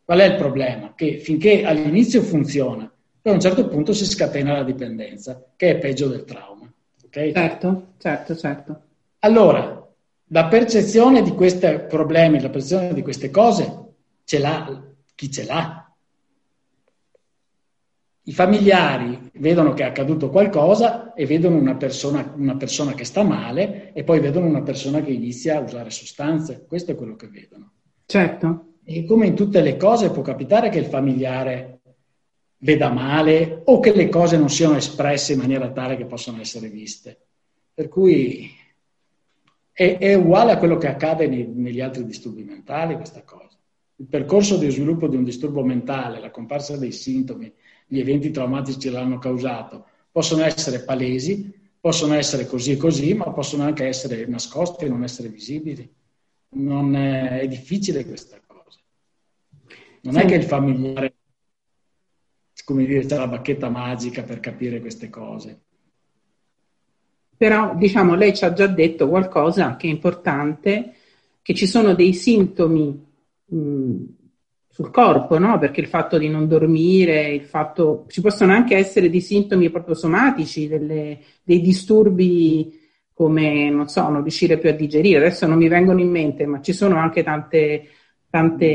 Qual 0.05 0.19
è 0.19 0.25
il 0.25 0.37
problema? 0.37 0.95
Che 0.95 1.19
finché 1.19 1.65
all'inizio 1.65 2.23
funziona, 2.23 2.91
poi 3.23 3.33
a 3.33 3.35
un 3.35 3.41
certo 3.41 3.69
punto 3.69 3.93
si 3.93 4.07
scatena 4.07 4.55
la 4.55 4.65
dipendenza, 4.65 5.43
che 5.55 5.71
è 5.71 5.79
peggio 5.79 6.09
del 6.09 6.25
trauma. 6.25 6.71
Okay? 7.07 7.33
Certo, 7.33 7.93
certo, 7.99 8.37
certo. 8.37 8.81
Allora, 9.21 9.87
la 10.29 10.47
percezione 10.47 11.23
di 11.23 11.33
questi 11.33 11.81
problemi, 11.89 12.41
la 12.41 12.49
percezione 12.49 12.95
di 12.95 13.03
queste 13.03 13.31
cose 13.31 13.79
ce 14.25 14.39
l'ha 14.39 14.85
chi 15.21 15.31
ce 15.31 15.45
l'ha. 15.45 15.80
I 18.31 18.33
familiari 18.33 19.19
vedono 19.41 19.75
che 19.75 19.83
è 19.83 19.87
accaduto 19.87 20.31
qualcosa 20.31 21.15
e 21.15 21.27
vedono 21.27 21.57
una 21.57 21.75
persona, 21.75 22.33
una 22.37 22.57
persona 22.57 22.95
che 22.95 23.05
sta 23.05 23.25
male 23.25 23.93
e 23.93 24.05
poi 24.05 24.21
vedono 24.21 24.47
una 24.47 24.63
persona 24.63 25.03
che 25.03 25.11
inizia 25.11 25.57
a 25.57 25.63
usare 25.63 25.91
sostanze. 25.91 26.65
Questo 26.65 26.93
è 26.93 26.95
quello 26.95 27.17
che 27.17 27.27
vedono. 27.27 27.73
Certo. 28.07 28.75
E 28.85 29.05
come 29.05 29.27
in 29.27 29.35
tutte 29.35 29.61
le 29.63 29.77
cose 29.77 30.13
può 30.13 30.23
capitare 30.23 30.69
che 30.69 30.79
il 30.79 30.85
familiare 30.85 31.81
veda 32.59 32.93
male 32.93 33.63
o 33.65 33.81
che 33.81 33.93
le 33.93 34.09
cose 34.09 34.39
non 34.39 34.49
siano 34.49 34.77
espresse 34.77 35.33
in 35.33 35.41
maniera 35.41 35.73
tale 35.73 35.97
che 35.97 36.07
possano 36.07 36.41
essere 36.41 36.69
viste. 36.69 37.19
Per 37.75 37.89
cui 37.89 38.49
è, 39.73 39.99
è 39.99 40.15
uguale 40.15 40.53
a 40.53 40.59
quello 40.59 40.77
che 40.77 40.87
accade 40.87 41.27
nei, 41.27 41.49
negli 41.53 41.81
altri 41.81 42.05
disturbi 42.05 42.45
mentali, 42.45 42.95
questa 42.95 43.25
cosa 43.25 43.59
il 44.01 44.07
percorso 44.07 44.57
di 44.57 44.71
sviluppo 44.71 45.09
di 45.09 45.17
un 45.17 45.25
disturbo 45.25 45.63
mentale, 45.63 46.21
la 46.21 46.31
comparsa 46.31 46.77
dei 46.79 46.91
sintomi, 46.91 47.53
gli 47.93 47.99
eventi 47.99 48.31
traumatici 48.31 48.89
l'hanno 48.89 49.19
causato, 49.19 49.85
possono 50.13 50.45
essere 50.45 50.85
palesi, 50.85 51.53
possono 51.81 52.15
essere 52.15 52.47
così 52.47 52.73
e 52.73 52.77
così, 52.77 53.15
ma 53.15 53.33
possono 53.33 53.65
anche 53.65 53.85
essere 53.85 54.27
nascosti 54.27 54.85
e 54.85 54.89
non 54.89 55.03
essere 55.03 55.29
visibili. 55.29 55.93
Non 56.51 56.95
è, 56.95 57.41
è 57.41 57.49
difficile 57.49 58.07
questa 58.07 58.41
cosa. 58.47 58.79
Non 60.03 60.15
sì. 60.15 60.21
è 60.21 60.25
che 60.25 60.35
il 60.37 60.45
familiare, 60.45 61.15
come 62.65 62.87
dire, 62.87 63.05
c'è 63.05 63.17
la 63.17 63.27
bacchetta 63.27 63.69
magica 63.69 64.23
per 64.23 64.39
capire 64.39 64.81
queste 64.81 65.11
cose. 65.11 65.61
Però, 67.37 67.75
diciamo, 67.75 68.15
lei 68.15 68.37
ci 68.37 68.45
ha 68.45 68.53
già 68.53 68.69
detto 68.69 69.09
qualcosa 69.09 69.75
che 69.75 69.89
è 69.89 69.91
importante, 69.91 70.95
che 71.43 71.55
ci 71.55 71.67
sono 71.67 71.95
dei 71.95 72.13
sintomi 72.13 73.09
sul 74.81 74.91
corpo, 74.91 75.39
no? 75.39 75.59
Perché 75.59 75.83
il 75.83 75.89
fatto 75.89 76.17
di 76.17 76.31
non 76.31 76.49
dormire, 76.49 77.29
il 77.29 77.45
fatto 77.45 78.07
ci 78.09 78.23
possono 78.23 78.53
anche 78.53 78.77
essere 78.77 79.11
dei 79.11 79.21
sintomi 79.21 79.69
proprio 79.69 79.95
somatici, 79.95 80.69
delle, 80.69 81.19
dei 81.43 81.61
disturbi 81.61 82.79
come 83.13 83.69
non 83.69 83.89
so, 83.89 84.09
non 84.09 84.23
riuscire 84.23 84.57
più 84.57 84.71
a 84.71 84.73
digerire. 84.73 85.19
Adesso 85.19 85.47
non 85.47 85.59
mi 85.59 85.69
vengono 85.69 86.01
in 86.01 86.09
mente, 86.09 86.47
ma 86.47 86.63
ci 86.63 86.73
sono 86.73 86.97
anche 86.97 87.23
tante 87.23 87.89
tante 88.31 88.67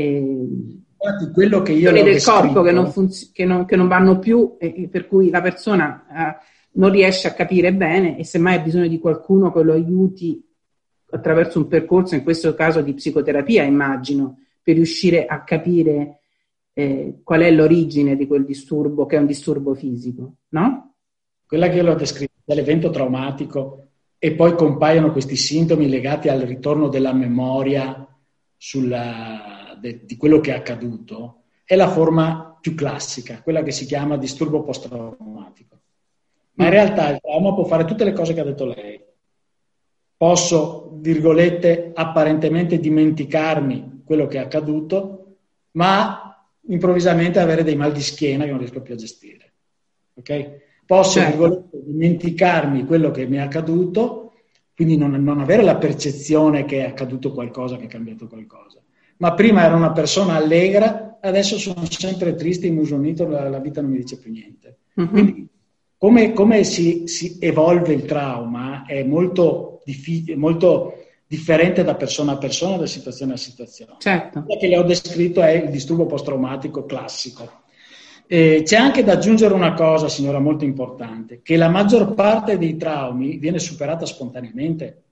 Infatti, 0.98 1.30
quello 1.32 1.62
che 1.62 1.72
io 1.72 1.90
del 1.90 2.22
corpo 2.22 2.62
che 2.62 2.72
non, 2.72 2.90
funz- 2.90 3.32
che, 3.32 3.44
non, 3.44 3.64
che 3.64 3.76
non, 3.76 3.88
vanno 3.88 4.18
più 4.18 4.56
e 4.58 4.88
per 4.90 5.06
cui 5.06 5.30
la 5.30 5.40
persona 5.42 6.06
eh, 6.08 6.36
non 6.72 6.90
riesce 6.90 7.28
a 7.28 7.32
capire 7.32 7.72
bene 7.72 8.18
e 8.18 8.24
semmai 8.24 8.56
ha 8.56 8.60
bisogno 8.60 8.86
di 8.86 8.98
qualcuno 8.98 9.52
che 9.52 9.62
lo 9.62 9.72
aiuti 9.72 10.42
attraverso 11.10 11.58
un 11.58 11.68
percorso, 11.68 12.14
in 12.14 12.22
questo 12.22 12.54
caso 12.54 12.80
di 12.80 12.94
psicoterapia, 12.94 13.62
immagino, 13.62 14.45
per 14.66 14.74
riuscire 14.74 15.26
a 15.26 15.44
capire 15.44 16.22
eh, 16.72 17.20
qual 17.22 17.42
è 17.42 17.50
l'origine 17.52 18.16
di 18.16 18.26
quel 18.26 18.44
disturbo, 18.44 19.06
che 19.06 19.14
è 19.14 19.20
un 19.20 19.26
disturbo 19.26 19.74
fisico, 19.74 20.38
no? 20.48 20.94
Quella 21.46 21.68
che 21.68 21.76
io 21.76 21.84
l'ho 21.84 21.94
descritto 21.94 22.40
dell'evento 22.44 22.90
traumatico 22.90 23.90
e 24.18 24.34
poi 24.34 24.56
compaiono 24.56 25.12
questi 25.12 25.36
sintomi 25.36 25.88
legati 25.88 26.28
al 26.28 26.40
ritorno 26.40 26.88
della 26.88 27.12
memoria 27.12 28.08
sulla, 28.56 29.78
de, 29.80 30.04
di 30.04 30.16
quello 30.16 30.40
che 30.40 30.52
è 30.52 30.56
accaduto, 30.56 31.42
è 31.62 31.76
la 31.76 31.88
forma 31.88 32.58
più 32.60 32.74
classica, 32.74 33.42
quella 33.42 33.62
che 33.62 33.70
si 33.70 33.86
chiama 33.86 34.16
disturbo 34.16 34.64
post-traumatico. 34.64 35.78
Ma 36.54 36.64
in 36.64 36.70
realtà 36.70 37.10
il 37.10 37.20
trauma 37.20 37.54
può 37.54 37.62
fare 37.66 37.84
tutte 37.84 38.02
le 38.02 38.12
cose 38.12 38.34
che 38.34 38.40
ha 38.40 38.44
detto 38.44 38.64
lei. 38.64 39.00
Posso, 40.16 40.90
virgolette, 40.94 41.92
apparentemente 41.94 42.80
dimenticarmi 42.80 43.94
quello 44.06 44.26
che 44.26 44.38
è 44.38 44.40
accaduto, 44.40 45.36
ma 45.72 46.48
improvvisamente 46.68 47.40
avere 47.40 47.62
dei 47.62 47.76
mal 47.76 47.92
di 47.92 48.00
schiena 48.00 48.44
che 48.44 48.50
non 48.50 48.58
riesco 48.58 48.80
più 48.80 48.94
a 48.94 48.96
gestire. 48.96 49.52
Okay? 50.14 50.64
posso 50.86 51.18
certo. 51.18 51.68
dimenticarmi 51.72 52.84
quello 52.84 53.10
che 53.10 53.26
mi 53.26 53.36
è 53.36 53.40
accaduto, 53.40 54.32
quindi 54.74 54.96
non, 54.96 55.10
non 55.10 55.40
avere 55.40 55.62
la 55.62 55.76
percezione 55.76 56.64
che 56.64 56.84
è 56.84 56.88
accaduto 56.88 57.32
qualcosa, 57.32 57.76
che 57.76 57.84
è 57.84 57.88
cambiato 57.88 58.28
qualcosa. 58.28 58.80
Ma 59.18 59.34
prima 59.34 59.64
ero 59.64 59.76
una 59.76 59.92
persona 59.92 60.34
allegra, 60.34 61.18
adesso 61.20 61.58
sono 61.58 61.84
sempre 61.86 62.34
triste, 62.34 62.66
imusonito, 62.66 63.26
la, 63.26 63.48
la 63.48 63.58
vita 63.58 63.80
non 63.80 63.90
mi 63.90 63.98
dice 63.98 64.18
più 64.18 64.30
niente. 64.30 64.78
Uh-huh. 64.94 65.08
Quindi 65.08 65.48
come, 65.98 66.32
come 66.32 66.62
si, 66.62 67.06
si, 67.06 67.38
evolve 67.40 67.92
il 67.92 68.04
trauma 68.04 68.84
è 68.84 69.02
molto, 69.02 69.80
diffi- 69.84 70.34
molto, 70.36 71.05
differente 71.26 71.82
da 71.82 71.94
persona 71.94 72.32
a 72.32 72.38
persona, 72.38 72.76
da 72.76 72.86
situazione 72.86 73.32
a 73.32 73.36
situazione. 73.36 73.94
Certo. 73.98 74.42
Quello 74.42 74.60
che 74.60 74.68
le 74.68 74.78
ho 74.78 74.82
descritto 74.82 75.42
è 75.42 75.50
il 75.50 75.70
disturbo 75.70 76.06
post-traumatico 76.06 76.84
classico. 76.84 77.64
Eh, 78.28 78.62
c'è 78.64 78.76
anche 78.76 79.04
da 79.04 79.12
aggiungere 79.12 79.54
una 79.54 79.74
cosa, 79.74 80.08
signora, 80.08 80.38
molto 80.38 80.64
importante, 80.64 81.40
che 81.42 81.56
la 81.56 81.68
maggior 81.68 82.14
parte 82.14 82.58
dei 82.58 82.76
traumi 82.76 83.38
viene 83.38 83.58
superata 83.58 84.06
spontaneamente. 84.06 85.02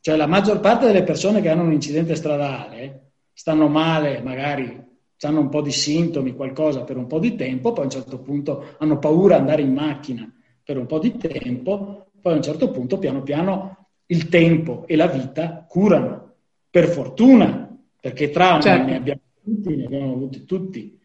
Cioè 0.00 0.16
la 0.16 0.26
maggior 0.26 0.60
parte 0.60 0.86
delle 0.86 1.02
persone 1.02 1.40
che 1.40 1.48
hanno 1.48 1.62
un 1.62 1.72
incidente 1.72 2.14
stradale 2.14 3.12
stanno 3.32 3.68
male, 3.68 4.20
magari 4.22 4.82
hanno 5.22 5.40
un 5.40 5.48
po' 5.48 5.62
di 5.62 5.72
sintomi, 5.72 6.34
qualcosa 6.34 6.82
per 6.82 6.98
un 6.98 7.06
po' 7.06 7.18
di 7.18 7.34
tempo, 7.34 7.72
poi 7.72 7.84
a 7.84 7.86
un 7.86 7.90
certo 7.90 8.18
punto 8.18 8.74
hanno 8.78 8.98
paura 8.98 9.36
di 9.36 9.40
andare 9.40 9.62
in 9.62 9.72
macchina 9.72 10.30
per 10.62 10.76
un 10.76 10.84
po' 10.84 10.98
di 10.98 11.16
tempo, 11.16 12.10
poi 12.20 12.32
a 12.34 12.36
un 12.36 12.42
certo 12.42 12.70
punto 12.70 12.98
piano 12.98 13.22
piano 13.22 13.83
il 14.06 14.28
tempo 14.28 14.84
e 14.86 14.96
la 14.96 15.06
vita 15.06 15.64
curano. 15.68 16.32
Per 16.70 16.88
fortuna, 16.88 17.76
perché 18.00 18.30
traumi 18.30 18.62
certo. 18.62 18.86
ne 18.86 18.96
abbiamo 18.96 19.20
tutti, 19.42 19.76
ne 19.76 19.84
abbiamo 19.84 20.12
avuti 20.12 20.44
tutti. 20.44 20.98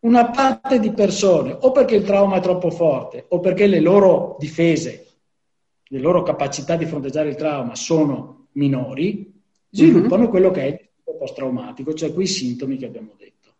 Una 0.00 0.30
parte 0.30 0.78
di 0.78 0.92
persone, 0.92 1.56
o 1.58 1.72
perché 1.72 1.96
il 1.96 2.04
trauma 2.04 2.36
è 2.36 2.40
troppo 2.40 2.70
forte, 2.70 3.24
o 3.28 3.40
perché 3.40 3.66
le 3.66 3.80
loro 3.80 4.36
difese, 4.38 5.06
le 5.82 5.98
loro 5.98 6.22
capacità 6.22 6.76
di 6.76 6.86
fronteggiare 6.86 7.28
il 7.28 7.34
trauma 7.34 7.74
sono 7.74 8.46
minori, 8.52 9.32
sviluppano 9.70 10.22
mm-hmm. 10.22 10.30
quello 10.30 10.50
che 10.50 10.62
è 10.62 10.66
il 10.66 11.18
post-traumatico, 11.18 11.92
cioè 11.92 12.12
quei 12.12 12.26
sintomi 12.26 12.76
che 12.76 12.86
abbiamo 12.86 13.14
detto. 13.16 13.54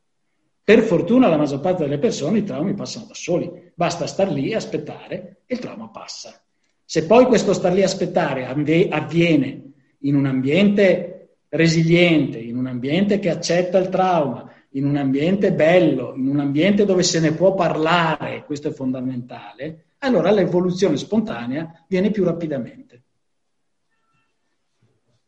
Per 0.62 0.82
fortuna 0.82 1.28
la 1.28 1.36
maggior 1.36 1.60
parte 1.60 1.84
delle 1.84 1.98
persone 1.98 2.38
i 2.38 2.44
traumi 2.44 2.74
passano 2.74 3.06
da 3.06 3.14
soli, 3.14 3.72
basta 3.74 4.06
star 4.06 4.30
lì 4.30 4.50
e 4.50 4.56
aspettare 4.56 5.42
e 5.46 5.54
il 5.54 5.60
trauma 5.60 5.88
passa. 5.88 6.40
Se 6.88 7.04
poi 7.04 7.26
questo 7.26 7.52
star 7.52 7.72
lì 7.72 7.82
a 7.82 7.86
aspettare 7.86 8.46
avviene 8.46 9.72
in 10.02 10.14
un 10.14 10.24
ambiente 10.24 11.30
resiliente, 11.48 12.38
in 12.38 12.56
un 12.56 12.66
ambiente 12.66 13.18
che 13.18 13.28
accetta 13.28 13.76
il 13.78 13.88
trauma, 13.88 14.48
in 14.70 14.86
un 14.86 14.96
ambiente 14.96 15.52
bello, 15.52 16.14
in 16.14 16.28
un 16.28 16.38
ambiente 16.38 16.84
dove 16.84 17.02
se 17.02 17.18
ne 17.18 17.32
può 17.32 17.54
parlare, 17.54 18.44
questo 18.44 18.68
è 18.68 18.70
fondamentale, 18.70 19.86
allora 19.98 20.30
l'evoluzione 20.30 20.96
spontanea 20.96 21.84
viene 21.88 22.12
più 22.12 22.22
rapidamente. 22.22 23.02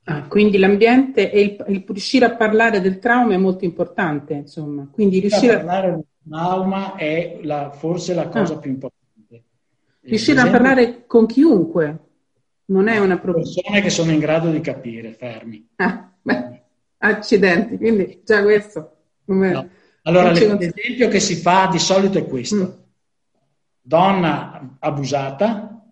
Ah, 0.05 0.29
quindi 0.29 0.59
l'ambiente 0.59 1.33
e 1.33 1.41
il, 1.41 1.65
il, 1.69 1.85
riuscire 1.89 2.25
a 2.25 2.37
parlare 2.37 2.81
del 2.81 3.01
trauma 3.01 3.35
è 3.35 3.37
molto 3.37 3.65
importante, 3.65 4.35
insomma. 4.35 4.89
Quindi 4.91 5.19
riuscire 5.19 5.55
a 5.55 5.57
parlare 5.57 5.91
del 5.91 6.05
trauma 6.29 6.95
è 6.95 7.41
la, 7.43 7.71
forse 7.73 8.15
la 8.15 8.29
cosa 8.29 8.55
ah. 8.55 8.59
più 8.59 8.71
importante. 8.71 8.98
Riuscire 10.09 10.41
a 10.41 10.51
parlare 10.51 11.07
con 11.07 11.27
chiunque 11.27 11.99
non 12.67 12.89
è 12.89 12.99
una 12.99 13.19
problema. 13.19 13.49
Persone 13.53 13.81
che 13.81 13.91
sono 13.91 14.11
in 14.11 14.19
grado 14.19 14.51
di 14.51 14.61
capire, 14.61 15.13
fermi. 15.13 15.69
Ah, 15.77 16.11
beh, 16.21 16.63
accidenti, 16.99 17.77
quindi 17.77 18.23
già 18.25 18.43
questo. 18.43 18.97
No. 19.27 19.69
Allora, 20.03 20.31
l'esempio 20.31 21.09
che 21.09 21.21
si 21.21 21.37
fa 21.37 21.69
di 21.71 21.79
solito 21.79 22.19
è 22.19 22.27
questo. 22.27 22.57
Mm. 22.57 22.87
Donna 23.83 24.77
abusata, 24.81 25.83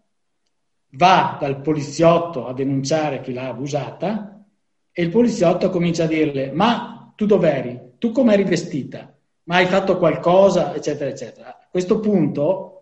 va 0.93 1.37
dal 1.41 1.61
poliziotto 1.61 2.47
a 2.47 2.55
denunciare 2.55 3.21
chi 3.21 3.33
l'ha 3.33 3.49
abusata 3.49 4.45
e 4.93 5.03
il 5.03 5.11
poliziotto 5.11 5.69
comincia 5.71 6.05
a 6.05 6.07
dirle 6.07 6.51
ma 6.53 7.12
tu 7.14 7.27
dov'eri? 7.27 7.95
Tu 7.99 8.12
come 8.12 8.35
eri 8.35 8.45
vestita? 8.45 9.14
Ma 9.45 9.57
hai 9.57 9.67
fatto 9.67 9.99
qualcosa? 9.99 10.75
eccetera 10.75 11.11
eccetera. 11.11 11.49
A 11.49 11.69
questo 11.71 12.01
punto 12.01 12.76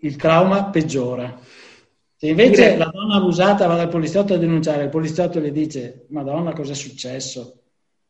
il 0.00 0.16
trauma 0.16 0.70
peggiora. 0.70 1.38
Se 2.18 2.28
invece 2.28 2.76
la 2.76 2.90
donna 2.92 3.16
abusata 3.16 3.66
va 3.66 3.76
dal 3.76 3.88
poliziotto 3.88 4.34
a 4.34 4.38
denunciare, 4.38 4.84
il 4.84 4.88
poliziotto 4.88 5.38
le 5.38 5.52
dice 5.52 6.06
Madonna 6.08 6.52
cosa 6.52 6.72
è 6.72 6.74
successo? 6.74 7.60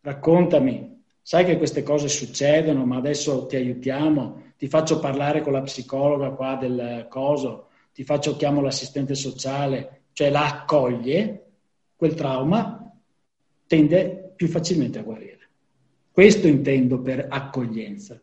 Raccontami, 0.01 1.03
sai 1.23 1.45
che 1.45 1.59
queste 1.59 1.83
cose 1.83 2.09
succedono 2.09 2.85
ma 2.87 2.97
adesso 2.97 3.47
ti 3.47 3.57
aiutiamo, 3.57 4.53
ti 4.57 4.69
faccio 4.69 5.01
parlare 5.01 5.43
con 5.43 5.53
la 5.53 5.63
psicologa 5.63 6.31
qua 6.31 6.57
del 6.57 7.07
coso 7.09 7.67
ti 7.97 8.05
faccio 8.05 8.37
chiamo 8.37 8.61
l'assistente 8.61 9.15
sociale, 9.15 10.03
cioè 10.13 10.29
la 10.29 10.45
accoglie, 10.45 11.47
quel 11.97 12.13
trauma 12.13 12.93
tende 13.67 14.35
più 14.37 14.49
facilmente 14.49 14.99
a 14.99 15.03
guarire. 15.03 15.49
Questo 16.13 16.47
intendo 16.47 17.01
per 17.01 17.27
accoglienza. 17.27 18.21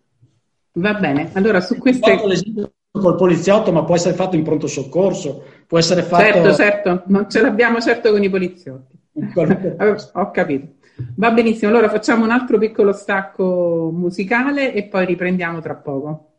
Va 0.73 0.93
bene, 0.93 1.31
allora 1.33 1.59
su 1.59 1.79
queste... 1.79 2.11
Fatto 2.11 2.27
l'esempio 2.27 2.71
col 2.99 3.15
poliziotto, 3.15 3.71
ma 3.71 3.83
può 3.83 3.95
essere 3.95 4.13
fatto 4.13 4.35
in 4.35 4.43
pronto 4.43 4.67
soccorso, 4.67 5.43
può 5.65 5.79
essere 5.79 6.03
fatto... 6.03 6.23
Certo, 6.23 6.53
certo, 6.53 7.03
non 7.07 7.29
ce 7.29 7.41
l'abbiamo 7.41 7.81
certo 7.81 8.11
con 8.11 8.23
i 8.23 8.29
poliziotti. 8.29 8.95
Ho 10.13 10.31
capito. 10.31 10.75
Va 11.15 11.31
benissimo, 11.31 11.71
allora 11.71 11.89
facciamo 11.89 12.23
un 12.23 12.29
altro 12.29 12.59
piccolo 12.59 12.93
stacco 12.93 13.89
musicale 13.91 14.73
e 14.73 14.85
poi 14.85 15.07
riprendiamo 15.07 15.59
tra 15.59 15.75
poco. 15.75 16.33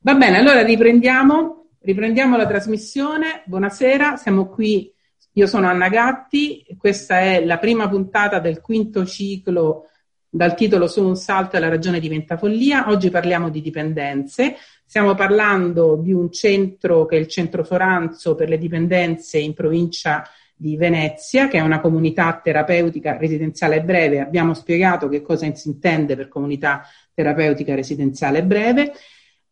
Va 0.00 0.14
bene, 0.14 0.38
allora 0.38 0.62
riprendiamo, 0.62 1.68
riprendiamo 1.80 2.36
la 2.36 2.46
trasmissione. 2.46 3.42
Buonasera, 3.46 4.16
siamo 4.16 4.48
qui. 4.48 4.92
Io 5.34 5.46
sono 5.46 5.68
Anna 5.68 5.88
Gatti, 5.88 6.66
questa 6.76 7.20
è 7.20 7.44
la 7.44 7.58
prima 7.58 7.88
puntata 7.88 8.40
del 8.40 8.60
quinto 8.60 9.06
ciclo 9.06 9.90
dal 10.30 10.54
titolo 10.54 10.86
Su 10.86 11.04
un 11.04 11.16
salto 11.16 11.56
e 11.56 11.60
la 11.60 11.68
ragione 11.68 11.98
diventa 11.98 12.36
follia. 12.36 12.88
Oggi 12.88 13.10
parliamo 13.10 13.50
di 13.50 13.60
dipendenze. 13.60 14.54
Stiamo 14.86 15.14
parlando 15.16 15.96
di 15.96 16.12
un 16.12 16.30
centro 16.30 17.04
che 17.06 17.16
è 17.16 17.18
il 17.18 17.26
Centro 17.26 17.64
Soranzo 17.64 18.36
per 18.36 18.48
le 18.48 18.56
dipendenze 18.56 19.38
in 19.38 19.54
provincia 19.54 20.24
di 20.54 20.76
Venezia, 20.76 21.48
che 21.48 21.58
è 21.58 21.62
una 21.62 21.80
comunità 21.80 22.38
terapeutica 22.42 23.16
residenziale 23.16 23.82
breve. 23.82 24.20
Abbiamo 24.20 24.54
spiegato 24.54 25.08
che 25.08 25.20
cosa 25.20 25.52
si 25.54 25.68
intende 25.68 26.14
per 26.14 26.28
comunità 26.28 26.82
terapeutica 27.12 27.74
residenziale 27.74 28.44
breve. 28.44 28.92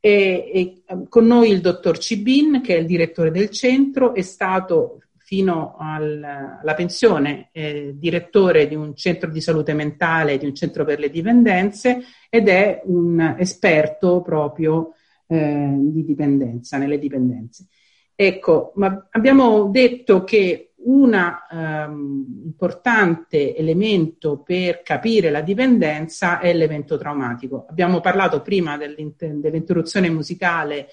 E, 0.01 0.83
e, 0.87 1.07
con 1.09 1.27
noi 1.27 1.51
il 1.51 1.61
dottor 1.61 1.99
Cibin, 1.99 2.61
che 2.63 2.77
è 2.77 2.79
il 2.79 2.87
direttore 2.87 3.33
del 3.33 3.51
centro, 3.51 4.15
è 4.15 4.23
stato 4.23 5.01
fino 5.29 5.77
al, 5.79 6.25
alla 6.25 6.73
pensione 6.73 7.51
eh, 7.53 7.93
direttore 7.99 8.67
di 8.67 8.75
un 8.75 8.97
centro 8.97 9.29
di 9.29 9.43
salute 9.43 9.75
mentale, 9.75 10.39
di 10.39 10.47
un 10.47 10.55
centro 10.55 10.87
per 10.87 10.99
le 10.99 11.11
dipendenze 11.11 12.03
ed 12.31 12.49
è 12.49 12.81
un 12.87 13.35
esperto 13.37 14.23
proprio 14.23 14.95
eh, 15.27 15.75
di 15.77 16.03
dipendenza, 16.03 16.79
nelle 16.79 16.99
dipendenze. 16.99 17.67
Ecco, 18.15 18.73
ma 18.77 19.07
abbiamo 19.11 19.67
detto 19.67 20.25
che 20.25 20.73
un 20.77 21.13
um, 21.51 22.43
importante 22.45 23.55
elemento 23.55 24.39
per 24.39 24.81
capire 24.81 25.29
la 25.29 25.43
dipendenza 25.43 26.39
è 26.39 26.55
l'evento 26.55 26.97
traumatico. 26.97 27.67
Abbiamo 27.69 28.01
parlato 28.01 28.41
prima 28.41 28.79
dell'interruzione 28.79 30.09
musicale 30.09 30.89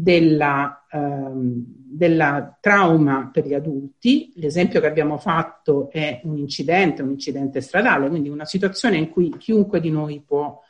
della, 0.00 0.86
um, 0.92 1.64
della, 1.66 2.56
trauma 2.60 3.30
per 3.32 3.46
gli 3.46 3.54
adulti. 3.54 4.32
L'esempio 4.36 4.80
che 4.80 4.86
abbiamo 4.86 5.18
fatto 5.18 5.90
è 5.90 6.20
un 6.24 6.38
incidente, 6.38 7.02
un 7.02 7.10
incidente 7.10 7.60
stradale, 7.60 8.08
quindi 8.08 8.28
una 8.28 8.44
situazione 8.44 8.96
in 8.96 9.10
cui 9.10 9.36
chiunque 9.36 9.80
di 9.80 9.90
noi 9.90 10.22
può 10.24 10.60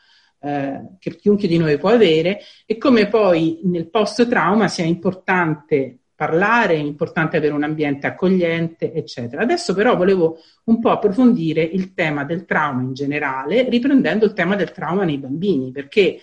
eh, 0.41 0.97
che 1.01 1.17
chiunque 1.17 1.49
di 1.49 1.59
noi 1.59 1.79
può 1.79 1.91
avere 1.91 2.41
e 2.65 2.79
come 2.79 3.09
poi 3.09 3.61
nel 3.65 3.91
post 3.91 4.29
trauma 4.29 4.69
sia 4.69 4.85
importante 4.85 5.99
parlare, 6.15 6.75
è 6.75 6.79
importante 6.79 7.37
avere 7.37 7.55
un 7.55 7.65
ambiente 7.65 8.07
accogliente, 8.07 8.93
eccetera. 8.93 9.43
Adesso 9.43 9.75
però 9.75 9.97
volevo 9.97 10.39
un 10.65 10.81
po' 10.81 10.91
approfondire 10.91 11.63
il 11.63 11.93
tema 11.93 12.25
del 12.25 12.45
trauma 12.45 12.83
in 12.83 12.95
generale, 12.95 13.69
riprendendo 13.69 14.25
il 14.25 14.33
tema 14.33 14.57
del 14.57 14.73
trauma 14.73 15.05
nei 15.05 15.19
bambini, 15.19 15.71
perché 15.71 16.19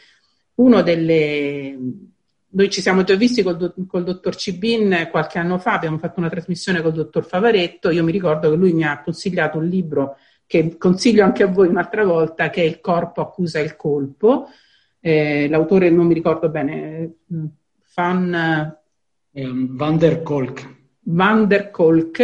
uno 0.55 0.81
delle... 0.81 1.77
Noi 2.55 2.69
ci 2.69 2.81
siamo 2.81 3.03
già 3.03 3.15
visti 3.15 3.43
col, 3.43 3.73
col 3.87 4.03
dottor 4.03 4.35
Cibin 4.35 5.09
qualche 5.11 5.39
anno 5.39 5.57
fa, 5.57 5.73
abbiamo 5.73 5.97
fatto 5.97 6.19
una 6.19 6.29
trasmissione 6.29 6.81
col 6.81 6.93
dottor 6.93 7.25
Favaretto, 7.25 7.89
io 7.89 8.03
mi 8.03 8.11
ricordo 8.11 8.49
che 8.49 8.55
lui 8.55 8.73
mi 8.73 8.83
ha 8.83 9.01
consigliato 9.01 9.57
un 9.57 9.67
libro 9.67 10.17
che 10.47 10.77
consiglio 10.77 11.23
anche 11.23 11.43
a 11.43 11.47
voi 11.47 11.67
un'altra 11.67 12.05
volta, 12.05 12.49
che 12.49 12.61
è 12.61 12.65
Il 12.65 12.79
corpo 12.79 13.21
accusa 13.21 13.59
il 13.59 13.75
colpo. 13.75 14.47
Eh, 14.99 15.47
l'autore 15.49 15.89
non 15.89 16.05
mi 16.05 16.13
ricordo 16.13 16.49
bene, 16.49 17.15
Fan 17.81 18.73
Um, 19.37 19.75
van 19.75 19.97
der 19.97 20.23
Kolk. 20.23 20.65
Van 21.01 21.47
der 21.47 21.69
Kolk. 21.69 22.19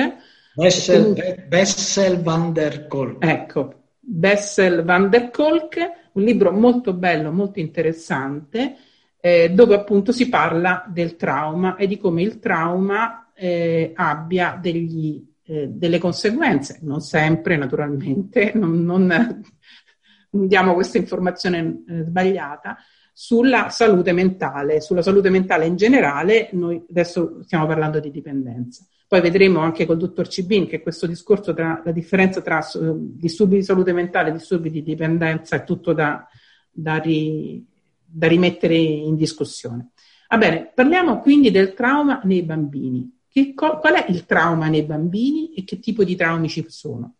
Bessel, 0.56 1.14
Bessel 1.50 2.22
van 2.24 2.54
der 2.54 2.88
Kolk. 2.88 3.22
Ecco, 3.22 3.74
Bessel 4.00 4.84
van 4.86 5.10
der 5.10 5.30
Kolk, 5.30 5.76
un 6.14 6.24
libro 6.24 6.52
molto 6.52 6.94
bello, 6.94 7.34
molto 7.34 7.60
interessante, 7.60 8.78
eh, 9.22 9.52
dove 9.52 9.76
appunto 9.76 10.12
si 10.12 10.28
parla 10.28 10.84
del 10.88 11.16
trauma 11.16 11.76
e 11.76 11.88
di 11.88 11.98
come 11.98 12.24
il 12.24 12.40
trauma 12.40 13.32
eh, 13.34 13.92
abbia 13.96 14.58
degli, 14.60 15.24
eh, 15.46 15.68
delle 15.68 16.00
conseguenze, 16.00 16.80
non 16.82 17.02
sempre 17.02 17.56
naturalmente, 17.56 18.52
non, 18.56 18.84
non 18.84 20.48
diamo 20.48 20.74
questa 20.74 20.98
informazione 20.98 21.84
eh, 21.88 22.04
sbagliata, 22.04 22.78
sulla 23.14 23.70
salute 23.70 24.14
mentale, 24.14 24.82
sulla 24.82 25.02
salute 25.02 25.30
mentale 25.30 25.66
in 25.66 25.76
generale, 25.76 26.50
noi 26.54 26.84
adesso 26.90 27.44
stiamo 27.44 27.68
parlando 27.68 28.00
di 28.00 28.10
dipendenza. 28.10 28.86
Poi 29.08 29.22
vedremo 29.22 29.60
anche 29.60 29.86
col 29.86 29.98
dottor 29.98 30.28
Cibin 30.28 30.68
che 30.68 30.82
questo 30.82 31.06
discorso 31.06 31.54
tra 31.54 31.82
la 31.84 31.92
differenza 31.92 32.42
tra 32.42 32.66
disturbi 32.94 33.58
di 33.58 33.64
salute 33.64 33.92
mentale 33.92 34.30
e 34.30 34.34
disturbi 34.34 34.72
di 34.72 34.82
dipendenza 34.82 35.58
è 35.58 35.64
tutto 35.66 35.92
da, 35.92 36.26
da, 36.72 36.98
ri, 36.98 37.64
da 38.12 38.28
rimettere 38.28 38.76
in 38.76 39.16
discussione. 39.16 39.92
Va 40.28 40.38
bene, 40.38 40.72
parliamo 40.74 41.20
quindi 41.20 41.52
del 41.52 41.74
trauma 41.74 42.22
nei 42.24 42.44
bambini. 42.44 43.20
Che, 43.28 43.54
qual 43.54 43.94
è 43.94 44.06
il 44.10 44.26
trauma 44.26 44.68
nei 44.68 44.84
bambini 44.84 45.54
e 45.54 45.64
che 45.64 45.80
tipo 45.80 46.04
di 46.04 46.16
traumi 46.16 46.50
ci 46.50 46.66
sono? 46.68 47.16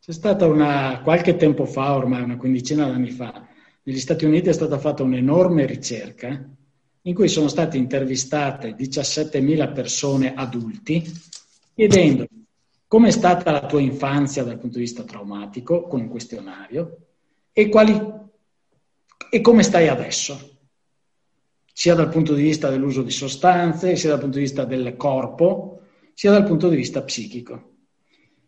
C'è 0.00 0.12
stata 0.12 0.46
una, 0.46 1.00
qualche 1.02 1.36
tempo 1.36 1.66
fa, 1.66 1.94
ormai 1.94 2.22
una 2.22 2.38
quindicina 2.38 2.86
d'anni 2.86 3.10
fa, 3.10 3.46
negli 3.82 3.98
Stati 3.98 4.24
Uniti 4.24 4.48
è 4.48 4.52
stata 4.52 4.78
fatta 4.78 5.02
un'enorme 5.02 5.66
ricerca 5.66 6.48
in 7.02 7.14
cui 7.14 7.28
sono 7.28 7.48
state 7.48 7.76
intervistate 7.76 8.74
17.000 8.76 9.72
persone 9.72 10.34
adulti 10.34 11.02
chiedendo 11.74 12.26
come 12.86 13.08
è 13.08 13.12
stata 13.12 13.52
la 13.52 13.66
tua 13.66 13.80
infanzia 13.80 14.42
dal 14.42 14.58
punto 14.58 14.78
di 14.78 14.84
vista 14.84 15.04
traumatico 15.04 15.86
con 15.86 16.00
un 16.00 16.08
questionario 16.08 16.98
e, 17.52 17.68
quali, 17.68 17.92
e 19.30 19.40
come 19.40 19.62
stai 19.62 19.88
adesso, 19.88 20.58
sia 21.72 21.94
dal 21.94 22.08
punto 22.08 22.34
di 22.34 22.42
vista 22.42 22.68
dell'uso 22.68 23.02
di 23.02 23.10
sostanze, 23.10 23.96
sia 23.96 24.10
dal 24.10 24.18
punto 24.18 24.36
di 24.36 24.44
vista 24.44 24.64
del 24.64 24.96
corpo, 24.96 25.82
sia 26.12 26.32
dal 26.32 26.44
punto 26.44 26.68
di 26.68 26.76
vista 26.76 27.02
psichico. 27.02 27.68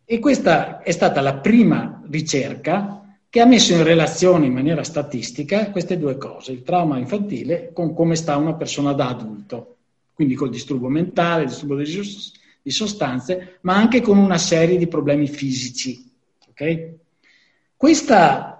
E 0.05 0.19
questa 0.19 0.83
è 0.83 0.91
stata 0.91 1.21
la 1.21 1.37
prima 1.37 2.03
ricerca 2.11 3.17
che 3.31 3.41
ha 3.41 3.47
messo 3.47 3.73
in 3.73 3.83
relazione 3.83 4.45
in 4.45 4.53
maniera 4.53 4.83
statistica 4.83 5.71
queste 5.71 5.97
due 5.97 6.19
cose, 6.19 6.53
il 6.53 6.63
trauma 6.63 6.99
infantile 6.99 7.71
con 7.73 7.95
come 7.95 8.15
sta 8.15 8.37
una 8.37 8.55
persona 8.55 8.93
da 8.93 9.09
adulto, 9.09 9.77
quindi 10.13 10.35
col 10.35 10.51
disturbo 10.51 10.89
mentale, 10.89 11.45
il 11.45 11.49
disturbo 11.49 11.77
di 11.77 12.71
sostanze, 12.71 13.59
ma 13.63 13.75
anche 13.75 14.03
con 14.03 14.19
una 14.19 14.37
serie 14.37 14.77
di 14.77 14.87
problemi 14.87 15.29
fisici. 15.29 16.11
Okay? 16.51 16.99
Questa, 17.75 18.52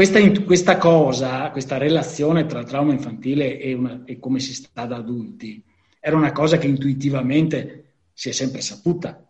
questa, 0.00 0.42
questa, 0.44 0.78
cosa, 0.78 1.50
questa 1.50 1.76
relazione 1.76 2.46
tra 2.46 2.64
trauma 2.64 2.94
infantile 2.94 3.58
e, 3.58 3.74
una, 3.74 4.00
e 4.06 4.18
come 4.18 4.40
si 4.40 4.54
sta 4.54 4.86
da 4.86 4.96
adulti, 4.96 5.62
era 6.00 6.16
una 6.16 6.32
cosa 6.32 6.56
che 6.56 6.66
intuitivamente 6.66 7.84
si 8.14 8.30
è 8.30 8.32
sempre 8.32 8.62
saputa. 8.62 9.22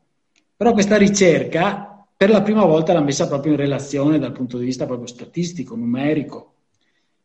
Però 0.57 0.73
questa 0.73 0.97
ricerca 0.97 2.07
per 2.17 2.31
la 2.31 2.43
prima 2.43 2.65
volta 2.65 2.93
l'ha 2.93 3.01
messa 3.01 3.27
proprio 3.27 3.55
in 3.55 3.59
relazione 3.59 4.21
dal 4.21 4.31
punto 4.31 4.59
di 4.59 4.65
vista 4.65 4.87
proprio 4.87 5.09
statistico, 5.09 5.75
numerico, 5.75 6.55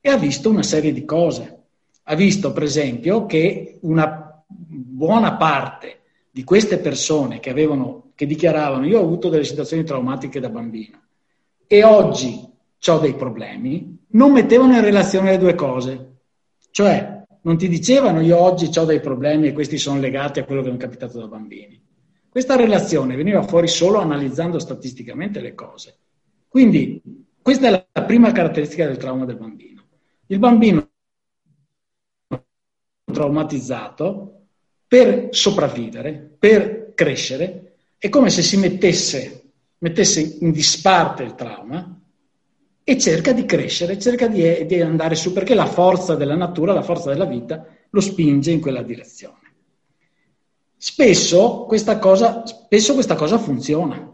e 0.01 0.09
ha 0.09 0.17
visto 0.17 0.49
una 0.49 0.63
serie 0.63 0.91
di 0.91 1.05
cose. 1.05 1.59
Ha 2.01 2.15
visto, 2.15 2.51
per 2.51 2.63
esempio, 2.63 3.27
che 3.27 3.77
una 3.81 4.43
buona 4.47 5.35
parte 5.35 5.99
di 6.31 6.43
queste 6.43 6.79
persone 6.79 7.39
che, 7.39 7.51
avevano, 7.51 8.09
che 8.15 8.25
dichiaravano 8.25 8.87
io 8.87 9.01
ho 9.01 9.03
avuto 9.03 9.29
delle 9.29 9.43
situazioni 9.43 9.83
traumatiche 9.83 10.39
da 10.39 10.49
bambino 10.49 10.99
e 11.67 11.83
oggi 11.83 12.53
ho 12.87 12.99
dei 12.99 13.15
problemi, 13.15 14.05
non 14.09 14.31
mettevano 14.31 14.75
in 14.75 14.81
relazione 14.81 15.31
le 15.31 15.37
due 15.37 15.55
cose. 15.55 16.13
Cioè, 16.71 17.23
non 17.41 17.57
ti 17.57 17.67
dicevano 17.67 18.21
io 18.21 18.37
oggi 18.37 18.69
ho 18.77 18.85
dei 18.85 18.99
problemi 18.99 19.47
e 19.47 19.53
questi 19.53 19.77
sono 19.77 19.99
legati 19.99 20.39
a 20.39 20.45
quello 20.45 20.61
che 20.61 20.69
mi 20.69 20.77
è 20.77 20.79
capitato 20.79 21.19
da 21.19 21.27
bambini 21.27 21.83
questa 22.35 22.57
relazione 22.57 23.15
veniva 23.15 23.43
fuori 23.43 23.69
solo 23.69 23.99
analizzando 23.99 24.59
statisticamente 24.59 25.39
le 25.39 25.53
cose. 25.53 25.99
Quindi 26.49 27.01
questa 27.41 27.67
è 27.67 27.87
la 27.93 28.03
prima 28.03 28.33
caratteristica 28.33 28.85
del 28.85 28.97
trauma 28.97 29.23
del 29.23 29.37
bambino. 29.37 29.85
Il 30.25 30.39
bambino 30.39 30.89
traumatizzato 33.05 34.47
per 34.85 35.29
sopravvivere, 35.31 36.35
per 36.37 36.91
crescere, 36.93 37.77
è 37.97 38.09
come 38.09 38.29
se 38.29 38.41
si 38.41 38.57
mettesse, 38.57 39.51
mettesse 39.77 40.39
in 40.41 40.51
disparte 40.51 41.23
il 41.23 41.35
trauma 41.35 41.94
e 42.87 42.99
cerca 42.99 43.33
di 43.33 43.45
crescere, 43.45 43.97
cerca 43.97 44.27
di, 44.27 44.63
di 44.67 44.79
andare 44.79 45.15
su, 45.15 45.33
perché 45.33 45.55
la 45.55 45.65
forza 45.65 46.13
della 46.13 46.35
natura, 46.35 46.71
la 46.71 46.83
forza 46.83 47.09
della 47.09 47.25
vita 47.25 47.65
lo 47.89 47.99
spinge 47.99 48.51
in 48.51 48.61
quella 48.61 48.83
direzione. 48.83 49.53
Spesso 50.77 51.65
questa 51.65 51.97
cosa, 51.97 52.45
spesso 52.45 52.93
questa 52.93 53.15
cosa 53.15 53.39
funziona, 53.39 54.07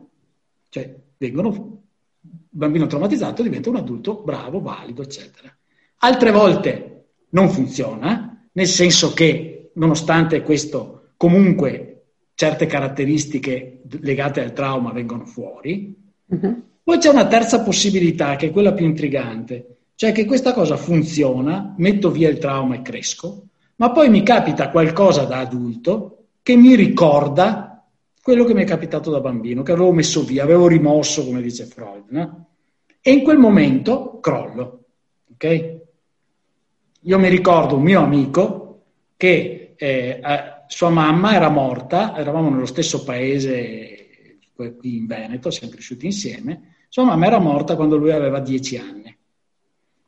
cioè 0.69 0.95
vengono, 1.17 1.82
bambino 2.22 2.88
traumatizzato 2.88 3.43
diventa 3.43 3.69
un 3.69 3.76
adulto 3.76 4.22
bravo, 4.24 4.61
valido, 4.61 5.01
eccetera. 5.01 5.53
Altre 5.97 6.32
volte 6.32 7.07
non 7.32 7.49
funziona, 7.49 8.47
nel 8.53 8.67
senso 8.67 9.13
che 9.13 9.72
nonostante 9.74 10.43
questo 10.43 11.09
comunque 11.17 12.03
certe 12.36 12.67
caratteristiche 12.67 13.82
legate 13.99 14.41
al 14.41 14.53
trauma 14.53 14.93
vengono 14.93 15.26
fuori. 15.26 15.93
Uh-huh. 16.28 16.69
Poi 16.84 16.97
c'è 16.97 17.09
una 17.09 17.27
terza 17.27 17.61
possibilità 17.61 18.36
che 18.36 18.47
è 18.47 18.51
quella 18.51 18.73
più 18.73 18.86
intrigante, 18.86 19.77
cioè 19.95 20.11
che 20.11 20.25
questa 20.25 20.53
cosa 20.53 20.77
funziona, 20.77 21.73
metto 21.77 22.09
via 22.09 22.29
il 22.29 22.39
trauma 22.39 22.75
e 22.75 22.82
cresco, 22.82 23.43
ma 23.75 23.91
poi 23.91 24.09
mi 24.09 24.23
capita 24.23 24.69
qualcosa 24.69 25.23
da 25.25 25.39
adulto 25.39 26.25
che 26.41 26.55
mi 26.55 26.75
ricorda 26.75 27.71
quello 28.21 28.45
che 28.45 28.53
mi 28.53 28.63
è 28.63 28.65
capitato 28.65 29.09
da 29.09 29.19
bambino, 29.19 29.63
che 29.63 29.71
avevo 29.71 29.91
messo 29.91 30.23
via, 30.23 30.43
avevo 30.43 30.67
rimosso, 30.67 31.25
come 31.25 31.41
dice 31.41 31.65
Freud. 31.65 32.05
No? 32.09 32.47
E 33.01 33.11
in 33.11 33.23
quel 33.23 33.38
momento 33.38 34.19
crollo. 34.19 34.84
Okay? 35.34 35.79
Io 37.01 37.19
mi 37.19 37.29
ricordo 37.29 37.77
un 37.77 37.82
mio 37.82 38.01
amico 38.01 38.82
che 39.17 39.73
eh, 39.75 40.21
sua 40.67 40.89
mamma 40.89 41.34
era 41.34 41.49
morta, 41.49 42.15
eravamo 42.15 42.49
nello 42.49 42.67
stesso 42.67 43.03
paese 43.03 43.91
qui 44.54 44.97
in 44.97 45.06
Veneto, 45.06 45.49
siamo 45.49 45.72
cresciuti 45.72 46.06
insieme, 46.06 46.76
sua 46.89 47.04
mamma 47.04 47.26
era 47.26 47.39
morta 47.39 47.76
quando 47.76 47.97
lui 47.97 48.12
aveva 48.12 48.39
dieci 48.39 48.78
anni. 48.78 49.18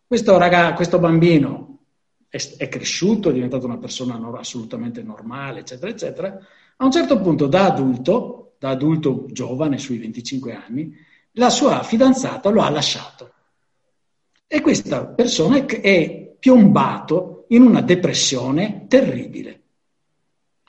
Questo, 0.06 0.38
ragazzo, 0.38 0.76
questo 0.76 1.00
bambino 1.00 1.80
è, 2.28 2.38
è 2.58 2.68
cresciuto, 2.68 3.30
è 3.30 3.34
diventato 3.34 3.66
una 3.66 3.78
persona 3.78 4.18
no, 4.18 4.36
assolutamente 4.36 5.02
normale, 5.02 5.62
eccetera, 5.62 5.91
eccetera. 5.91 6.38
A 6.78 6.86
un 6.86 6.91
certo 6.91 7.20
punto, 7.22 7.48
da 7.48 7.66
adulto, 7.66 8.56
da 8.60 8.70
adulto 8.70 9.26
giovane, 9.32 9.78
sui 9.78 9.98
25 9.98 10.54
anni, 10.54 10.94
la 11.34 11.50
sua 11.50 11.82
fidanzata 11.84 12.50
lo 12.50 12.62
ha 12.62 12.70
lasciato. 12.70 13.32
E 14.46 14.62
questa 14.62 15.06
persona 15.06 15.66
è 15.66 16.36
piombato 16.38 17.46
in 17.50 17.64
una 17.64 17.82
depressione 17.82 18.86
terribile, 18.88 19.62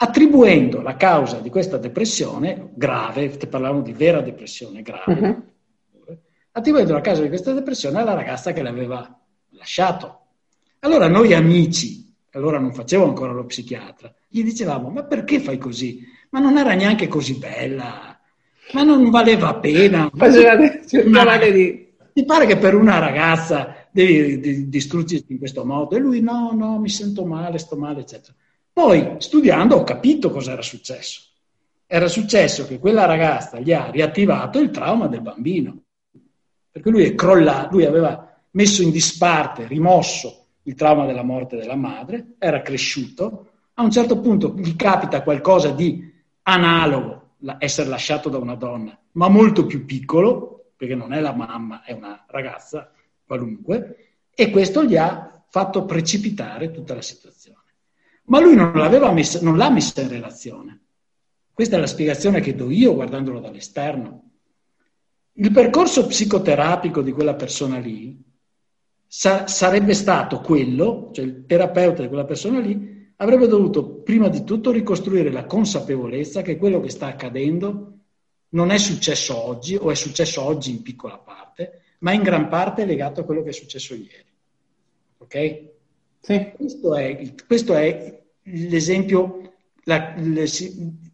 attribuendo 0.05 0.83
la 0.83 0.97
causa 0.97 1.41
di 1.41 1.49
questa 1.49 1.79
depressione 1.79 2.71
grave, 2.75 3.31
parlavamo 3.31 3.81
di 3.81 3.93
vera 3.93 4.21
depressione 4.21 4.83
grave, 4.83 5.15
uh-huh. 5.15 6.19
attribuendo 6.53 6.93
la 6.93 7.01
causa 7.01 7.23
di 7.23 7.29
questa 7.29 7.53
depressione 7.53 7.99
alla 7.99 8.15
ragazza 8.15 8.53
che 8.53 8.63
l'aveva 8.63 9.19
lasciato. 9.51 10.21
Allora 10.81 11.09
noi 11.09 11.33
amici, 11.33 12.15
allora 12.33 12.59
non 12.59 12.75
facevo 12.75 13.05
ancora 13.05 13.33
lo 13.33 13.47
psichiatra, 13.47 14.15
gli 14.29 14.45
dicevamo, 14.45 14.91
ma 14.91 15.05
perché 15.05 15.41
fai 15.41 15.57
così? 15.57 16.05
Ma 16.31 16.41
non 16.41 16.59
era 16.59 16.75
neanche 16.75 17.09
così 17.09 17.39
bella, 17.39 18.21
ma 18.73 18.83
non 18.83 19.09
valeva 19.09 19.55
pena. 19.55 20.11
Facevate, 20.15 20.83
di... 21.51 21.83
Ti 22.13 22.25
pare 22.27 22.47
che 22.47 22.59
per 22.59 22.75
una 22.75 22.99
ragazza 22.99 23.89
devi 23.91 24.69
distruggerti 24.69 25.33
in 25.33 25.39
questo 25.39 25.65
modo? 25.65 25.97
E 25.97 25.99
lui 25.99 26.21
no, 26.21 26.51
no, 26.53 26.79
mi 26.79 26.89
sento 26.91 27.25
male, 27.25 27.59
sto 27.59 27.77
male, 27.77 28.01
eccetera. 28.01 28.35
Poi, 28.75 29.15
studiando, 29.19 29.77
ho 29.77 29.85
capito 29.85 30.31
cosa 30.31 30.51
era 30.51 30.61
successo. 30.61 31.23
Era 31.87 32.09
successo 32.09 32.67
che 32.67 32.81
quella 32.81 33.05
ragazza 33.05 33.61
gli 33.61 33.73
ha 33.73 33.89
riattivato 33.89 34.59
il 34.59 34.71
trauma 34.71 35.07
del 35.07 35.21
bambino. 35.21 35.83
Perché 36.73 36.91
lui 36.91 37.05
è 37.05 37.15
crollato, 37.15 37.77
lui 37.77 37.85
aveva 37.85 38.37
messo 38.51 38.83
in 38.83 38.91
disparte, 38.91 39.69
rimosso 39.69 40.47
il 40.63 40.75
trauma 40.75 41.07
della 41.07 41.23
morte 41.23 41.57
della 41.57 41.77
madre, 41.77 42.35
era 42.37 42.63
cresciuto, 42.63 43.51
a 43.75 43.85
un 43.85 43.93
certo 43.93 44.19
punto 44.19 44.55
gli 44.57 44.75
capita 44.75 45.23
qualcosa 45.23 45.71
di 45.71 46.13
analogo, 46.43 47.35
essere 47.59 47.89
lasciato 47.89 48.29
da 48.29 48.39
una 48.39 48.57
donna, 48.57 48.99
ma 49.13 49.29
molto 49.29 49.67
più 49.67 49.85
piccolo, 49.85 50.71
perché 50.77 50.97
non 50.97 51.13
è 51.13 51.21
la 51.21 51.33
mamma, 51.33 51.85
è 51.85 51.93
una 51.93 52.25
ragazza 52.27 52.91
qualunque, 53.25 54.25
e 54.35 54.51
questo 54.51 54.83
gli 54.83 54.97
ha 54.97 55.45
fatto 55.49 55.85
precipitare 55.85 56.73
tutta 56.73 56.95
la 56.95 57.03
situazione. 57.03 57.63
Ma 58.27 58.41
lui 58.41 58.55
non, 58.55 58.73
messa, 59.13 59.41
non 59.41 59.57
l'ha 59.57 59.71
messa 59.71 60.01
in 60.01 60.09
relazione. 60.09 60.81
Questa 61.53 61.77
è 61.77 61.81
la 61.81 61.87
spiegazione 61.87 62.41
che 62.41 62.55
do 62.55 62.71
io 62.71 62.95
guardandolo 62.95 63.41
dall'esterno. 63.41 64.31
il 65.37 65.51
percorso 65.51 66.07
psicoterapico 66.07 67.03
di 67.03 67.13
quella 67.13 67.35
persona 67.35 67.79
lì 67.79 68.21
sa- 69.07 69.47
sarebbe 69.47 69.95
stato 69.95 70.41
quello, 70.41 71.11
cioè 71.13 71.25
il 71.25 71.45
terapeuta 71.47 72.03
di 72.03 72.09
quella 72.09 72.25
persona 72.25 72.61
lì 72.61 73.13
avrebbe 73.17 73.47
dovuto 73.47 74.03
prima 74.03 74.29
di 74.29 74.43
tutto 74.43 74.73
ricostruire 74.73 75.31
la 75.31 75.45
consapevolezza 75.45 76.43
che 76.43 76.57
quello 76.57 76.81
che 76.81 76.89
sta 76.89 77.07
accadendo 77.07 77.99
non 78.51 78.71
è 78.71 78.79
successo 78.79 79.37
oggi 79.37 79.77
o 79.77 79.91
è 79.91 79.95
successo 79.95 80.43
oggi 80.43 80.71
in 80.71 80.83
piccola 80.83 81.19
parte, 81.19 81.83
ma 82.01 82.13
in 82.13 82.23
gran 82.23 82.49
parte 82.49 82.83
è 82.83 82.87
legato 82.87 83.21
a 83.21 83.25
quello 83.25 83.43
che 83.43 83.51
è 83.51 83.53
successo 83.53 83.95
ieri. 83.95 84.33
Ok? 85.19 85.73
Sì. 86.25 86.53
Questo, 86.57 86.95
è, 86.95 87.35
questo 87.47 87.75
è 87.75 88.19
l'esempio, 88.45 89.53
la, 89.85 90.15
le, 90.17 90.45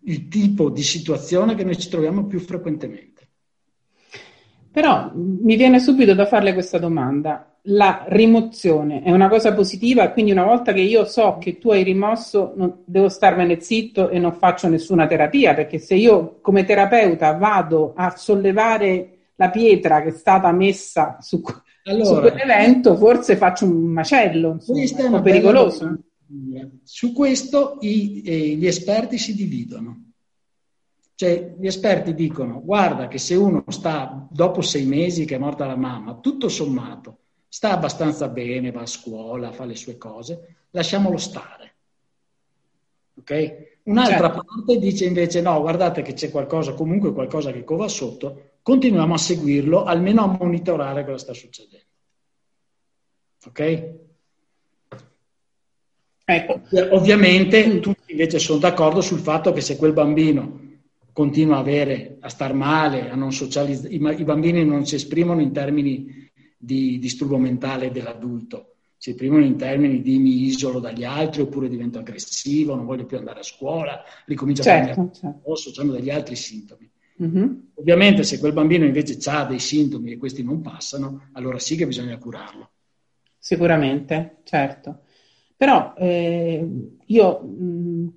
il 0.04 0.28
tipo 0.28 0.70
di 0.70 0.82
situazione 0.82 1.56
che 1.56 1.64
noi 1.64 1.76
ci 1.76 1.88
troviamo 1.88 2.26
più 2.26 2.38
frequentemente. 2.38 3.28
Però 4.70 5.10
mi 5.12 5.56
viene 5.56 5.80
subito 5.80 6.14
da 6.14 6.26
farle 6.26 6.52
questa 6.52 6.78
domanda. 6.78 7.56
La 7.64 8.04
rimozione 8.06 9.02
è 9.02 9.10
una 9.10 9.28
cosa 9.28 9.52
positiva, 9.52 10.10
quindi 10.10 10.30
una 10.30 10.44
volta 10.44 10.72
che 10.72 10.80
io 10.80 11.04
so 11.04 11.38
che 11.40 11.58
tu 11.58 11.72
hai 11.72 11.82
rimosso, 11.82 12.52
non, 12.54 12.82
devo 12.84 13.08
starmene 13.08 13.60
zitto 13.60 14.10
e 14.10 14.20
non 14.20 14.32
faccio 14.34 14.68
nessuna 14.68 15.08
terapia, 15.08 15.54
perché 15.54 15.78
se 15.78 15.96
io 15.96 16.38
come 16.40 16.64
terapeuta 16.64 17.32
vado 17.32 17.94
a 17.96 18.14
sollevare 18.16 19.18
la 19.34 19.50
pietra 19.50 20.02
che 20.02 20.10
è 20.10 20.12
stata 20.12 20.52
messa 20.52 21.16
su, 21.20 21.42
allora, 21.84 22.04
su 22.04 22.20
quell'evento, 22.20 22.96
forse 22.96 23.36
faccio 23.36 23.64
un 23.64 23.92
macello, 23.92 24.52
insomma, 24.52 24.82
è 24.82 25.04
un 25.04 25.10
po' 25.12 25.22
pericoloso. 25.22 25.98
Su 26.84 27.12
questo 27.12 27.78
i, 27.80 28.22
eh, 28.24 28.54
gli 28.56 28.66
esperti 28.66 29.18
si 29.18 29.34
dividono. 29.34 30.04
Cioè, 31.14 31.54
gli 31.58 31.66
esperti 31.66 32.14
dicono, 32.14 32.62
guarda 32.62 33.08
che 33.08 33.18
se 33.18 33.34
uno 33.34 33.64
sta, 33.68 34.26
dopo 34.30 34.62
sei 34.62 34.86
mesi 34.86 35.26
che 35.26 35.34
è 35.34 35.38
morta 35.38 35.66
la 35.66 35.76
mamma, 35.76 36.14
tutto 36.14 36.48
sommato, 36.48 37.18
sta 37.46 37.72
abbastanza 37.72 38.28
bene, 38.28 38.70
va 38.70 38.82
a 38.82 38.86
scuola, 38.86 39.52
fa 39.52 39.64
le 39.64 39.76
sue 39.76 39.98
cose, 39.98 40.56
lasciamolo 40.70 41.18
stare. 41.18 41.74
Ok? 43.16 43.80
Un'altra 43.82 44.30
certo. 44.30 44.44
parte 44.44 44.78
dice 44.78 45.04
invece, 45.04 45.40
no, 45.40 45.60
guardate 45.60 46.00
che 46.00 46.12
c'è 46.12 46.30
qualcosa, 46.30 46.74
comunque 46.74 47.12
qualcosa 47.12 47.50
che 47.52 47.64
cova 47.64 47.88
sotto, 47.88 48.49
continuiamo 48.62 49.14
a 49.14 49.18
seguirlo, 49.18 49.84
almeno 49.84 50.22
a 50.22 50.36
monitorare 50.38 51.04
cosa 51.04 51.18
sta 51.18 51.32
succedendo. 51.32 51.86
Ok? 53.46 53.98
Ecco. 56.24 56.60
Ovviamente 56.90 57.80
tutti 57.80 58.12
invece 58.12 58.38
sono 58.38 58.58
d'accordo 58.58 59.00
sul 59.00 59.18
fatto 59.18 59.52
che 59.52 59.60
se 59.60 59.76
quel 59.76 59.92
bambino 59.92 60.60
continua 61.12 61.56
a, 61.56 61.60
avere, 61.60 62.18
a 62.20 62.28
star 62.28 62.54
male, 62.54 63.10
a 63.10 63.16
non 63.16 63.32
socializzare. 63.32 63.92
I, 63.92 64.24
bambini 64.24 64.64
non 64.64 64.86
si 64.86 64.94
esprimono 64.94 65.40
in 65.40 65.52
termini 65.52 66.30
di 66.56 66.98
disturbo 66.98 67.38
mentale 67.38 67.90
dell'adulto, 67.90 68.74
si 68.96 69.10
esprimono 69.10 69.44
in 69.44 69.56
termini 69.56 70.02
di 70.02 70.18
mi 70.18 70.44
isolo 70.44 70.78
dagli 70.78 71.04
altri 71.04 71.40
oppure 71.42 71.68
divento 71.68 71.98
aggressivo, 71.98 72.74
non 72.74 72.84
voglio 72.84 73.06
più 73.06 73.16
andare 73.16 73.40
a 73.40 73.44
scuola, 73.44 74.02
ricomincio 74.26 74.62
certo, 74.62 74.78
a 74.78 74.92
prendere 74.92 75.14
certo. 75.14 75.40
posto, 75.42 75.80
hanno 75.80 75.92
degli 75.92 76.10
altri 76.10 76.36
sintomi. 76.36 76.89
Mm-hmm. 77.22 77.54
Ovviamente 77.74 78.22
se 78.22 78.38
quel 78.38 78.52
bambino 78.52 78.84
invece 78.84 79.18
ha 79.30 79.44
dei 79.44 79.58
sintomi 79.58 80.12
e 80.12 80.16
questi 80.16 80.42
non 80.42 80.60
passano, 80.62 81.28
allora 81.32 81.58
sì 81.58 81.76
che 81.76 81.86
bisogna 81.86 82.16
curarlo. 82.18 82.70
Sicuramente, 83.38 84.38
certo. 84.44 85.02
Però 85.56 85.92
eh, 85.96 86.66
io, 87.06 87.40
mh, 87.40 88.12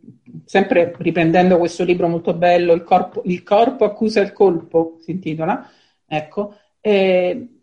sempre 0.46 0.96
riprendendo 0.98 1.58
questo 1.58 1.84
libro 1.84 2.08
molto 2.08 2.34
bello, 2.34 2.74
Il 2.74 2.84
corpo, 2.84 3.22
il 3.26 3.44
corpo 3.44 3.84
accusa 3.84 4.22
il 4.22 4.32
colpo, 4.32 4.98
si 5.02 5.12
intitola, 5.12 5.70
ecco, 6.06 6.56
eh, 6.80 7.63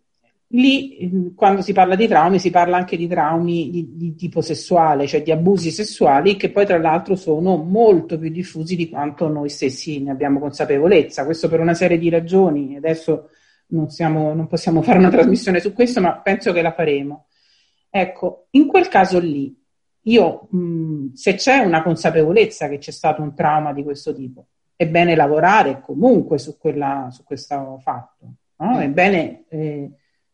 lì 0.51 1.31
quando 1.35 1.61
si 1.61 1.73
parla 1.73 1.95
di 1.95 2.07
traumi 2.07 2.39
si 2.39 2.49
parla 2.49 2.77
anche 2.77 2.97
di 2.97 3.07
traumi 3.07 3.69
di, 3.69 3.95
di, 3.95 4.15
tipo 4.15 4.41
sessuale, 4.41 5.07
cioè 5.07 5.21
di 5.21 5.31
abusi 5.31 5.71
sessuali 5.71 6.35
che 6.35 6.51
poi 6.51 6.65
tra 6.65 6.77
l'altro 6.77 7.15
sono 7.15 7.57
molto 7.57 8.17
più 8.17 8.29
diffusi 8.29 8.75
di 8.75 8.89
quanto 8.89 9.27
noi 9.27 9.49
stessi 9.49 10.01
ne 10.01 10.11
abbiamo 10.11 10.39
consapevolezza. 10.39 11.25
Questo 11.25 11.47
per 11.49 11.59
una 11.59 11.73
serie 11.73 11.97
di 11.97 12.09
ragioni. 12.09 12.75
Adesso 12.75 13.29
non, 13.67 13.89
siamo, 13.89 14.33
non 14.33 14.47
possiamo 14.47 14.81
fare 14.81 14.99
una 14.99 15.09
trasmissione 15.09 15.59
su 15.59 15.73
questo, 15.73 16.01
ma 16.01 16.17
penso 16.19 16.51
che 16.51 16.61
la 16.61 16.73
faremo. 16.73 17.27
Ecco, 17.89 18.47
in 18.51 18.67
quel 18.67 18.87
caso 18.87 19.19
lì 19.19 19.57
io, 20.03 20.47
mh, 20.49 21.13
se 21.13 21.35
c'è 21.35 21.59
una 21.59 21.83
consapevolezza 21.83 22.67
che 22.67 22.77
c'è 22.77 22.91
stato 22.91 23.21
un 23.21 23.35
trauma 23.35 23.73
di 23.73 23.83
questo 23.83 24.13
tipo, 24.13 24.47
è 24.75 24.87
bene 24.87 25.15
lavorare 25.15 25.81
comunque 25.81 26.39
su, 26.39 26.57
quella, 26.57 27.09
su 27.11 27.23
questo 27.23 27.79
fatto, 27.83 28.33
no? 28.57 28.79
è 28.79 28.89
bene 28.89 29.43
eh, 29.49 29.91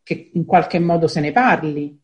che 0.07 0.29
in 0.31 0.45
qualche 0.45 0.79
modo 0.79 1.05
se 1.09 1.19
ne 1.19 1.33
parli. 1.33 1.99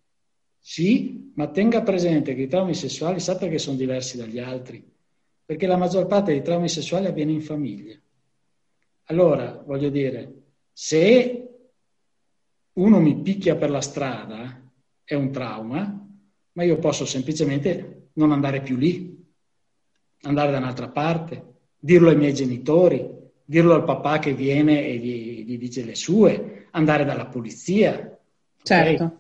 Sì, 0.60 1.32
ma 1.36 1.48
tenga 1.48 1.84
presente 1.84 2.36
che 2.36 2.42
i 2.42 2.48
traumi 2.50 2.74
sessuali 2.74 3.22
sappia 3.22 3.48
che 3.48 3.58
sono 3.58 3.78
diversi 3.78 4.18
dagli 4.18 4.40
altri, 4.40 4.86
perché 5.46 5.66
la 5.68 5.78
maggior 5.78 6.06
parte 6.06 6.34
dei 6.34 6.42
traumi 6.42 6.68
sessuali 6.68 7.06
avviene 7.06 7.32
in 7.32 7.42
famiglia. 7.42 7.98
Allora, 9.06 9.64
voglio 9.66 9.88
dire, 9.88 10.34
se 10.74 11.48
uno 12.74 13.00
mi 13.00 13.22
picchia 13.22 13.56
per 13.56 13.70
la 13.70 13.80
strada, 13.80 14.70
è 15.06 15.14
un 15.14 15.32
trauma, 15.32 16.06
ma 16.52 16.64
io 16.64 16.80
posso 16.80 17.06
semplicemente 17.06 18.10
non 18.16 18.34
andare 18.34 18.62
più 18.62 18.76
lì, 18.76 19.18
andare 20.24 20.52
da 20.52 20.58
un'altra 20.58 20.90
parte, 20.90 21.54
dirlo 21.80 22.10
ai 22.10 22.18
miei 22.18 22.34
genitori, 22.34 23.10
dirlo 23.44 23.74
al 23.74 23.84
papà 23.84 24.20
che 24.20 24.34
viene 24.34 24.86
e 24.86 24.98
gli, 24.98 25.46
gli 25.46 25.58
dice 25.58 25.84
le 25.84 25.96
sue, 25.96 26.68
andare 26.72 27.06
dalla 27.06 27.26
polizia. 27.26 28.18
Certo. 28.62 29.04
Okay? 29.04 29.18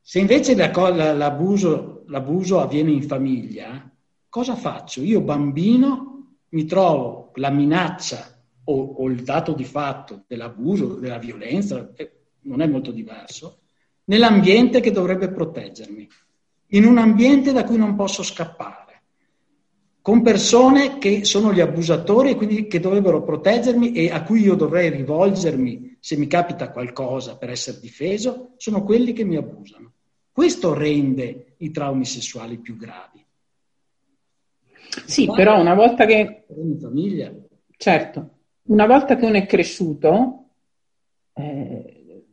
Se 0.00 0.18
invece 0.18 0.54
l'abuso, 0.54 2.04
l'abuso 2.06 2.60
avviene 2.60 2.90
in 2.90 3.02
famiglia, 3.02 3.90
cosa 4.28 4.56
faccio? 4.56 5.02
Io 5.02 5.20
bambino 5.20 6.12
mi 6.50 6.64
trovo 6.64 7.30
la 7.34 7.50
minaccia 7.50 8.36
o, 8.64 8.82
o 8.82 9.08
il 9.08 9.22
dato 9.22 9.52
di 9.52 9.64
fatto 9.64 10.24
dell'abuso, 10.26 10.94
della 10.94 11.18
violenza, 11.18 11.88
non 12.42 12.60
è 12.60 12.66
molto 12.66 12.90
diverso, 12.90 13.60
nell'ambiente 14.04 14.80
che 14.80 14.90
dovrebbe 14.90 15.30
proteggermi 15.30 16.08
in 16.68 16.84
un 16.84 16.98
ambiente 16.98 17.52
da 17.52 17.64
cui 17.64 17.76
non 17.76 17.94
posso 17.94 18.22
scappare, 18.22 18.81
con 20.02 20.20
persone 20.20 20.98
che 20.98 21.24
sono 21.24 21.52
gli 21.52 21.60
abusatori 21.60 22.30
e 22.30 22.34
quindi 22.34 22.66
che 22.66 22.80
dovrebbero 22.80 23.22
proteggermi 23.22 23.92
e 23.92 24.10
a 24.10 24.24
cui 24.24 24.40
io 24.40 24.56
dovrei 24.56 24.90
rivolgermi 24.90 25.96
se 26.00 26.16
mi 26.16 26.26
capita 26.26 26.70
qualcosa 26.70 27.38
per 27.38 27.50
essere 27.50 27.78
difeso, 27.78 28.54
sono 28.56 28.82
quelli 28.82 29.12
che 29.12 29.22
mi 29.22 29.36
abusano. 29.36 29.92
Questo 30.32 30.74
rende 30.74 31.54
i 31.58 31.70
traumi 31.70 32.04
sessuali 32.04 32.58
più 32.58 32.76
gravi. 32.76 33.24
Sì, 35.06 35.26
Ma 35.26 35.34
però 35.34 35.60
una 35.60 35.74
volta 35.74 36.04
che... 36.04 36.44
In 36.48 36.78
famiglia. 36.80 37.32
Certo, 37.76 38.30
una 38.64 38.86
volta 38.86 39.14
che 39.14 39.24
uno 39.24 39.36
è 39.36 39.46
cresciuto, 39.46 40.48
eh, 41.34 42.24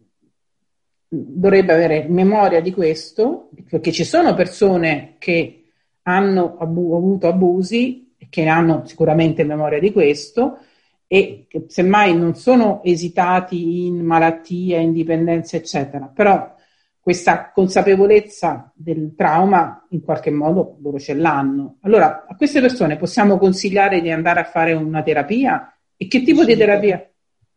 dovrebbe 1.07 1.73
avere 1.73 2.07
memoria 2.07 2.61
di 2.61 2.71
questo, 2.71 3.49
perché 3.69 3.91
ci 3.91 4.03
sono 4.03 4.33
persone 4.33 5.15
che 5.19 5.58
hanno 6.03 6.57
abu- 6.57 6.93
avuto 6.95 7.27
abusi, 7.27 8.15
che 8.29 8.45
hanno 8.47 8.83
sicuramente 8.85 9.43
memoria 9.43 9.79
di 9.79 9.91
questo, 9.91 10.59
e 11.07 11.45
che 11.47 11.65
semmai 11.67 12.15
non 12.15 12.35
sono 12.35 12.81
esitati 12.83 13.87
in 13.87 14.05
malattia, 14.05 14.79
indipendenza, 14.79 15.57
eccetera, 15.57 16.05
però 16.07 16.55
questa 16.99 17.51
consapevolezza 17.51 18.71
del 18.75 19.15
trauma 19.15 19.87
in 19.89 20.01
qualche 20.01 20.29
modo 20.29 20.77
loro 20.81 20.99
ce 20.99 21.15
l'hanno. 21.15 21.77
Allora, 21.81 22.25
a 22.27 22.35
queste 22.35 22.61
persone 22.61 22.97
possiamo 22.97 23.39
consigliare 23.39 24.01
di 24.01 24.11
andare 24.11 24.41
a 24.41 24.43
fare 24.43 24.73
una 24.73 25.01
terapia? 25.01 25.75
E 25.97 26.07
che 26.07 26.21
tipo 26.21 26.45
di 26.45 26.55
terapia? 26.55 27.03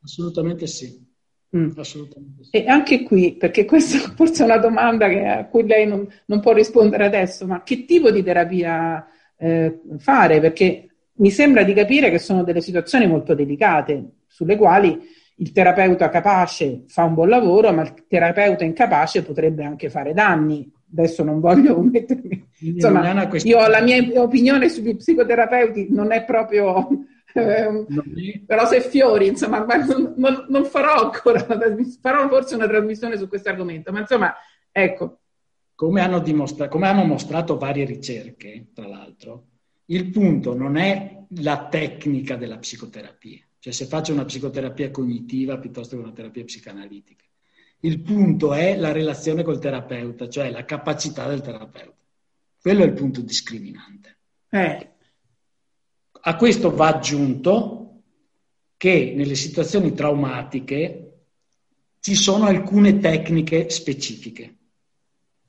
Assolutamente 0.02 0.66
sì. 0.66 1.11
Mm. 1.56 1.70
Assolutamente. 1.76 2.48
E 2.50 2.66
anche 2.66 3.02
qui, 3.02 3.36
perché 3.36 3.64
questa 3.64 3.98
forse 4.16 4.42
è 4.42 4.46
una 4.46 4.58
domanda 4.58 5.08
che, 5.08 5.26
a 5.26 5.46
cui 5.46 5.66
lei 5.66 5.86
non, 5.86 6.06
non, 6.26 6.40
può 6.40 6.52
rispondere 6.52 7.04
adesso, 7.04 7.46
ma 7.46 7.62
che 7.62 7.84
tipo 7.84 8.10
di 8.10 8.22
terapia 8.22 9.06
eh, 9.36 9.80
fare? 9.98 10.40
Perché 10.40 10.86
mi 11.14 11.30
sembra 11.30 11.62
di 11.62 11.74
capire 11.74 12.10
che 12.10 12.18
sono 12.18 12.42
delle 12.42 12.62
situazioni 12.62 13.06
molto 13.06 13.34
delicate, 13.34 14.20
sulle 14.26 14.56
quali 14.56 14.98
il 15.36 15.52
terapeuta 15.52 16.08
capace 16.08 16.84
fa 16.86 17.04
un 17.04 17.14
buon 17.14 17.28
lavoro, 17.28 17.72
ma 17.72 17.82
il 17.82 18.06
terapeuta 18.08 18.64
incapace 18.64 19.22
potrebbe 19.22 19.64
anche 19.64 19.90
fare 19.90 20.14
danni. 20.14 20.70
Adesso 20.90 21.22
non 21.24 21.40
voglio 21.40 21.80
mettermi. 21.82 22.48
Insomma, 22.60 23.28
io 23.42 23.66
la 23.66 23.80
mia 23.82 24.22
opinione 24.22 24.68
sugli 24.68 24.96
psicoterapeuti 24.96 25.88
non 25.90 26.12
è 26.12 26.24
proprio 26.24 26.88
eh, 27.34 28.42
però 28.46 28.66
se 28.66 28.80
fiori, 28.80 29.26
insomma, 29.26 29.64
non, 29.64 30.14
non, 30.16 30.46
non, 30.48 30.64
farò 30.64 31.04
ancora, 31.04 31.44
farò 32.00 32.28
forse 32.28 32.54
una 32.54 32.68
trasmissione 32.68 33.16
su 33.16 33.28
questo 33.28 33.48
argomento, 33.48 33.92
ma 33.92 34.00
insomma, 34.00 34.34
ecco. 34.70 35.18
Come 35.74 36.00
hanno, 36.00 36.20
dimostra- 36.20 36.68
come 36.68 36.86
hanno 36.86 37.04
mostrato 37.04 37.56
varie 37.56 37.84
ricerche, 37.84 38.68
tra 38.72 38.86
l'altro, 38.86 39.46
il 39.86 40.10
punto 40.10 40.54
non 40.54 40.76
è 40.76 41.24
la 41.36 41.66
tecnica 41.68 42.36
della 42.36 42.58
psicoterapia, 42.58 43.40
cioè 43.58 43.72
se 43.72 43.86
faccio 43.86 44.12
una 44.12 44.24
psicoterapia 44.24 44.90
cognitiva 44.90 45.58
piuttosto 45.58 45.96
che 45.96 46.02
una 46.02 46.12
terapia 46.12 46.44
psicanalitica. 46.44 47.24
Il 47.80 48.00
punto 48.00 48.54
è 48.54 48.76
la 48.76 48.92
relazione 48.92 49.42
col 49.42 49.58
terapeuta, 49.58 50.28
cioè 50.28 50.50
la 50.50 50.64
capacità 50.64 51.26
del 51.26 51.40
terapeuta. 51.40 51.96
Quello 52.60 52.84
è 52.84 52.86
il 52.86 52.92
punto 52.92 53.20
discriminante. 53.22 54.18
Eh. 54.50 54.91
A 56.24 56.36
questo 56.36 56.74
va 56.74 56.88
aggiunto 56.88 58.02
che 58.76 59.12
nelle 59.16 59.34
situazioni 59.34 59.92
traumatiche 59.92 61.12
ci 62.00 62.14
sono 62.14 62.46
alcune 62.46 62.98
tecniche 62.98 63.70
specifiche. 63.70 64.56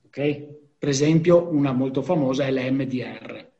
Okay? 0.05 0.47
Per 0.77 0.89
esempio, 0.89 1.47
una 1.51 1.71
molto 1.71 2.01
famosa 2.01 2.45
è 2.45 2.51
l'MDR, 2.51 3.51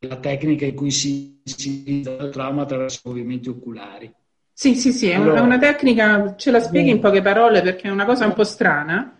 la 0.00 0.16
tecnica 0.16 0.64
in 0.64 0.74
cui 0.74 0.90
si, 0.90 1.40
si 1.44 2.00
il 2.00 2.30
trauma 2.32 2.62
attraverso 2.62 3.02
movimenti 3.04 3.48
oculari. 3.48 4.12
Sì, 4.52 4.74
sì, 4.74 4.92
sì, 4.92 5.12
allora, 5.12 5.38
è 5.38 5.42
una 5.42 5.58
tecnica, 5.58 6.34
ce 6.36 6.50
la 6.50 6.60
spieghi 6.60 6.90
in 6.90 7.00
poche 7.00 7.22
parole 7.22 7.62
perché 7.62 7.88
è 7.88 7.90
una 7.90 8.04
cosa 8.04 8.26
un 8.26 8.34
po' 8.34 8.44
strana. 8.44 9.16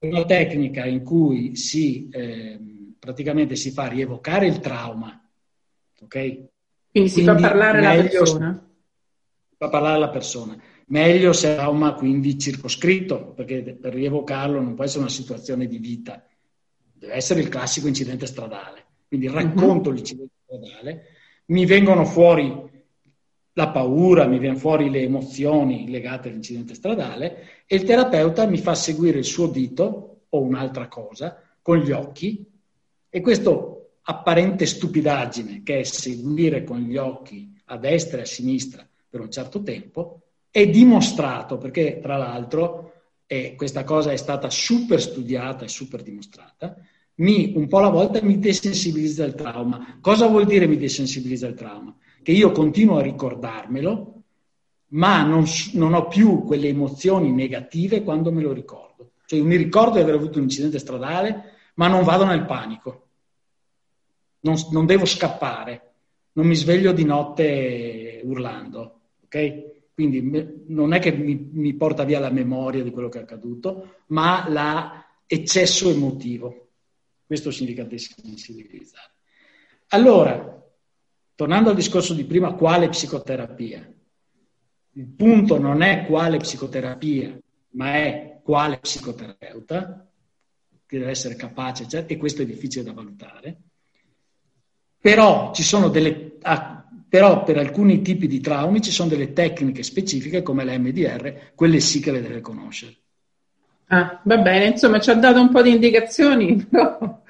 Una 0.00 0.24
tecnica 0.24 0.84
in 0.84 1.02
cui 1.02 1.56
si, 1.56 2.08
eh, 2.10 2.58
praticamente 2.98 3.56
si 3.56 3.70
fa 3.70 3.86
rievocare 3.86 4.46
il 4.46 4.60
trauma, 4.60 5.27
ok? 6.02 6.10
Quindi, 6.10 6.50
Quindi 6.90 7.08
si 7.10 7.22
fa 7.24 7.34
parlare 7.34 7.80
la 7.80 8.02
persona. 8.02 8.68
Fa 9.56 9.68
parlare 9.68 9.98
la 9.98 10.08
persona. 10.08 10.60
Meglio 10.86 11.32
se 11.32 11.52
è 11.52 11.56
trauma 11.56 11.94
quindi 11.94 12.38
circoscritto, 12.38 13.32
perché 13.32 13.62
per 13.74 13.92
rievocarlo 13.92 14.60
non 14.60 14.74
può 14.74 14.84
essere 14.84 15.00
una 15.00 15.10
situazione 15.10 15.66
di 15.66 15.78
vita, 15.78 16.24
deve 16.92 17.14
essere 17.14 17.40
il 17.40 17.48
classico 17.48 17.88
incidente 17.88 18.26
stradale. 18.26 18.84
Quindi 19.08 19.28
racconto 19.28 19.88
uh-huh. 19.88 19.94
l'incidente 19.94 20.34
stradale, 20.44 21.04
mi 21.46 21.66
vengono 21.66 22.04
fuori 22.04 22.66
la 23.52 23.68
paura, 23.70 24.26
mi 24.26 24.38
vengono 24.38 24.58
fuori 24.58 24.88
le 24.88 25.02
emozioni 25.02 25.90
legate 25.90 26.28
all'incidente 26.28 26.74
stradale 26.74 27.64
e 27.66 27.76
il 27.76 27.82
terapeuta 27.82 28.46
mi 28.46 28.58
fa 28.58 28.74
seguire 28.74 29.18
il 29.18 29.24
suo 29.24 29.48
dito 29.48 30.20
o 30.28 30.40
un'altra 30.40 30.86
cosa 30.86 31.42
con 31.60 31.78
gli 31.78 31.90
occhi 31.90 32.46
e 33.10 33.20
questo 33.20 33.77
apparente 34.08 34.66
stupidaggine 34.66 35.62
che 35.62 35.80
è 35.80 35.82
seguire 35.82 36.64
con 36.64 36.78
gli 36.80 36.96
occhi 36.96 37.52
a 37.66 37.76
destra 37.76 38.18
e 38.18 38.22
a 38.22 38.26
sinistra 38.26 38.86
per 39.08 39.20
un 39.20 39.30
certo 39.30 39.62
tempo 39.62 40.22
è 40.50 40.66
dimostrato 40.68 41.58
perché 41.58 41.98
tra 42.00 42.16
l'altro 42.16 42.92
e 43.26 43.54
questa 43.54 43.84
cosa 43.84 44.12
è 44.12 44.16
stata 44.16 44.48
super 44.48 45.00
studiata 45.00 45.64
e 45.64 45.68
super 45.68 46.02
dimostrata 46.02 46.76
mi 47.16 47.52
un 47.54 47.68
po' 47.68 47.78
alla 47.78 47.90
volta 47.90 48.22
mi 48.22 48.38
desensibilizza 48.38 49.24
il 49.24 49.34
trauma. 49.34 49.98
Cosa 50.00 50.28
vuol 50.28 50.46
dire 50.46 50.68
mi 50.68 50.76
desensibilizza 50.76 51.48
il 51.48 51.54
trauma? 51.54 51.94
che 52.28 52.34
io 52.34 52.52
continuo 52.52 52.98
a 52.98 53.02
ricordarmelo, 53.02 54.22
ma 54.88 55.22
non, 55.22 55.44
non, 55.72 55.94
ho 55.94 56.08
più 56.08 56.44
quelle 56.44 56.68
emozioni 56.68 57.32
negative 57.32 58.02
quando 58.02 58.30
me 58.30 58.42
lo 58.42 58.52
ricordo. 58.52 59.12
Cioè, 59.24 59.38
io 59.38 59.46
mi 59.46 59.56
ricordo 59.56 59.94
di 59.94 60.00
aver 60.00 60.16
avuto 60.16 60.36
un 60.36 60.44
incidente 60.44 60.78
stradale, 60.78 61.54
ma 61.76 61.88
non 61.88 62.04
vado 62.04 62.26
nel 62.26 62.44
panico. 62.44 63.07
Non, 64.48 64.56
non 64.70 64.86
devo 64.86 65.04
scappare, 65.04 65.92
non 66.32 66.46
mi 66.46 66.54
sveglio 66.54 66.92
di 66.92 67.04
notte 67.04 68.22
urlando, 68.24 69.00
ok? 69.24 69.92
Quindi 69.92 70.64
non 70.68 70.94
è 70.94 71.00
che 71.00 71.12
mi, 71.12 71.50
mi 71.52 71.74
porta 71.74 72.04
via 72.04 72.18
la 72.18 72.30
memoria 72.30 72.82
di 72.82 72.90
quello 72.90 73.10
che 73.10 73.18
è 73.18 73.22
accaduto, 73.22 73.96
ma 74.06 74.48
l'eccesso 75.26 75.90
emotivo. 75.90 76.68
Questo 77.26 77.50
significa 77.50 77.84
desensibilizzare. 77.84 79.10
Allora, 79.88 80.64
tornando 81.34 81.68
al 81.68 81.76
discorso 81.76 82.14
di 82.14 82.24
prima, 82.24 82.54
quale 82.54 82.88
psicoterapia? 82.88 83.92
Il 84.92 85.08
punto 85.08 85.58
non 85.58 85.82
è 85.82 86.06
quale 86.06 86.38
psicoterapia, 86.38 87.38
ma 87.70 87.96
è 87.96 88.40
quale 88.42 88.78
psicoterapeuta, 88.78 90.08
che 90.86 90.98
deve 90.98 91.10
essere 91.10 91.36
capace, 91.36 92.06
e 92.06 92.16
questo 92.16 92.40
è 92.40 92.46
difficile 92.46 92.84
da 92.84 92.92
valutare. 92.92 93.58
Però, 95.00 95.52
ci 95.54 95.62
sono 95.62 95.88
delle, 95.88 96.38
però 97.08 97.42
per 97.42 97.56
alcuni 97.56 98.02
tipi 98.02 98.26
di 98.26 98.40
traumi 98.40 98.82
ci 98.82 98.90
sono 98.90 99.08
delle 99.08 99.32
tecniche 99.32 99.82
specifiche 99.82 100.42
come 100.42 100.64
l'MDR, 100.64 101.52
quelle 101.54 101.80
sì 101.80 102.00
che 102.00 102.12
le 102.12 102.20
deve 102.20 102.40
conoscere. 102.40 102.94
Ah, 103.86 104.20
va 104.22 104.36
bene, 104.38 104.66
insomma 104.66 105.00
ci 105.00 105.10
ha 105.10 105.14
dato 105.14 105.40
un 105.40 105.50
po' 105.50 105.62
di 105.62 105.70
indicazioni, 105.70 106.56
però 106.68 107.22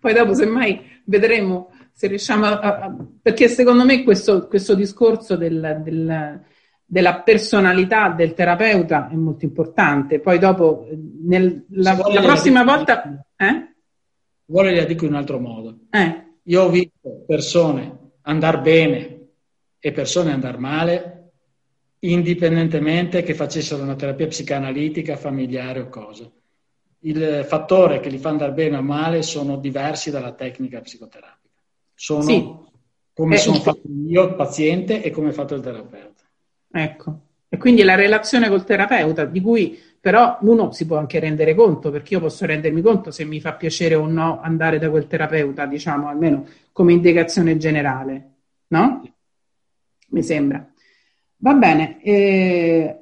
poi 0.00 0.14
dopo 0.14 0.34
semmai 0.34 1.02
vedremo 1.04 1.70
se 1.92 2.06
riusciamo 2.06 2.46
a, 2.46 2.60
a, 2.60 2.96
perché 3.20 3.48
secondo 3.48 3.84
me 3.84 4.04
questo, 4.04 4.46
questo 4.46 4.74
discorso 4.74 5.36
del, 5.36 5.82
del, 5.84 6.40
della 6.84 7.20
personalità 7.22 8.10
del 8.10 8.34
terapeuta 8.34 9.08
è 9.08 9.14
molto 9.14 9.44
importante. 9.44 10.20
Poi 10.20 10.38
dopo, 10.38 10.86
nel, 11.24 11.66
la, 11.70 11.98
la 12.12 12.22
prossima 12.22 12.62
volta... 12.62 13.26
Eh? 13.36 13.74
Vuole 14.44 14.74
la 14.74 14.84
dico 14.84 15.04
in 15.04 15.10
un 15.10 15.16
altro 15.16 15.40
modo. 15.40 15.76
Eh. 15.90 16.27
Io 16.48 16.62
ho 16.62 16.68
visto 16.68 17.24
persone 17.26 18.12
andare 18.22 18.60
bene 18.60 19.28
e 19.78 19.92
persone 19.92 20.32
andare 20.32 20.58
male, 20.58 21.30
indipendentemente 22.00 23.22
che 23.22 23.34
facessero 23.34 23.82
una 23.82 23.96
terapia 23.96 24.26
psicanalitica, 24.26 25.16
familiare 25.16 25.80
o 25.80 25.88
cosa. 25.88 26.30
Il 27.00 27.44
fattore 27.46 28.00
che 28.00 28.08
li 28.08 28.18
fa 28.18 28.30
andare 28.30 28.52
bene 28.52 28.76
o 28.76 28.82
male 28.82 29.22
sono 29.22 29.56
diversi 29.56 30.10
dalla 30.10 30.32
tecnica 30.32 30.80
psicoterapica 30.80 31.38
sono 31.98 32.22
sì. 32.22 32.54
come 33.12 33.34
eh, 33.34 33.38
sono 33.38 33.58
fatto 33.58 33.82
io, 34.06 34.22
il 34.22 34.34
paziente, 34.36 35.02
e 35.02 35.10
come 35.10 35.30
è 35.30 35.32
fatto 35.32 35.56
il 35.56 35.62
terapeuta. 35.62 36.22
Ecco, 36.70 37.20
e 37.48 37.56
quindi 37.56 37.82
la 37.82 37.96
relazione 37.96 38.48
col 38.48 38.64
terapeuta, 38.64 39.24
di 39.24 39.40
cui 39.40 39.76
però 40.00 40.38
uno 40.42 40.72
si 40.72 40.86
può 40.86 40.96
anche 40.96 41.18
rendere 41.18 41.54
conto, 41.54 41.90
perché 41.90 42.14
io 42.14 42.20
posso 42.20 42.46
rendermi 42.46 42.80
conto 42.80 43.10
se 43.10 43.24
mi 43.24 43.40
fa 43.40 43.54
piacere 43.54 43.94
o 43.94 44.06
no 44.06 44.40
andare 44.40 44.78
da 44.78 44.90
quel 44.90 45.06
terapeuta, 45.06 45.66
diciamo, 45.66 46.08
almeno 46.08 46.46
come 46.72 46.92
indicazione 46.92 47.56
generale, 47.56 48.30
no? 48.68 49.02
Mi 50.10 50.22
sembra. 50.22 50.66
Va 51.38 51.52
bene. 51.54 52.02
Eh, 52.02 52.96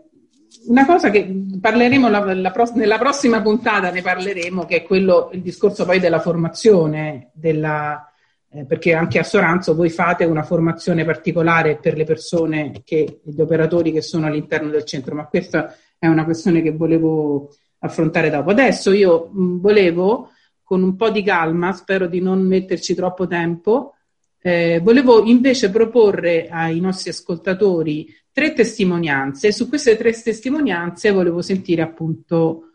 una 0.66 0.86
cosa 0.86 1.10
che 1.10 1.28
parleremo 1.60 2.08
la, 2.08 2.34
la, 2.34 2.52
nella 2.74 2.98
prossima 2.98 3.40
puntata, 3.42 3.90
ne 3.90 4.02
parleremo, 4.02 4.64
che 4.64 4.76
è 4.76 4.82
quello, 4.82 5.30
il 5.32 5.42
discorso 5.42 5.84
poi 5.84 6.00
della 6.00 6.20
formazione, 6.20 7.30
della, 7.34 8.10
eh, 8.50 8.64
perché 8.64 8.94
anche 8.94 9.18
a 9.18 9.22
Soranzo 9.22 9.74
voi 9.74 9.90
fate 9.90 10.24
una 10.24 10.42
formazione 10.42 11.04
particolare 11.04 11.76
per 11.76 11.96
le 11.96 12.04
persone, 12.04 12.82
che, 12.84 13.20
gli 13.22 13.40
operatori 13.40 13.92
che 13.92 14.02
sono 14.02 14.26
all'interno 14.26 14.70
del 14.70 14.84
centro, 14.84 15.14
ma 15.14 15.26
questa 15.26 15.74
è 15.98 16.06
una 16.06 16.24
questione 16.24 16.62
che 16.62 16.72
volevo 16.72 17.54
affrontare 17.78 18.30
dopo. 18.30 18.50
Adesso 18.50 18.92
io 18.92 19.30
volevo, 19.32 20.30
con 20.62 20.82
un 20.82 20.96
po' 20.96 21.10
di 21.10 21.22
calma, 21.22 21.72
spero 21.72 22.06
di 22.06 22.20
non 22.20 22.40
metterci 22.42 22.94
troppo 22.94 23.26
tempo, 23.26 23.94
eh, 24.40 24.80
volevo 24.82 25.24
invece 25.24 25.70
proporre 25.70 26.48
ai 26.48 26.78
nostri 26.80 27.10
ascoltatori 27.10 28.14
tre 28.30 28.52
testimonianze. 28.52 29.50
Su 29.50 29.68
queste 29.68 29.96
tre 29.96 30.12
testimonianze 30.12 31.10
volevo 31.10 31.42
sentire 31.42 31.82
appunto 31.82 32.70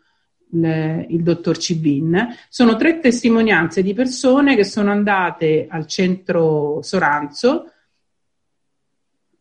il, 0.50 1.06
il 1.08 1.22
dottor 1.22 1.56
Cibin. 1.56 2.28
Sono 2.48 2.76
tre 2.76 2.98
testimonianze 2.98 3.82
di 3.82 3.94
persone 3.94 4.56
che 4.56 4.64
sono 4.64 4.90
andate 4.90 5.66
al 5.68 5.86
centro 5.86 6.80
Soranzo, 6.82 7.70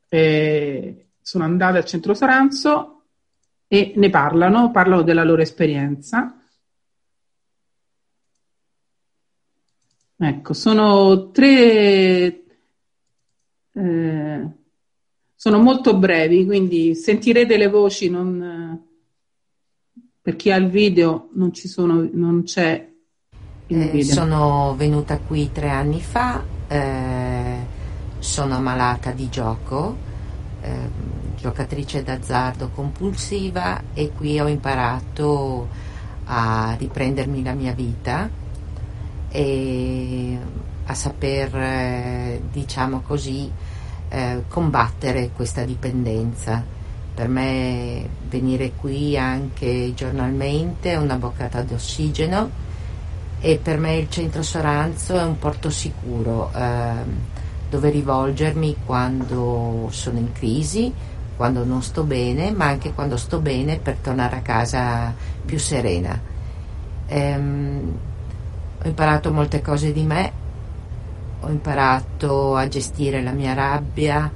eh, 0.08 1.08
sono 1.22 1.44
andate 1.44 1.78
al 1.78 1.86
centro 1.86 2.14
Soranzo 2.14 3.01
e 3.74 3.94
ne 3.96 4.10
parlano, 4.10 4.70
parlano 4.70 5.02
della 5.02 5.24
loro 5.24 5.42
esperienza. 5.42 6.38
Ecco, 10.18 10.52
sono 10.52 11.32
tre, 11.32 12.44
eh, 13.72 14.50
sono 15.34 15.58
molto 15.60 15.98
brevi, 15.98 16.46
quindi 16.46 16.96
sentirete 16.96 17.56
le 17.56 17.70
voci, 17.70 18.10
non, 18.10 18.86
per 20.22 20.36
chi 20.36 20.52
ha 20.52 20.58
il 20.58 20.68
video 20.68 21.30
non, 21.36 21.54
ci 21.54 21.70
sono, 21.70 22.10
non 22.12 22.44
c'è 22.44 22.92
il 23.68 23.82
eh, 23.82 23.90
video. 23.90 24.14
Sono 24.14 24.76
venuta 24.76 25.18
qui 25.18 25.50
tre 25.54 25.70
anni 25.70 26.02
fa, 26.02 26.44
eh, 26.68 27.66
sono 28.20 28.56
ammalata 28.56 29.12
di 29.12 29.30
gioco, 29.30 29.96
eh, 30.60 31.11
giocatrice 31.42 32.04
d'azzardo 32.04 32.70
compulsiva 32.70 33.82
e 33.94 34.12
qui 34.16 34.40
ho 34.40 34.48
imparato 34.48 35.68
a 36.26 36.76
riprendermi 36.78 37.44
la 37.44 37.54
mia 37.54 37.74
vita 37.74 38.30
e 39.30 40.38
a 40.86 40.94
saper, 40.94 41.56
eh, 41.56 42.42
diciamo 42.52 43.02
così, 43.02 43.52
eh, 44.10 44.44
combattere 44.48 45.32
questa 45.36 45.64
dipendenza 45.64 46.64
per 47.14 47.28
me 47.28 48.08
venire 48.30 48.74
qui 48.74 49.18
anche 49.18 49.94
giornalmente 49.96 50.92
è 50.92 50.98
una 50.98 51.16
boccata 51.16 51.62
d'ossigeno 51.62 52.50
e 53.40 53.60
per 53.62 53.80
me 53.80 53.96
il 53.96 54.10
centro 54.10 54.44
Soranzo 54.44 55.18
è 55.18 55.24
un 55.24 55.38
porto 55.40 55.70
sicuro. 55.70 56.52
Eh, 56.54 57.40
dove 57.72 57.90
rivolgermi 57.90 58.76
quando 58.86 59.88
sono 59.92 60.20
in 60.20 60.34
crisi, 60.34 60.94
quando 61.42 61.66
non 61.66 61.82
sto 61.82 62.04
bene, 62.04 62.52
ma 62.52 62.68
anche 62.68 62.94
quando 62.94 63.18
sto 63.18 63.40
bene 63.40 63.80
per 63.80 63.96
tornare 63.96 64.36
a 64.36 64.42
casa 64.42 65.12
più 65.44 65.58
serena. 65.58 66.16
Ehm, 67.08 67.98
ho 68.80 68.88
imparato 68.88 69.34
molte 69.34 69.60
cose 69.60 69.92
di 69.92 70.04
me, 70.04 70.32
ho 71.40 71.50
imparato 71.50 72.56
a 72.56 72.68
gestire 72.68 73.24
la 73.24 73.32
mia 73.32 73.54
rabbia, 73.54 74.32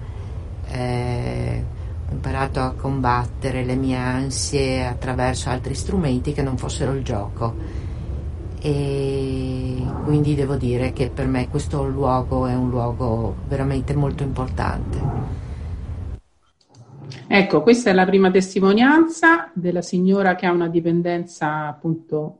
eh, 0.68 1.64
ho 2.10 2.12
imparato 2.12 2.60
a 2.62 2.72
combattere 2.72 3.64
le 3.64 3.76
mie 3.76 3.98
ansie 3.98 4.88
attraverso 4.88 5.52
altri 5.52 5.76
strumenti 5.76 6.34
che 6.34 6.42
non 6.42 6.58
fossero 6.58 6.94
il 6.94 7.04
gioco 7.04 7.54
e 8.62 9.86
quindi 10.06 10.34
devo 10.34 10.56
dire 10.56 10.92
che 10.92 11.12
per 11.12 11.28
me 11.28 11.50
questo 11.50 11.84
luogo 11.84 12.48
è 12.48 12.56
un 12.56 12.72
luogo 12.72 13.36
veramente 13.48 13.94
molto 13.94 14.24
importante. 14.24 15.45
Ecco, 17.28 17.62
questa 17.62 17.90
è 17.90 17.94
la 17.94 18.06
prima 18.06 18.30
testimonianza 18.30 19.50
della 19.54 19.82
signora 19.82 20.36
che 20.36 20.46
ha 20.46 20.52
una 20.52 20.68
dipendenza 20.68 21.68
appunto 21.68 22.40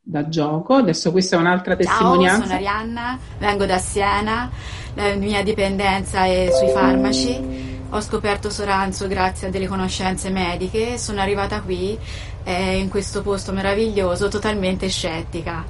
da 0.00 0.28
gioco. 0.28 0.74
Adesso 0.74 1.10
questa 1.10 1.36
è 1.36 1.38
un'altra 1.38 1.74
testimonianza. 1.74 2.46
Ciao, 2.46 2.46
sono 2.46 2.54
Arianna, 2.54 3.18
vengo 3.38 3.66
da 3.66 3.78
Siena, 3.78 4.50
la 4.94 5.14
mia 5.14 5.42
dipendenza 5.42 6.24
è 6.26 6.48
sui 6.52 6.68
farmaci. 6.68 7.74
Ho 7.90 8.00
scoperto 8.00 8.50
Soranzo 8.50 9.06
grazie 9.08 9.48
a 9.48 9.50
delle 9.50 9.66
conoscenze 9.66 10.28
mediche, 10.30 10.98
sono 10.98 11.20
arrivata 11.20 11.60
qui 11.60 11.96
eh, 12.44 12.78
in 12.78 12.88
questo 12.88 13.22
posto 13.22 13.52
meraviglioso 13.52 14.28
totalmente 14.28 14.88
scettica. 14.88 15.64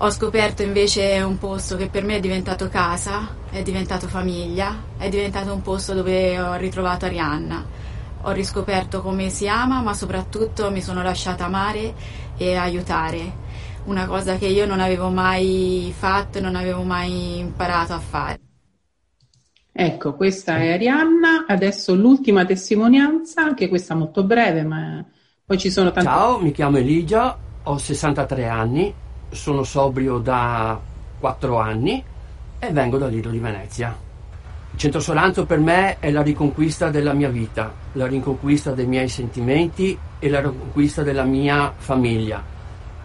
Ho 0.00 0.10
scoperto 0.10 0.62
invece 0.62 1.20
un 1.22 1.38
posto 1.38 1.76
che 1.76 1.88
per 1.88 2.04
me 2.04 2.16
è 2.16 2.20
diventato 2.20 2.68
casa, 2.68 3.34
è 3.50 3.62
diventato 3.62 4.06
famiglia, 4.06 4.84
è 4.96 5.08
diventato 5.08 5.52
un 5.52 5.60
posto 5.60 5.92
dove 5.92 6.40
ho 6.40 6.54
ritrovato 6.54 7.06
Arianna. 7.06 7.66
Ho 8.22 8.30
riscoperto 8.30 9.02
come 9.02 9.28
si 9.28 9.48
ama, 9.48 9.82
ma 9.82 9.94
soprattutto 9.94 10.70
mi 10.70 10.80
sono 10.82 11.02
lasciata 11.02 11.46
amare 11.46 11.94
e 12.36 12.54
aiutare. 12.54 13.46
Una 13.86 14.06
cosa 14.06 14.36
che 14.36 14.46
io 14.46 14.66
non 14.66 14.78
avevo 14.78 15.08
mai 15.08 15.92
fatto 15.96 16.38
e 16.38 16.42
non 16.42 16.54
avevo 16.54 16.82
mai 16.82 17.38
imparato 17.40 17.92
a 17.94 17.98
fare. 17.98 18.38
Ecco, 19.72 20.14
questa 20.14 20.58
è 20.58 20.74
Arianna. 20.74 21.44
Adesso 21.48 21.96
l'ultima 21.96 22.44
testimonianza, 22.44 23.42
anche 23.42 23.68
questa 23.68 23.96
molto 23.96 24.22
breve, 24.22 24.62
ma 24.62 25.04
poi 25.44 25.58
ci 25.58 25.72
sono 25.72 25.90
tanti... 25.90 26.08
Ciao, 26.08 26.38
mi 26.38 26.52
chiamo 26.52 26.76
Eligia, 26.76 27.36
ho 27.64 27.78
63 27.78 28.46
anni, 28.46 28.94
sono 29.30 29.62
sobrio 29.62 30.18
da 30.18 30.78
4 31.18 31.58
anni 31.58 32.04
e 32.58 32.70
vengo 32.70 32.98
dal 32.98 33.10
Lido 33.10 33.30
di 33.30 33.38
Venezia. 33.38 33.96
Il 34.70 34.78
centro 34.78 35.00
Solanzo 35.00 35.46
per 35.46 35.58
me 35.58 35.98
è 35.98 36.10
la 36.10 36.22
riconquista 36.22 36.90
della 36.90 37.12
mia 37.12 37.28
vita, 37.28 37.72
la 37.92 38.06
riconquista 38.06 38.72
dei 38.72 38.86
miei 38.86 39.08
sentimenti 39.08 39.98
e 40.18 40.28
la 40.28 40.40
riconquista 40.40 41.02
della 41.02 41.24
mia 41.24 41.72
famiglia 41.76 42.42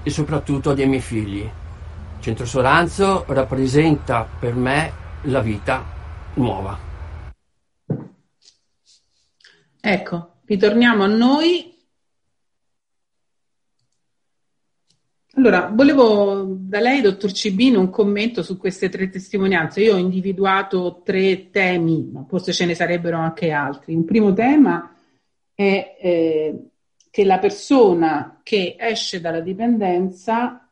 e 0.04 0.10
soprattutto 0.10 0.74
dei 0.74 0.88
miei 0.88 1.02
figli. 1.02 1.42
Il 1.42 2.22
centro 2.22 2.46
Solanzo 2.46 3.24
rappresenta 3.28 4.28
per 4.40 4.56
me 4.56 4.92
la 5.24 5.40
vita 5.40 5.84
nuova. 6.36 6.78
Ecco, 9.80 10.32
ritorniamo 10.46 11.04
a 11.04 11.08
noi 11.08 11.73
Allora, 15.36 15.72
volevo 15.74 16.46
da 16.60 16.80
lei, 16.80 17.02
dottor 17.02 17.32
Cibino, 17.32 17.80
un 17.80 17.90
commento 17.90 18.44
su 18.44 18.56
queste 18.56 18.90
tre 18.90 19.10
testimonianze. 19.10 19.82
Io 19.82 19.96
ho 19.96 19.98
individuato 19.98 21.02
tre 21.04 21.50
temi, 21.50 22.08
ma 22.14 22.24
forse 22.28 22.54
ce 22.54 22.68
ne 22.68 22.76
sarebbero 22.76 23.18
anche 23.18 23.50
altri. 23.50 23.96
Un 23.96 24.06
primo 24.06 24.32
tema 24.34 24.96
è 25.56 25.98
eh, 26.00 26.68
che 27.10 27.26
la 27.26 27.40
persona 27.40 28.42
che 28.44 28.76
esce 28.78 29.22
dalla 29.22 29.40
dipendenza 29.40 30.70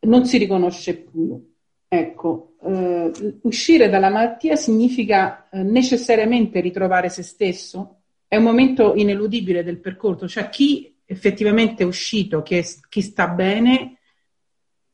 non 0.00 0.26
si 0.26 0.36
riconosce 0.36 0.96
più. 0.96 1.52
Ecco, 1.88 2.56
eh, 2.62 3.10
uscire 3.42 3.88
dalla 3.88 4.10
malattia 4.10 4.56
significa 4.56 5.48
eh, 5.48 5.62
necessariamente 5.62 6.60
ritrovare 6.60 7.08
se 7.08 7.22
stesso? 7.22 8.00
È 8.28 8.36
un 8.36 8.42
momento 8.42 8.92
ineludibile 8.94 9.64
del 9.64 9.78
percorso, 9.78 10.28
cioè 10.28 10.50
chi 10.50 10.93
effettivamente 11.04 11.84
uscito, 11.84 12.42
che 12.42 12.64
chi 12.88 13.02
sta 13.02 13.28
bene, 13.28 13.98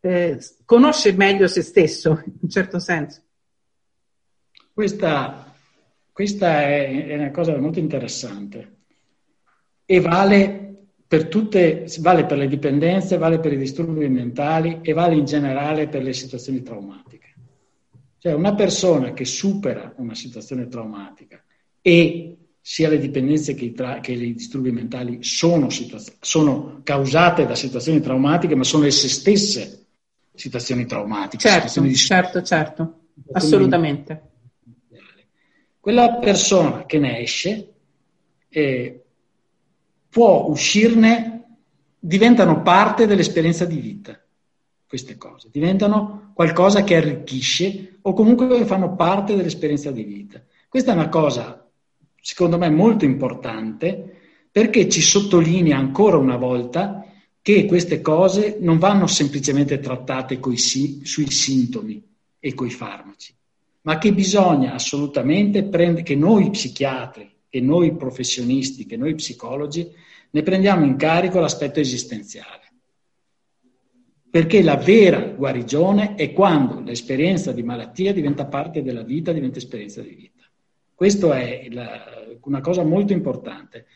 eh, 0.01 0.39
conosce 0.65 1.13
meglio 1.13 1.47
se 1.47 1.63
stesso, 1.63 2.23
in 2.25 2.33
un 2.41 2.49
certo 2.49 2.79
senso. 2.79 3.23
Questa, 4.73 5.55
questa 6.13 6.63
è, 6.63 7.07
è, 7.07 7.15
una 7.17 7.31
cosa 7.31 7.57
molto 7.59 7.79
interessante 7.79 8.77
e 9.85 10.01
vale 10.01 10.87
per 11.07 11.27
tutte, 11.27 11.87
vale 11.99 12.25
per 12.25 12.39
le 12.39 12.47
dipendenze, 12.47 13.19
vale 13.19 13.41
per 13.41 13.53
i 13.53 13.59
disturbi 13.59 14.09
mentali 14.09 14.79
e 14.83 14.93
vale 14.93 15.17
in 15.17 15.25
generale 15.25 15.89
per 15.89 16.03
le 16.03 16.13
situazioni 16.13 16.63
traumatiche. 16.63 17.35
Cioè 18.19 18.33
una 18.33 18.55
persona 18.55 19.13
che 19.13 19.25
supera 19.25 19.93
una 19.97 20.15
situazione 20.15 20.69
traumatica 20.69 21.43
e 21.83 22.37
sia 22.61 22.89
le 22.89 22.99
dipendenze 22.99 23.55
che 23.55 23.65
i, 23.65 23.73
tra- 23.73 24.01
che 24.01 24.13
i 24.13 24.35
disturbi 24.35 24.71
mentali 24.71 25.23
sono, 25.23 25.71
situaz- 25.71 26.17
sono, 26.21 26.81
causate 26.85 27.47
da 27.47 27.55
situazioni 27.55 28.01
traumatiche, 28.01 28.55
ma 28.55 28.65
sono 28.65 28.85
esse 28.85 29.09
stesse 29.09 29.87
situazioni 30.35 30.87
traumatiche. 30.87 31.43
Certo, 31.43 31.69
situazioni 31.69 31.95
certo, 31.95 32.43
certo, 32.43 32.99
assolutamente. 33.33 34.29
Quella 35.81 36.17
persona 36.17 36.85
che 36.85 36.99
ne 36.99 37.21
esce 37.21 37.73
eh, 38.49 39.03
può 40.09 40.47
uscirne, 40.49 41.45
diventano 41.99 42.63
parte 42.63 43.07
dell'esperienza 43.07 43.65
di 43.65 43.77
vita, 43.77 44.21
queste 44.87 45.17
cose, 45.17 45.49
diventano 45.51 46.33
qualcosa 46.35 46.85
che 46.85 46.97
arricchisce 46.97 47.99
o 48.03 48.13
comunque 48.13 48.65
fanno 48.67 48.95
parte 48.95 49.35
dell'esperienza 49.35 49.91
di 49.91 50.05
vita. 50.05 50.43
Questa 50.69 50.93
è 50.93 50.95
una 50.95 51.09
cosa 51.09 51.60
secondo 52.21 52.59
me 52.59 52.71
molto 52.71 53.05
importante 53.05 54.17
perché 54.51 54.89
ci 54.89 55.01
sottolinea 55.01 55.77
ancora 55.77 56.17
una 56.17 56.37
volta 56.37 57.05
che 57.43 57.65
queste 57.67 58.01
cose 58.01 58.59
non 58.61 58.79
vanno 58.79 59.07
semplicemente 59.07 59.81
trattate 59.81 60.39
si, 60.57 61.01
sui 61.05 61.31
sintomi 61.31 62.03
e 62.39 62.55
coi 62.55 62.71
farmaci, 62.71 63.35
ma 63.83 63.99
che 63.99 64.13
bisogna 64.13 64.75
assolutamente 64.75 65.65
prendere, 65.65 66.03
che 66.03 66.17
noi 66.17 66.51
psichiatri, 66.51 67.31
che 67.49 67.61
noi 67.61 67.97
professionisti, 67.97 68.87
che 68.87 68.97
noi 68.97 69.15
psicologi 69.15 69.89
ne 70.31 70.43
prendiamo 70.43 70.85
in 70.85 70.97
carico 70.97 71.41
l'aspetto 71.41 71.81
esistenziale. 71.81 72.59
Perché 74.31 74.63
la 74.63 74.77
vera 74.77 75.21
guarigione 75.21 76.15
è 76.15 76.33
quando 76.33 76.81
l'esperienza 76.81 77.51
di 77.51 77.65
malattia 77.65 78.13
diventa 78.13 78.47
parte 78.47 78.83
della 78.83 79.03
vita, 79.03 79.33
diventa 79.33 79.59
esperienza 79.59 80.03
di 80.03 80.15
vita. 80.15 80.40
Questa 81.01 81.41
è 81.41 81.67
la, 81.71 82.27
una 82.43 82.61
cosa 82.61 82.83
molto 82.83 83.15
importante. 83.15 83.87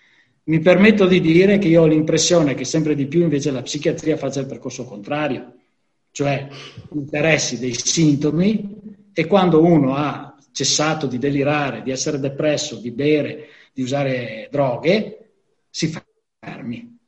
Mi 0.44 0.60
permetto 0.60 1.04
di 1.04 1.20
dire 1.20 1.58
che 1.58 1.68
io 1.68 1.82
ho 1.82 1.86
l'impressione 1.86 2.54
che 2.54 2.64
sempre 2.64 2.94
di 2.94 3.06
più 3.08 3.20
invece 3.20 3.50
la 3.50 3.60
psichiatria 3.60 4.16
faccia 4.16 4.40
il 4.40 4.46
percorso 4.46 4.86
contrario, 4.86 5.52
cioè 6.12 6.48
interessi 6.92 7.58
dei 7.58 7.74
sintomi 7.74 9.10
e 9.12 9.26
quando 9.26 9.62
uno 9.62 9.94
ha 9.94 10.34
cessato 10.50 11.06
di 11.06 11.18
delirare, 11.18 11.82
di 11.82 11.90
essere 11.90 12.18
depresso, 12.18 12.76
di 12.76 12.90
bere, 12.90 13.48
di 13.74 13.82
usare 13.82 14.48
droghe, 14.50 15.32
si 15.68 15.92
fermi. 16.38 16.98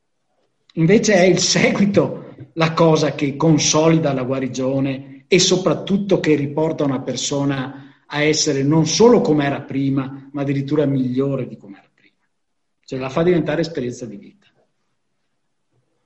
Invece 0.75 1.15
è 1.15 1.23
il 1.23 1.39
seguito 1.39 2.35
la 2.53 2.75
cosa 2.75 3.15
che 3.15 3.35
consolida 3.35 4.13
la 4.13 4.25
guarigione 4.25 5.25
e 5.27 5.39
soprattutto 5.39 6.21
che 6.21 6.35
riporta 6.35 6.85
una 6.85 7.01
persona 7.01 7.86
a 8.07 8.23
essere 8.23 8.63
non 8.63 8.87
solo 8.87 9.21
come 9.21 9.45
era 9.45 9.63
prima, 9.63 10.29
ma 10.33 10.43
addirittura 10.43 10.87
migliore 10.87 11.47
di 11.47 11.57
come 11.57 11.79
era 11.79 11.91
prima. 11.93 12.15
Cioè 12.85 12.99
la 12.99 13.09
fa 13.09 13.23
diventare 13.23 13.63
esperienza 13.63 14.07
di 14.07 14.17
vita. 14.17 14.47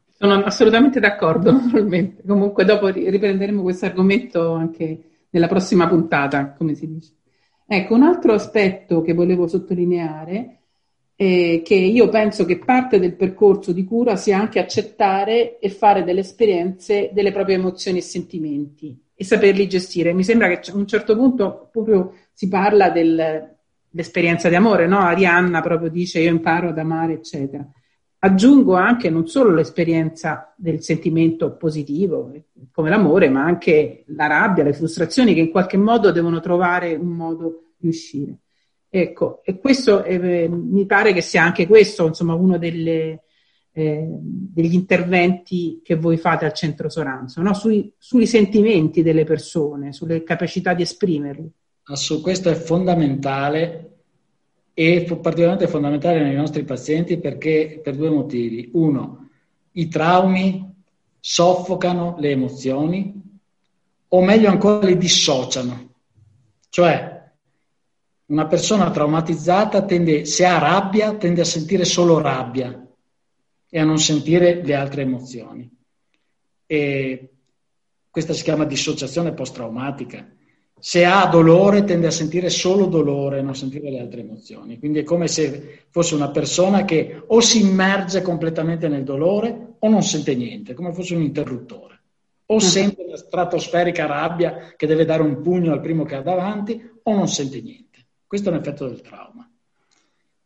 Sono 0.08 0.34
assolutamente 0.44 1.00
d'accordo, 1.00 1.50
naturalmente. 1.52 2.22
Comunque 2.26 2.64
dopo 2.64 2.88
riprenderemo 2.88 3.62
questo 3.62 3.86
argomento 3.86 4.52
anche 4.52 5.02
nella 5.30 5.48
prossima 5.48 5.88
puntata, 5.88 6.52
come 6.52 6.74
si 6.74 6.86
dice. 6.86 7.14
Ecco, 7.66 7.94
un 7.94 8.02
altro 8.02 8.32
aspetto 8.32 9.00
che 9.00 9.14
volevo 9.14 9.46
sottolineare 9.46 10.58
è 11.14 11.60
che 11.62 11.74
io 11.74 12.08
penso 12.08 12.44
che 12.44 12.58
parte 12.58 12.98
del 12.98 13.14
percorso 13.14 13.72
di 13.72 13.84
cura 13.84 14.16
sia 14.16 14.38
anche 14.38 14.58
accettare 14.58 15.58
e 15.58 15.68
fare 15.68 16.02
delle 16.02 16.20
esperienze 16.20 17.10
delle 17.12 17.30
proprie 17.30 17.56
emozioni 17.56 17.98
e 17.98 18.02
sentimenti 18.02 18.98
e 19.20 19.24
saperli 19.24 19.68
gestire. 19.68 20.14
Mi 20.14 20.24
sembra 20.24 20.48
che 20.48 20.70
a 20.70 20.74
un 20.74 20.86
certo 20.86 21.14
punto 21.14 21.68
proprio 21.70 22.14
si 22.32 22.48
parla 22.48 22.88
dell'esperienza 22.88 24.48
di 24.48 24.54
amore, 24.54 24.86
no? 24.86 25.00
Arianna 25.00 25.60
proprio 25.60 25.90
dice 25.90 26.20
io 26.20 26.30
imparo 26.30 26.70
ad 26.70 26.78
amare, 26.78 27.12
eccetera. 27.12 27.62
Aggiungo 28.20 28.76
anche 28.76 29.10
non 29.10 29.26
solo 29.26 29.52
l'esperienza 29.52 30.54
del 30.56 30.82
sentimento 30.82 31.54
positivo, 31.54 32.32
come 32.72 32.88
l'amore, 32.88 33.28
ma 33.28 33.44
anche 33.44 34.04
la 34.06 34.26
rabbia, 34.26 34.64
le 34.64 34.72
frustrazioni 34.72 35.34
che 35.34 35.40
in 35.40 35.50
qualche 35.50 35.76
modo 35.76 36.10
devono 36.12 36.40
trovare 36.40 36.94
un 36.94 37.08
modo 37.08 37.72
di 37.76 37.88
uscire. 37.88 38.38
Ecco, 38.88 39.42
e 39.44 39.58
questo 39.58 40.02
eh, 40.02 40.48
mi 40.48 40.86
pare 40.86 41.12
che 41.12 41.20
sia 41.20 41.42
anche 41.42 41.66
questo, 41.66 42.06
insomma, 42.06 42.32
uno 42.32 42.56
delle, 42.56 43.24
eh, 43.72 44.04
degli 44.08 44.74
interventi 44.74 45.80
che 45.82 45.94
voi 45.94 46.16
fate 46.16 46.44
al 46.44 46.52
centro 46.52 46.88
Soranzo, 46.88 47.40
no? 47.40 47.54
sui, 47.54 47.92
sui, 47.98 48.26
sentimenti 48.26 49.02
delle 49.02 49.24
persone, 49.24 49.92
sulle 49.92 50.22
capacità 50.22 50.74
di 50.74 50.82
esprimerli. 50.82 51.50
Assu, 51.84 52.20
questo 52.20 52.50
è 52.50 52.54
fondamentale 52.54 53.86
e 54.74 55.04
particolarmente 55.04 55.68
fondamentale 55.68 56.22
nei 56.22 56.34
nostri 56.34 56.64
pazienti 56.64 57.18
perché 57.18 57.80
per 57.82 57.96
due 57.96 58.10
motivi. 58.10 58.70
Uno, 58.74 59.28
i 59.72 59.88
traumi 59.88 60.68
soffocano 61.18 62.16
le 62.18 62.30
emozioni 62.30 63.22
o 64.08 64.22
meglio 64.22 64.48
ancora 64.48 64.86
le 64.86 64.96
dissociano. 64.96 65.88
Cioè, 66.68 67.18
una 68.26 68.46
persona 68.46 68.90
traumatizzata 68.90 69.84
tende, 69.84 70.24
se 70.24 70.44
ha 70.44 70.58
rabbia, 70.58 71.14
tende 71.14 71.40
a 71.40 71.44
sentire 71.44 71.84
solo 71.84 72.20
rabbia 72.20 72.84
e 73.70 73.78
a 73.78 73.84
non 73.84 73.98
sentire 73.98 74.62
le 74.62 74.74
altre 74.74 75.02
emozioni. 75.02 75.70
E 76.66 77.30
questa 78.10 78.32
si 78.32 78.42
chiama 78.42 78.64
dissociazione 78.64 79.32
post-traumatica. 79.32 80.28
Se 80.78 81.04
ha 81.04 81.26
dolore 81.26 81.84
tende 81.84 82.08
a 82.08 82.10
sentire 82.10 82.50
solo 82.50 82.86
dolore 82.86 83.38
e 83.38 83.42
non 83.42 83.54
sentire 83.54 83.90
le 83.90 84.00
altre 84.00 84.20
emozioni. 84.20 84.78
Quindi 84.78 85.00
è 85.00 85.02
come 85.04 85.28
se 85.28 85.84
fosse 85.90 86.14
una 86.14 86.30
persona 86.30 86.84
che 86.84 87.22
o 87.24 87.40
si 87.40 87.60
immerge 87.60 88.22
completamente 88.22 88.88
nel 88.88 89.04
dolore 89.04 89.74
o 89.78 89.88
non 89.88 90.02
sente 90.02 90.34
niente, 90.34 90.74
come 90.74 90.92
fosse 90.92 91.14
un 91.14 91.22
interruttore. 91.22 91.98
O 92.46 92.56
mm. 92.56 92.58
sente 92.58 93.06
la 93.06 93.16
stratosferica 93.16 94.06
rabbia 94.06 94.74
che 94.76 94.86
deve 94.86 95.04
dare 95.04 95.22
un 95.22 95.40
pugno 95.40 95.72
al 95.72 95.80
primo 95.80 96.04
che 96.04 96.16
ha 96.16 96.22
davanti 96.22 96.82
o 97.02 97.14
non 97.14 97.28
sente 97.28 97.60
niente. 97.60 98.06
Questo 98.26 98.48
è 98.48 98.52
un 98.52 98.58
effetto 98.58 98.88
del 98.88 99.02
trauma. 99.02 99.48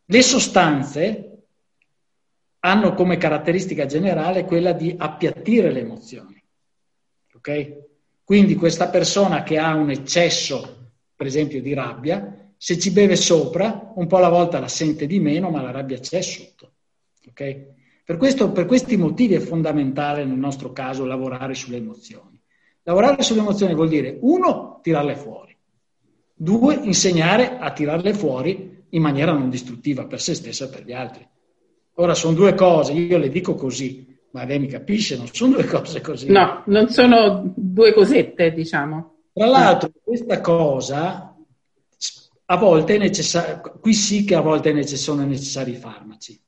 Le 0.06 0.22
sostanze 0.22 1.33
hanno 2.64 2.94
come 2.94 3.18
caratteristica 3.18 3.84
generale 3.84 4.46
quella 4.46 4.72
di 4.72 4.94
appiattire 4.96 5.70
le 5.70 5.80
emozioni. 5.80 6.42
Ok? 7.34 7.82
Quindi 8.24 8.54
questa 8.54 8.88
persona 8.88 9.42
che 9.42 9.58
ha 9.58 9.74
un 9.74 9.90
eccesso, 9.90 10.92
per 11.14 11.26
esempio, 11.26 11.60
di 11.60 11.74
rabbia, 11.74 12.52
se 12.56 12.78
ci 12.78 12.90
beve 12.90 13.16
sopra, 13.16 13.92
un 13.94 14.06
po' 14.06 14.16
alla 14.16 14.30
volta 14.30 14.58
la 14.60 14.68
sente 14.68 15.06
di 15.06 15.20
meno, 15.20 15.50
ma 15.50 15.60
la 15.60 15.72
rabbia 15.72 15.98
c'è 15.98 16.22
sotto. 16.22 16.72
Ok? 17.28 17.66
Per, 18.02 18.16
questo, 18.16 18.50
per 18.50 18.64
questi 18.64 18.96
motivi 18.96 19.34
è 19.34 19.40
fondamentale 19.40 20.24
nel 20.24 20.38
nostro 20.38 20.72
caso 20.72 21.04
lavorare 21.04 21.52
sulle 21.52 21.76
emozioni. 21.76 22.40
Lavorare 22.84 23.22
sulle 23.22 23.40
emozioni 23.40 23.74
vuol 23.74 23.88
dire, 23.90 24.16
uno, 24.22 24.80
tirarle 24.82 25.16
fuori, 25.16 25.54
due, 26.32 26.76
insegnare 26.76 27.58
a 27.58 27.72
tirarle 27.72 28.14
fuori 28.14 28.84
in 28.88 29.02
maniera 29.02 29.32
non 29.32 29.50
distruttiva 29.50 30.06
per 30.06 30.22
se 30.22 30.34
stessa 30.34 30.64
e 30.64 30.68
per 30.68 30.84
gli 30.84 30.92
altri. 30.92 31.28
Ora 31.94 32.14
sono 32.14 32.34
due 32.34 32.54
cose, 32.54 32.92
io 32.92 33.18
le 33.18 33.28
dico 33.28 33.54
così, 33.54 34.06
ma 34.30 34.44
lei 34.44 34.58
mi 34.58 34.66
capisce, 34.66 35.16
non 35.16 35.28
sono 35.28 35.54
due 35.54 35.64
cose 35.64 36.00
così. 36.00 36.28
No, 36.30 36.62
non 36.66 36.88
sono 36.88 37.52
due 37.54 37.92
cosette, 37.92 38.52
diciamo. 38.52 39.14
Tra 39.32 39.46
l'altro, 39.46 39.90
questa 40.02 40.40
cosa 40.40 41.36
a 42.46 42.56
volte 42.56 42.96
è 42.96 42.98
necessaria, 42.98 43.60
qui 43.60 43.94
sì 43.94 44.24
che 44.24 44.34
a 44.34 44.40
volte 44.40 44.86
sono 44.86 45.24
necessari 45.24 45.70
i 45.70 45.76
farmaci, 45.76 46.38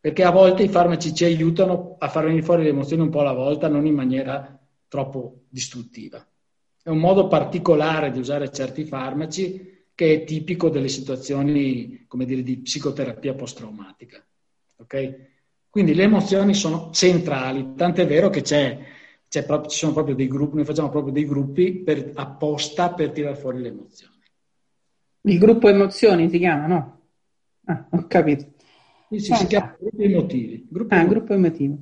perché 0.00 0.24
a 0.24 0.30
volte 0.30 0.62
i 0.62 0.68
farmaci 0.68 1.14
ci 1.14 1.24
aiutano 1.24 1.96
a 1.98 2.08
far 2.08 2.24
venire 2.24 2.42
fuori 2.42 2.62
le 2.62 2.70
emozioni 2.70 3.02
un 3.02 3.10
po' 3.10 3.20
alla 3.20 3.32
volta, 3.32 3.68
non 3.68 3.86
in 3.86 3.94
maniera 3.94 4.58
troppo 4.88 5.42
distruttiva. 5.48 6.26
È 6.82 6.88
un 6.88 6.98
modo 6.98 7.28
particolare 7.28 8.10
di 8.10 8.18
usare 8.18 8.50
certi 8.50 8.84
farmaci 8.84 9.86
che 9.94 10.14
è 10.14 10.24
tipico 10.24 10.68
delle 10.68 10.88
situazioni, 10.88 12.04
come 12.08 12.24
dire, 12.24 12.42
di 12.42 12.58
psicoterapia 12.58 13.34
post-traumatica. 13.34 14.24
Okay? 14.84 15.32
Quindi 15.68 15.94
le 15.94 16.04
emozioni 16.04 16.54
sono 16.54 16.90
centrali, 16.92 17.74
tant'è 17.74 18.06
vero 18.06 18.30
che 18.30 18.42
c'è, 18.42 18.78
c'è 19.28 19.44
proprio, 19.44 19.68
ci 19.68 19.78
sono 19.78 19.92
proprio 19.92 20.14
dei 20.14 20.28
gruppi, 20.28 20.56
noi 20.56 20.64
facciamo 20.64 20.88
proprio 20.88 21.12
dei 21.12 21.26
gruppi 21.26 21.82
per, 21.82 22.12
apposta 22.14 22.92
per 22.92 23.10
tirare 23.10 23.34
fuori 23.34 23.60
le 23.60 23.68
emozioni. 23.68 24.12
Il 25.22 25.38
gruppo 25.38 25.68
emozioni 25.68 26.28
si 26.28 26.38
chiama, 26.38 26.66
no? 26.66 27.00
Ah, 27.64 27.88
ho 27.90 28.06
capito. 28.06 28.52
Sì, 29.08 29.18
sì, 29.18 29.34
si 29.34 29.46
chiama 29.46 29.74
gruppo 29.78 30.02
emotivi. 30.02 30.66
Gruppo, 30.68 30.94
ah, 30.94 30.98
emotivi. 30.98 31.18
gruppo 31.18 31.32
emotivo. 31.32 31.76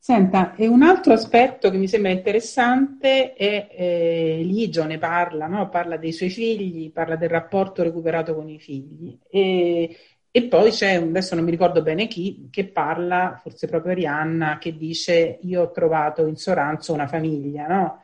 Senta, 0.00 0.54
e 0.54 0.66
un 0.68 0.82
altro 0.82 1.12
aspetto 1.12 1.70
che 1.70 1.76
mi 1.76 1.88
sembra 1.88 2.12
interessante 2.12 3.34
è 3.34 3.68
eh, 3.70 4.40
Ligio 4.44 4.84
ne 4.84 4.96
parla, 4.96 5.48
no? 5.48 5.68
parla 5.68 5.96
dei 5.96 6.12
suoi 6.12 6.30
figli, 6.30 6.92
parla 6.92 7.16
del 7.16 7.28
rapporto 7.28 7.82
recuperato 7.82 8.34
con 8.34 8.48
i 8.48 8.60
figli. 8.60 9.18
E 9.28 9.94
e 10.38 10.44
poi 10.44 10.70
c'è, 10.70 10.94
adesso 10.94 11.34
non 11.34 11.42
mi 11.42 11.50
ricordo 11.50 11.82
bene 11.82 12.06
chi, 12.06 12.48
che 12.48 12.68
parla, 12.68 13.40
forse 13.42 13.66
proprio 13.66 13.90
Arianna, 13.92 14.58
che 14.58 14.76
dice 14.76 15.38
io 15.42 15.62
ho 15.62 15.70
trovato 15.72 16.26
in 16.28 16.36
Soranzo 16.36 16.92
una 16.92 17.08
famiglia, 17.08 17.66
no? 17.66 18.02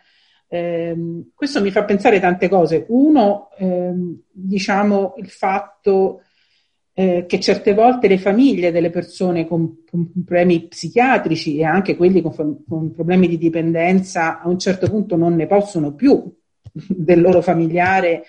Eh, 0.49 0.97
questo 1.33 1.61
mi 1.61 1.71
fa 1.71 1.85
pensare 1.85 2.19
tante 2.19 2.49
cose. 2.49 2.87
Uno, 2.89 3.51
ehm, 3.57 4.21
diciamo, 4.33 5.15
il 5.19 5.29
fatto 5.29 6.23
eh, 6.93 7.25
che 7.29 7.39
certe 7.41 7.73
volte 7.73 8.09
le 8.09 8.19
famiglie 8.19 8.73
delle 8.73 8.91
persone 8.91 9.47
con, 9.47 9.85
con, 9.89 10.11
problemi 10.13 10.67
psichiatrici 10.67 11.59
e 11.59 11.65
anche 11.65 11.97
quelli 11.97 12.21
con, 12.21 12.65
con 12.69 12.93
problemi 12.93 13.29
di 13.29 13.39
dipendenza 13.39 14.41
a 14.41 14.49
un 14.49 14.59
certo 14.59 14.89
punto 14.89 15.17
non 15.17 15.37
ne 15.37 15.47
possono 15.47 15.95
più 15.95 16.21
del 16.89 17.21
loro 17.21 17.41
familiare 17.43 18.25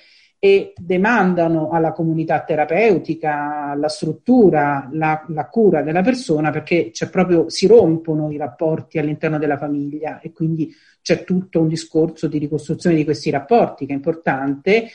e 0.46 0.74
demandano 0.78 1.72
alla 1.72 1.92
comunità 1.92 2.44
terapeutica, 2.44 3.72
alla 3.72 3.88
struttura, 3.88 4.88
la, 4.92 5.26
la, 5.30 5.48
cura 5.48 5.82
della 5.82 6.04
persona 6.04 6.52
perché 6.52 6.92
c'è 6.92 7.10
proprio, 7.10 7.50
si 7.50 7.66
rompono 7.66 8.30
i 8.30 8.38
rapporti 8.38 9.00
all'interno 9.00 9.40
della 9.40 9.58
famiglia 9.58 10.20
e 10.20 10.32
quindi 10.32 10.72
c'è 11.02 11.24
tutto 11.24 11.62
un 11.62 11.68
discorso 11.68 12.28
di 12.28 12.38
ricostruzione 12.38 12.96
di 12.96 13.04
questi 13.04 13.32
rapporti 13.32 13.88
che 13.88 13.94
è 13.94 13.96
importante 13.96 14.90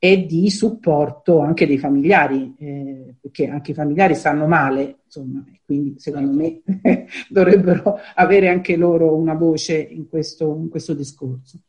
e 0.00 0.26
di 0.26 0.50
supporto 0.50 1.38
anche 1.38 1.68
dei 1.68 1.78
familiari, 1.78 2.56
eh, 2.58 3.14
perché 3.20 3.46
anche 3.46 3.70
i 3.70 3.74
familiari 3.74 4.16
stanno 4.16 4.48
male, 4.48 5.02
insomma, 5.04 5.44
quindi 5.64 6.00
secondo 6.00 6.32
me 6.32 6.62
dovrebbero 7.30 7.96
avere 8.16 8.48
anche 8.48 8.74
loro 8.74 9.14
una 9.14 9.34
voce 9.34 9.76
in 9.78 10.08
questo, 10.08 10.52
in 10.60 10.68
questo 10.68 10.94
discorso. 10.94 11.60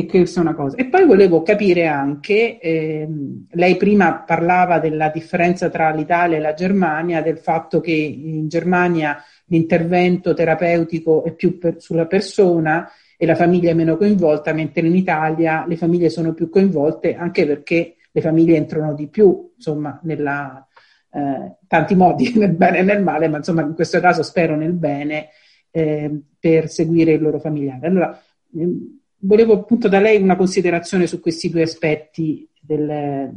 E 0.00 0.06
questa 0.06 0.40
è 0.40 0.42
una 0.42 0.54
cosa. 0.54 0.76
E 0.76 0.86
poi 0.86 1.04
volevo 1.04 1.42
capire 1.42 1.86
anche, 1.86 2.58
ehm, 2.58 3.48
lei 3.50 3.76
prima 3.76 4.22
parlava 4.22 4.78
della 4.78 5.10
differenza 5.10 5.68
tra 5.68 5.90
l'Italia 5.90 6.38
e 6.38 6.40
la 6.40 6.54
Germania, 6.54 7.20
del 7.20 7.36
fatto 7.36 7.80
che 7.80 7.92
in 7.92 8.48
Germania 8.48 9.22
l'intervento 9.46 10.32
terapeutico 10.32 11.22
è 11.24 11.34
più 11.34 11.58
per, 11.58 11.82
sulla 11.82 12.06
persona 12.06 12.88
e 13.18 13.26
la 13.26 13.34
famiglia 13.34 13.72
è 13.72 13.74
meno 13.74 13.98
coinvolta, 13.98 14.54
mentre 14.54 14.86
in 14.86 14.96
Italia 14.96 15.66
le 15.66 15.76
famiglie 15.76 16.08
sono 16.08 16.32
più 16.32 16.48
coinvolte 16.48 17.14
anche 17.14 17.46
perché 17.46 17.96
le 18.10 18.20
famiglie 18.22 18.56
entrano 18.56 18.94
di 18.94 19.06
più, 19.08 19.52
insomma, 19.54 20.00
nella, 20.04 20.66
eh, 21.12 21.56
tanti 21.66 21.94
modi, 21.94 22.32
nel 22.38 22.54
bene 22.54 22.78
e 22.78 22.82
nel 22.82 23.02
male, 23.02 23.28
ma 23.28 23.36
insomma 23.36 23.60
in 23.60 23.74
questo 23.74 24.00
caso 24.00 24.22
spero 24.22 24.56
nel 24.56 24.72
bene 24.72 25.28
eh, 25.70 26.22
per 26.38 26.70
seguire 26.70 27.12
il 27.12 27.20
loro 27.20 27.38
familiare. 27.38 27.86
Allora, 27.86 28.18
ehm, 28.56 28.99
volevo 29.20 29.54
appunto 29.54 29.88
da 29.88 30.00
lei 30.00 30.20
una 30.20 30.36
considerazione 30.36 31.06
su 31.06 31.20
questi 31.20 31.50
due 31.50 31.62
aspetti 31.62 32.48
del, 32.60 33.32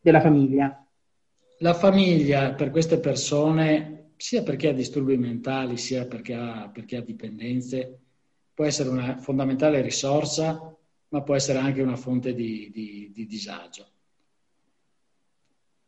della 0.00 0.20
famiglia. 0.20 0.84
La 1.58 1.74
famiglia 1.74 2.54
per 2.54 2.70
queste 2.70 2.98
persone, 2.98 4.12
sia 4.16 4.42
perché 4.42 4.68
ha 4.68 4.72
disturbi 4.72 5.16
mentali, 5.16 5.76
sia 5.76 6.06
perché 6.06 6.34
ha, 6.34 6.70
perché 6.72 6.96
ha 6.96 7.02
dipendenze, 7.02 7.98
può 8.54 8.64
essere 8.64 8.88
una 8.88 9.18
fondamentale 9.18 9.82
risorsa, 9.82 10.74
ma 11.08 11.22
può 11.22 11.34
essere 11.34 11.58
anche 11.58 11.82
una 11.82 11.96
fonte 11.96 12.34
di, 12.34 12.70
di, 12.72 13.10
di 13.12 13.26
disagio. 13.26 13.86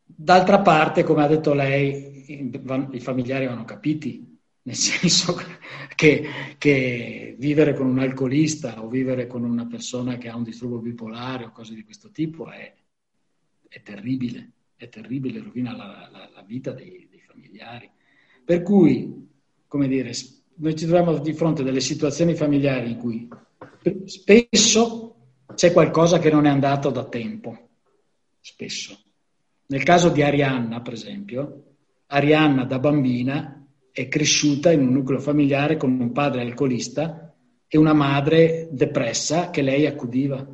D'altra 0.05 0.61
parte, 0.61 1.03
come 1.03 1.23
ha 1.23 1.27
detto 1.27 1.53
lei, 1.53 2.51
i 2.91 2.99
familiari 2.99 3.47
vanno 3.47 3.65
capiti 3.65 4.32
nel 4.63 4.75
senso 4.75 5.35
che, 5.95 6.25
che, 6.57 7.35
vivere 7.37 7.73
con 7.73 7.87
un 7.87 7.99
alcolista 7.99 8.81
o 8.81 8.87
vivere 8.87 9.27
con 9.27 9.43
una 9.43 9.65
persona 9.65 10.17
che 10.17 10.29
ha 10.29 10.35
un 10.35 10.43
disturbo 10.43 10.79
bipolare 10.79 11.45
o 11.45 11.51
cose 11.51 11.73
di 11.73 11.83
questo 11.83 12.09
tipo 12.09 12.49
è, 12.49 12.73
è 13.67 13.81
terribile, 13.81 14.51
è 14.75 14.87
terribile, 14.89 15.41
rovina 15.41 15.75
la, 15.75 16.09
la, 16.11 16.29
la 16.33 16.41
vita 16.43 16.71
dei, 16.71 17.07
dei, 17.09 17.19
familiari. 17.19 17.89
Per 18.45 18.61
cui, 18.61 19.27
come 19.67 19.87
dire, 19.87 20.11
noi 20.55 20.75
ci 20.75 20.85
troviamo 20.85 21.17
di 21.17 21.33
fronte 21.33 21.61
a 21.61 21.65
delle 21.65 21.81
situazioni 21.81 22.35
familiari 22.35 22.91
in 22.91 22.97
cui 22.97 23.27
spesso 24.05 25.15
c'è 25.55 25.71
qualcosa 25.71 26.19
che 26.19 26.29
non 26.29 26.45
è 26.45 26.49
andato 26.49 26.89
da 26.89 27.05
tempo, 27.05 27.69
spesso. 28.39 28.97
Nel 29.65 29.83
caso 29.83 30.09
di 30.09 30.21
Arianna, 30.21 30.81
per 30.81 30.93
esempio, 30.93 31.63
Arianna 32.07 32.65
da 32.65 32.79
bambina 32.79 33.62
è 33.93 34.07
cresciuta 34.07 34.71
in 34.71 34.81
un 34.81 34.91
nucleo 34.91 35.19
familiare 35.19 35.77
con 35.77 35.99
un 35.99 36.11
padre 36.11 36.41
alcolista 36.41 37.31
e 37.67 37.77
una 37.77 37.93
madre 37.93 38.67
depressa 38.71 39.51
che 39.51 39.61
lei 39.61 39.85
accudiva. 39.85 40.45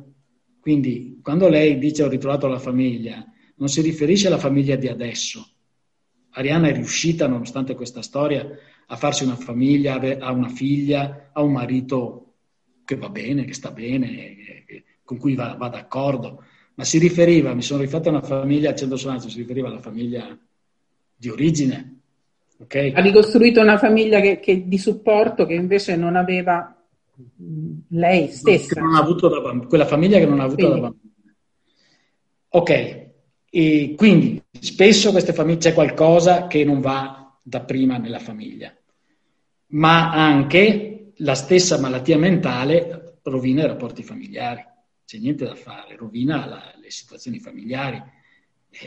Quindi 0.60 1.18
quando 1.22 1.48
lei 1.48 1.78
dice 1.78 2.02
ho 2.02 2.08
ritrovato 2.08 2.46
la 2.48 2.58
famiglia, 2.58 3.24
non 3.56 3.68
si 3.68 3.80
riferisce 3.80 4.26
alla 4.26 4.38
famiglia 4.38 4.76
di 4.76 4.88
adesso. 4.88 5.48
Arianna 6.32 6.68
è 6.68 6.74
riuscita, 6.74 7.26
nonostante 7.26 7.74
questa 7.74 8.02
storia, 8.02 8.46
a 8.86 8.96
farsi 8.96 9.24
una 9.24 9.36
famiglia, 9.36 9.94
ha 9.94 10.32
una 10.32 10.48
figlia, 10.48 11.30
ha 11.32 11.40
un 11.40 11.52
marito 11.52 12.34
che 12.84 12.96
va 12.96 13.08
bene, 13.08 13.44
che 13.46 13.54
sta 13.54 13.70
bene, 13.70 14.36
con 15.02 15.16
cui 15.16 15.34
va, 15.34 15.54
va 15.54 15.68
d'accordo, 15.68 16.44
ma 16.74 16.84
si 16.84 16.98
riferiva, 16.98 17.54
mi 17.54 17.62
sono 17.62 17.80
rifatto 17.80 18.08
a 18.08 18.12
una 18.12 18.22
famiglia 18.22 18.70
a 18.70 18.74
Centro 18.74 18.96
si 18.96 19.38
riferiva 19.38 19.68
alla 19.68 19.80
famiglia 19.80 20.38
di 21.16 21.28
origine. 21.30 21.99
Okay? 22.62 22.92
Ha 22.92 23.00
ricostruito 23.00 23.60
una 23.60 23.78
famiglia 23.78 24.20
che, 24.20 24.38
che, 24.38 24.68
di 24.68 24.78
supporto 24.78 25.46
che 25.46 25.54
invece 25.54 25.96
non 25.96 26.14
aveva 26.14 26.74
lei 27.88 28.28
stessa. 28.28 28.80
Da, 28.80 29.66
quella 29.66 29.86
famiglia 29.86 30.18
che 30.18 30.26
non 30.26 30.40
ha 30.40 30.44
avuto 30.44 30.66
quindi. 30.66 30.80
da 30.80 30.88
bambina. 30.88 31.36
Ok, 32.48 33.08
e 33.50 33.94
quindi 33.96 34.42
spesso 34.60 35.10
queste 35.10 35.32
famiglie 35.32 35.58
c'è 35.58 35.74
qualcosa 35.74 36.46
che 36.46 36.64
non 36.64 36.80
va 36.80 37.38
da 37.42 37.60
prima 37.60 37.96
nella 37.96 38.18
famiglia, 38.18 38.74
ma 39.68 40.12
anche 40.12 41.12
la 41.16 41.34
stessa 41.34 41.78
malattia 41.78 42.18
mentale 42.18 43.18
rovina 43.22 43.62
i 43.62 43.66
rapporti 43.66 44.02
familiari, 44.02 44.64
c'è 45.04 45.18
niente 45.18 45.44
da 45.44 45.54
fare, 45.54 45.96
rovina 45.96 46.46
la, 46.46 46.74
le 46.80 46.90
situazioni 46.90 47.38
familiari. 47.38 48.18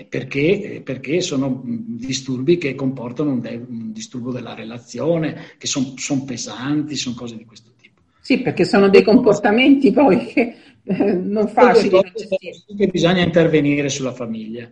Perché, 0.09 0.81
perché, 0.83 1.19
sono 1.19 1.61
disturbi 1.65 2.57
che 2.57 2.73
comportano 2.73 3.31
un, 3.31 3.41
de- 3.41 3.65
un 3.67 3.91
disturbo 3.91 4.31
della 4.31 4.55
relazione, 4.55 5.55
che 5.57 5.67
sono 5.67 5.93
son 5.97 6.23
pesanti, 6.23 6.95
sono 6.95 7.15
cose 7.15 7.35
di 7.35 7.43
questo 7.43 7.71
tipo. 7.79 8.01
Sì, 8.21 8.39
perché 8.41 8.63
sono 8.63 8.89
dei 8.89 9.03
comportamenti 9.03 9.91
poi 9.91 10.25
che 10.25 10.55
eh, 10.83 11.13
non 11.13 11.47
facili 11.49 11.89
da 11.89 12.01
gestire. 12.01 12.63
Che 12.75 12.87
bisogna 12.87 13.23
intervenire 13.23 13.89
sulla 13.89 14.13
famiglia. 14.13 14.71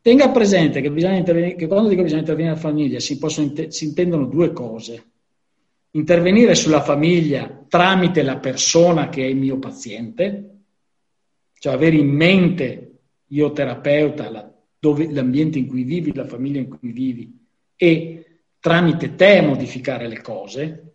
Tenga 0.00 0.30
presente 0.30 0.80
che, 0.80 1.54
che 1.56 1.66
quando 1.66 1.88
dico 1.88 2.02
bisogna 2.02 2.20
intervenire 2.20 2.56
sulla 2.56 2.70
famiglia 2.70 3.00
si, 3.00 3.18
possono, 3.18 3.52
si 3.68 3.84
intendono 3.84 4.26
due 4.26 4.52
cose. 4.52 5.02
Intervenire 5.90 6.54
sulla 6.54 6.82
famiglia 6.82 7.64
tramite 7.68 8.22
la 8.22 8.38
persona 8.38 9.08
che 9.08 9.24
è 9.24 9.26
il 9.26 9.36
mio 9.36 9.58
paziente, 9.58 10.50
cioè 11.58 11.72
avere 11.72 11.96
in 11.96 12.08
mente 12.08 12.93
io 13.28 13.52
terapeuta 13.52 14.30
la, 14.30 14.52
dove, 14.78 15.10
l'ambiente 15.10 15.58
in 15.58 15.66
cui 15.66 15.82
vivi, 15.82 16.14
la 16.14 16.26
famiglia 16.26 16.60
in 16.60 16.68
cui 16.68 16.92
vivi 16.92 17.38
e 17.76 18.40
tramite 18.60 19.14
te 19.14 19.40
modificare 19.40 20.08
le 20.08 20.20
cose, 20.20 20.94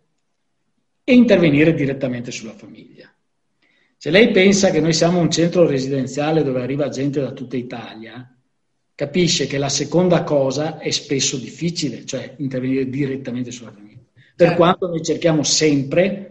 e 1.10 1.14
intervenire 1.14 1.74
direttamente 1.74 2.30
sulla 2.30 2.52
famiglia. 2.52 3.12
Se 3.96 4.10
lei 4.10 4.30
pensa 4.30 4.70
che 4.70 4.80
noi 4.80 4.92
siamo 4.92 5.18
un 5.18 5.30
centro 5.30 5.66
residenziale 5.66 6.42
dove 6.42 6.62
arriva 6.62 6.88
gente 6.88 7.20
da 7.20 7.32
tutta 7.32 7.56
Italia, 7.56 8.32
capisce 8.94 9.46
che 9.46 9.58
la 9.58 9.68
seconda 9.68 10.22
cosa 10.22 10.78
è 10.78 10.90
spesso 10.90 11.36
difficile, 11.36 12.04
cioè 12.04 12.34
intervenire 12.38 12.88
direttamente 12.88 13.50
sulla 13.50 13.72
famiglia. 13.72 13.98
Per 14.14 14.46
certo. 14.48 14.54
quanto 14.54 14.86
noi 14.86 15.02
cerchiamo 15.02 15.42
sempre, 15.42 16.29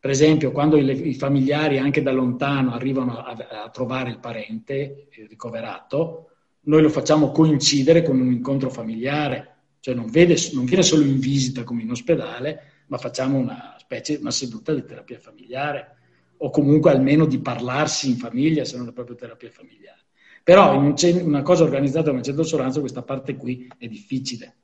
per 0.00 0.08
esempio, 0.08 0.50
quando 0.50 0.78
i, 0.78 1.14
familiari 1.14 1.78
anche 1.78 2.00
da 2.00 2.10
lontano 2.10 2.72
arrivano 2.72 3.18
a, 3.18 3.36
a, 3.64 3.68
trovare 3.68 4.08
il 4.08 4.18
parente 4.18 5.08
il 5.12 5.28
ricoverato, 5.28 6.30
noi 6.62 6.80
lo 6.80 6.88
facciamo 6.88 7.30
coincidere 7.30 8.02
con 8.02 8.18
un 8.18 8.32
incontro 8.32 8.70
familiare, 8.70 9.56
cioè 9.80 9.94
non, 9.94 10.10
vede, 10.10 10.36
non 10.54 10.64
viene 10.64 10.82
solo 10.82 11.04
in 11.04 11.18
visita 11.18 11.64
come 11.64 11.82
in 11.82 11.90
ospedale, 11.90 12.84
ma 12.86 12.96
facciamo 12.96 13.36
una 13.36 13.76
specie, 13.78 14.16
una 14.18 14.30
seduta 14.30 14.72
di 14.72 14.84
terapia 14.86 15.18
familiare 15.18 15.96
o 16.38 16.48
comunque 16.48 16.90
almeno 16.90 17.26
di 17.26 17.38
parlarsi 17.38 18.08
in 18.08 18.16
famiglia, 18.16 18.64
se 18.64 18.78
non 18.78 18.88
è 18.88 18.92
proprio 18.92 19.16
terapia 19.16 19.50
familiare. 19.50 20.04
Però 20.42 20.72
in 20.74 20.82
un, 20.82 21.20
una 21.22 21.42
cosa 21.42 21.64
organizzata 21.64 22.08
come 22.08 22.22
centro 22.22 22.42
Soranzo 22.42 22.80
questa 22.80 23.02
parte 23.02 23.36
qui 23.36 23.70
è 23.76 23.86
difficile. 23.86 24.54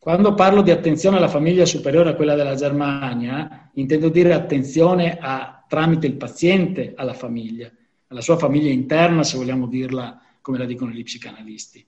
Quando 0.00 0.32
parlo 0.32 0.62
di 0.62 0.70
attenzione 0.70 1.18
alla 1.18 1.28
famiglia 1.28 1.66
superiore 1.66 2.08
a 2.08 2.14
quella 2.14 2.34
della 2.34 2.54
Germania, 2.54 3.70
intendo 3.74 4.08
dire 4.08 4.32
attenzione 4.32 5.18
a, 5.20 5.62
tramite 5.68 6.06
il 6.06 6.16
paziente 6.16 6.94
alla 6.96 7.12
famiglia, 7.12 7.70
alla 8.06 8.22
sua 8.22 8.38
famiglia 8.38 8.70
interna, 8.70 9.22
se 9.24 9.36
vogliamo 9.36 9.66
dirla 9.66 10.18
come 10.40 10.56
la 10.56 10.64
dicono 10.64 10.90
gli 10.90 11.02
psicanalisti. 11.02 11.86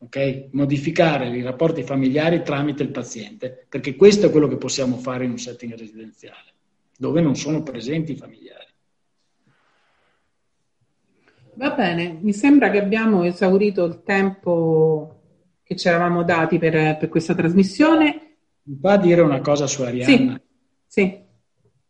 Okay? 0.00 0.50
Modificare 0.52 1.34
i 1.34 1.40
rapporti 1.40 1.82
familiari 1.84 2.42
tramite 2.42 2.82
il 2.82 2.90
paziente, 2.90 3.64
perché 3.66 3.96
questo 3.96 4.26
è 4.26 4.30
quello 4.30 4.46
che 4.46 4.58
possiamo 4.58 4.98
fare 4.98 5.24
in 5.24 5.30
un 5.30 5.38
setting 5.38 5.74
residenziale, 5.74 6.52
dove 6.98 7.22
non 7.22 7.34
sono 7.34 7.62
presenti 7.62 8.12
i 8.12 8.16
familiari. 8.16 8.72
Va 11.54 11.70
bene, 11.70 12.18
mi 12.20 12.34
sembra 12.34 12.68
che 12.68 12.78
abbiamo 12.78 13.24
esaurito 13.24 13.84
il 13.84 14.02
tempo 14.04 15.11
che 15.72 15.76
ci 15.78 15.88
eravamo 15.88 16.22
dati 16.22 16.58
per, 16.58 16.96
per 16.98 17.08
questa 17.08 17.34
trasmissione. 17.34 18.36
Mi 18.64 18.78
fa 18.80 18.96
dire 18.96 19.20
una 19.22 19.40
cosa 19.40 19.66
su 19.66 19.82
Arianna? 19.82 20.40
Sì, 20.86 21.02
sì. 21.02 21.20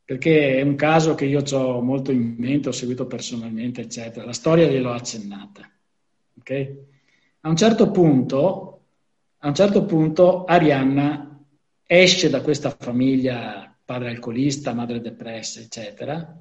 Perché 0.05 0.59
è 0.59 0.63
un 0.63 0.75
caso 0.75 1.15
che 1.15 1.25
io 1.25 1.43
ho 1.43 1.81
molto 1.81 2.11
in 2.13 2.35
mente, 2.39 2.69
ho 2.69 2.73
seguito 2.73 3.07
personalmente, 3.07 3.83
eccetera. 3.83 4.25
La 4.25 4.33
storia 4.33 4.67
gliel'ho 4.67 4.93
accennata. 4.93 5.71
Ok? 6.39 6.77
A 7.41 7.49
un 7.49 7.57
certo 7.57 7.91
punto, 7.91 8.81
a 9.39 9.49
un 9.49 9.55
certo 9.55 9.85
punto 9.85 10.45
Arianna 10.45 11.41
esce 11.85 12.31
da 12.31 12.41
questa 12.41 12.75
famiglia, 12.79 13.75
padre 13.85 14.11
alcolista, 14.11 14.73
madre 14.73 15.01
depressa, 15.01 15.61
eccetera, 15.61 16.41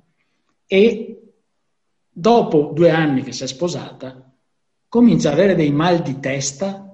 e 0.66 1.22
dopo 2.10 2.72
due 2.74 2.90
anni 2.90 3.24
che 3.24 3.32
si 3.32 3.44
è 3.44 3.48
sposata, 3.48 4.32
comincia 4.88 5.30
ad 5.30 5.36
avere 5.36 5.56
dei 5.56 5.72
mal 5.72 6.02
di 6.02 6.20
testa 6.20 6.91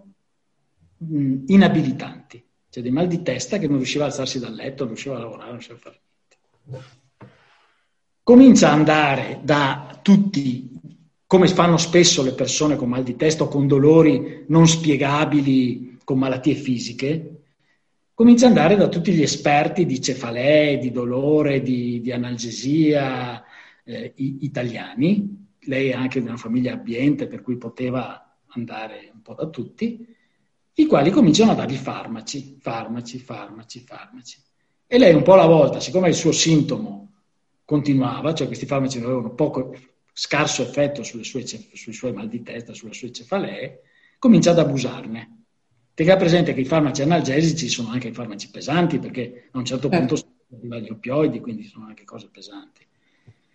mh, 0.97 1.43
inabilitanti, 1.47 2.43
cioè 2.69 2.83
dei 2.83 2.91
mal 2.91 3.07
di 3.07 3.21
testa 3.21 3.57
che 3.57 3.67
non 3.67 3.77
riusciva 3.77 4.03
a 4.03 4.07
alzarsi 4.07 4.39
dal 4.39 4.53
letto, 4.53 4.83
non 4.83 4.93
riusciva 4.93 5.15
a 5.15 5.19
lavorare, 5.19 5.43
non 5.45 5.53
riusciva 5.53 5.75
a 5.75 5.79
fare 5.79 5.99
niente. 6.63 6.85
Comincia 8.23 8.67
ad 8.67 8.77
andare 8.77 9.39
da 9.43 9.99
tutti 10.01 10.69
come 11.25 11.47
fanno 11.47 11.77
spesso 11.77 12.23
le 12.23 12.33
persone 12.33 12.77
con 12.77 12.87
mal 12.87 13.03
di 13.03 13.17
testa 13.17 13.43
o 13.43 13.47
con 13.47 13.67
dolori 13.67 14.45
non 14.47 14.67
spiegabili, 14.67 15.97
con 16.03 16.17
malattie 16.17 16.55
fisiche, 16.55 17.41
comincia 18.13 18.45
ad 18.45 18.55
andare 18.55 18.77
da 18.77 18.87
tutti 18.87 19.11
gli 19.11 19.21
esperti 19.21 19.85
di 19.85 20.01
cefalee, 20.01 20.77
di 20.77 20.89
dolore, 20.91 21.61
di, 21.61 21.99
di 22.01 22.11
analgesia 22.13 23.43
eh, 23.83 24.13
italiani. 24.15 25.45
Lei 25.59 25.89
è 25.89 25.93
anche 25.93 26.21
di 26.21 26.27
una 26.27 26.37
famiglia 26.37 26.73
abbiente, 26.73 27.27
per 27.27 27.41
cui 27.41 27.57
poteva 27.57 28.37
andare 28.47 29.11
un 29.13 29.21
po' 29.21 29.33
da 29.33 29.47
tutti, 29.47 30.15
i 30.79 30.85
quali 30.85 31.09
cominciano 31.09 31.51
a 31.51 31.55
dargli 31.55 31.75
farmaci, 31.75 32.57
farmaci, 32.59 33.17
farmaci, 33.17 33.79
farmaci. 33.79 34.41
E 34.85 34.97
lei 34.99 35.13
un 35.13 35.23
po' 35.23 35.33
alla 35.33 35.47
volta, 35.47 35.79
siccome 35.79 36.09
il 36.09 36.13
suo 36.13 36.31
sintomo 36.31 37.13
continuava, 37.65 38.33
cioè 38.33 38.45
questi 38.45 38.67
farmaci 38.67 38.99
avevano 38.99 39.33
poco 39.33 39.75
scarso 40.13 40.61
effetto 40.61 41.01
sue, 41.01 41.23
sui 41.23 41.93
suoi 41.93 42.13
mal 42.13 42.27
di 42.27 42.43
testa, 42.43 42.73
sulle 42.73 42.93
sue 42.93 43.11
cefalee, 43.11 43.81
comincia 44.19 44.51
ad 44.51 44.59
abusarne. 44.59 45.45
Tenga 45.95 46.15
presente 46.15 46.53
che 46.53 46.61
i 46.61 46.65
farmaci 46.65 47.01
analgesici 47.01 47.69
sono 47.69 47.89
anche 47.89 48.09
i 48.09 48.13
farmaci 48.13 48.51
pesanti, 48.51 48.99
perché 48.99 49.49
a 49.51 49.57
un 49.57 49.65
certo 49.65 49.89
punto 49.89 50.15
sono 50.15 50.31
arrivati 50.55 50.83
gli 50.83 50.91
oppioidi, 50.91 51.39
quindi 51.39 51.63
sono 51.63 51.87
anche 51.87 52.03
cose 52.03 52.29
pesanti. 52.31 52.85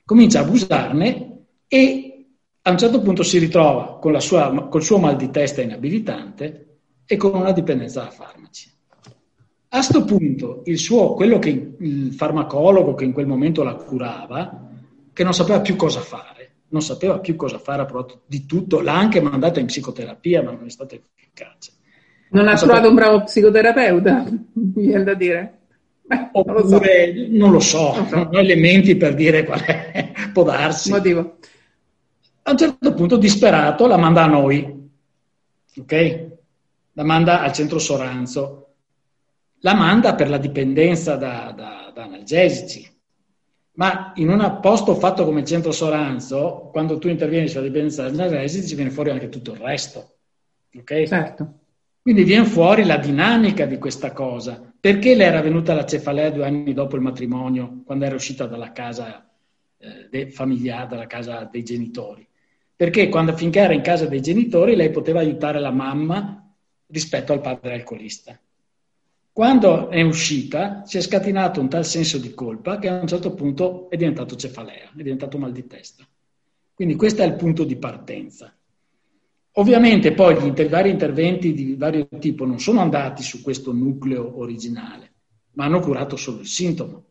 Comincia 0.04 0.40
a 0.40 0.42
abusarne 0.42 1.44
e 1.68 2.26
a 2.62 2.70
un 2.70 2.78
certo 2.78 3.00
punto 3.00 3.22
si 3.22 3.38
ritrova 3.38 3.98
con 4.00 4.20
sua, 4.20 4.66
col 4.68 4.82
suo 4.82 4.98
mal 4.98 5.14
di 5.14 5.30
testa 5.30 5.62
inabilitante 5.62 6.66
e 7.06 7.16
con 7.16 7.34
una 7.34 7.52
dipendenza 7.52 8.02
da 8.02 8.10
farmaci. 8.10 8.70
A 9.74 9.78
questo 9.78 10.04
punto, 10.04 10.62
il 10.66 10.78
suo, 10.78 11.14
quello 11.14 11.38
che 11.38 11.74
il 11.78 12.12
farmacologo 12.12 12.94
che 12.94 13.04
in 13.04 13.12
quel 13.12 13.26
momento 13.26 13.62
la 13.62 13.74
curava, 13.74 14.68
che 15.12 15.24
non 15.24 15.32
sapeva 15.32 15.60
più 15.60 15.76
cosa 15.76 16.00
fare, 16.00 16.50
non 16.68 16.82
sapeva 16.82 17.18
più 17.20 17.36
cosa 17.36 17.58
fare, 17.58 17.82
ha 17.82 17.86
provato 17.86 18.22
di 18.26 18.44
tutto, 18.44 18.80
l'ha 18.80 18.96
anche 18.96 19.20
mandata 19.20 19.60
in 19.60 19.66
psicoterapia, 19.66 20.42
ma 20.42 20.52
non 20.52 20.66
è 20.66 20.70
stata 20.70 20.94
efficace. 20.94 21.72
Non, 22.30 22.44
non 22.44 22.52
ha 22.52 22.56
trovato 22.56 22.88
un 22.88 22.94
bravo 22.94 23.24
psicoterapeuta, 23.24 24.24
mi 24.52 24.86
viene 24.86 25.04
da 25.04 25.14
dire. 25.14 25.58
Beh, 26.02 26.28
Oppure, 26.32 27.28
non 27.28 27.50
lo 27.50 27.60
so, 27.60 27.94
non, 27.94 28.08
so. 28.08 28.14
non 28.14 28.34
ho 28.34 28.38
elementi 28.40 28.96
per 28.96 29.14
dire 29.14 29.44
qual 29.44 29.60
è, 29.60 30.12
può 30.32 30.42
darsi. 30.42 30.90
Motivo. 30.90 31.36
A 32.42 32.50
un 32.50 32.56
certo 32.58 32.92
punto, 32.92 33.16
disperato, 33.16 33.86
la 33.86 33.96
manda 33.96 34.24
a 34.24 34.26
noi, 34.26 34.90
ok? 35.78 36.31
La 36.92 37.04
manda 37.04 37.42
al 37.42 37.52
centro 37.52 37.78
Soranzo. 37.78 38.74
La 39.60 39.74
manda 39.74 40.14
per 40.14 40.28
la 40.28 40.38
dipendenza 40.38 41.16
da, 41.16 41.52
da, 41.56 41.90
da 41.94 42.02
analgesici 42.04 42.92
ma 43.74 44.12
in 44.16 44.28
un 44.28 44.58
posto 44.60 44.94
fatto 44.94 45.24
come 45.24 45.40
il 45.40 45.46
centro 45.46 45.72
Soranzo, 45.72 46.68
quando 46.70 46.98
tu 46.98 47.08
intervieni 47.08 47.48
sulla 47.48 47.62
dipendenza 47.62 48.08
dal 48.10 48.28
residi, 48.28 48.66
ci 48.66 48.74
viene 48.74 48.90
fuori 48.90 49.10
anche 49.10 49.28
tutto 49.28 49.52
il 49.52 49.58
resto. 49.58 50.16
Ok? 50.74 51.04
Certo. 51.04 51.58
Quindi 52.02 52.24
viene 52.24 52.44
fuori 52.44 52.84
la 52.84 52.98
dinamica 52.98 53.64
di 53.64 53.78
questa 53.78 54.12
cosa. 54.12 54.60
Perché 54.78 55.14
le 55.14 55.24
era 55.24 55.40
venuta 55.40 55.72
la 55.72 55.86
cefalea 55.86 56.30
due 56.30 56.44
anni 56.44 56.74
dopo 56.74 56.96
il 56.96 57.02
matrimonio, 57.02 57.82
quando 57.86 58.04
era 58.04 58.14
uscita 58.14 58.46
dalla 58.46 58.72
casa 58.72 59.30
eh, 59.78 60.30
familiare, 60.30 60.88
dalla 60.88 61.06
casa 61.06 61.48
dei 61.50 61.62
genitori? 61.62 62.26
Perché 62.74 63.08
quando, 63.08 63.34
finché 63.34 63.60
era 63.60 63.72
in 63.72 63.82
casa 63.82 64.06
dei 64.06 64.20
genitori 64.20 64.74
lei 64.74 64.90
poteva 64.90 65.20
aiutare 65.20 65.60
la 65.60 65.70
mamma 65.70 66.41
rispetto 66.92 67.32
al 67.32 67.40
padre 67.40 67.74
alcolista. 67.74 68.38
Quando 69.32 69.88
è 69.88 70.02
uscita 70.02 70.84
si 70.84 70.98
è 70.98 71.00
scatinato 71.00 71.58
un 71.58 71.70
tal 71.70 71.86
senso 71.86 72.18
di 72.18 72.34
colpa 72.34 72.78
che 72.78 72.88
a 72.88 73.00
un 73.00 73.06
certo 73.06 73.32
punto 73.32 73.88
è 73.88 73.96
diventato 73.96 74.36
cefalea, 74.36 74.90
è 74.94 75.02
diventato 75.02 75.38
mal 75.38 75.52
di 75.52 75.66
testa. 75.66 76.06
Quindi 76.74 76.96
questo 76.96 77.22
è 77.22 77.26
il 77.26 77.34
punto 77.34 77.64
di 77.64 77.76
partenza. 77.76 78.54
Ovviamente 79.52 80.12
poi 80.12 80.34
gli 80.38 80.68
vari 80.68 80.90
interventi 80.90 81.54
di 81.54 81.76
vario 81.76 82.08
tipo 82.18 82.44
non 82.44 82.58
sono 82.58 82.80
andati 82.80 83.22
su 83.22 83.42
questo 83.42 83.72
nucleo 83.72 84.38
originale, 84.38 85.12
ma 85.52 85.64
hanno 85.64 85.80
curato 85.80 86.16
solo 86.16 86.40
il 86.40 86.46
sintomo. 86.46 87.04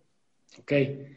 Okay? 0.59 1.15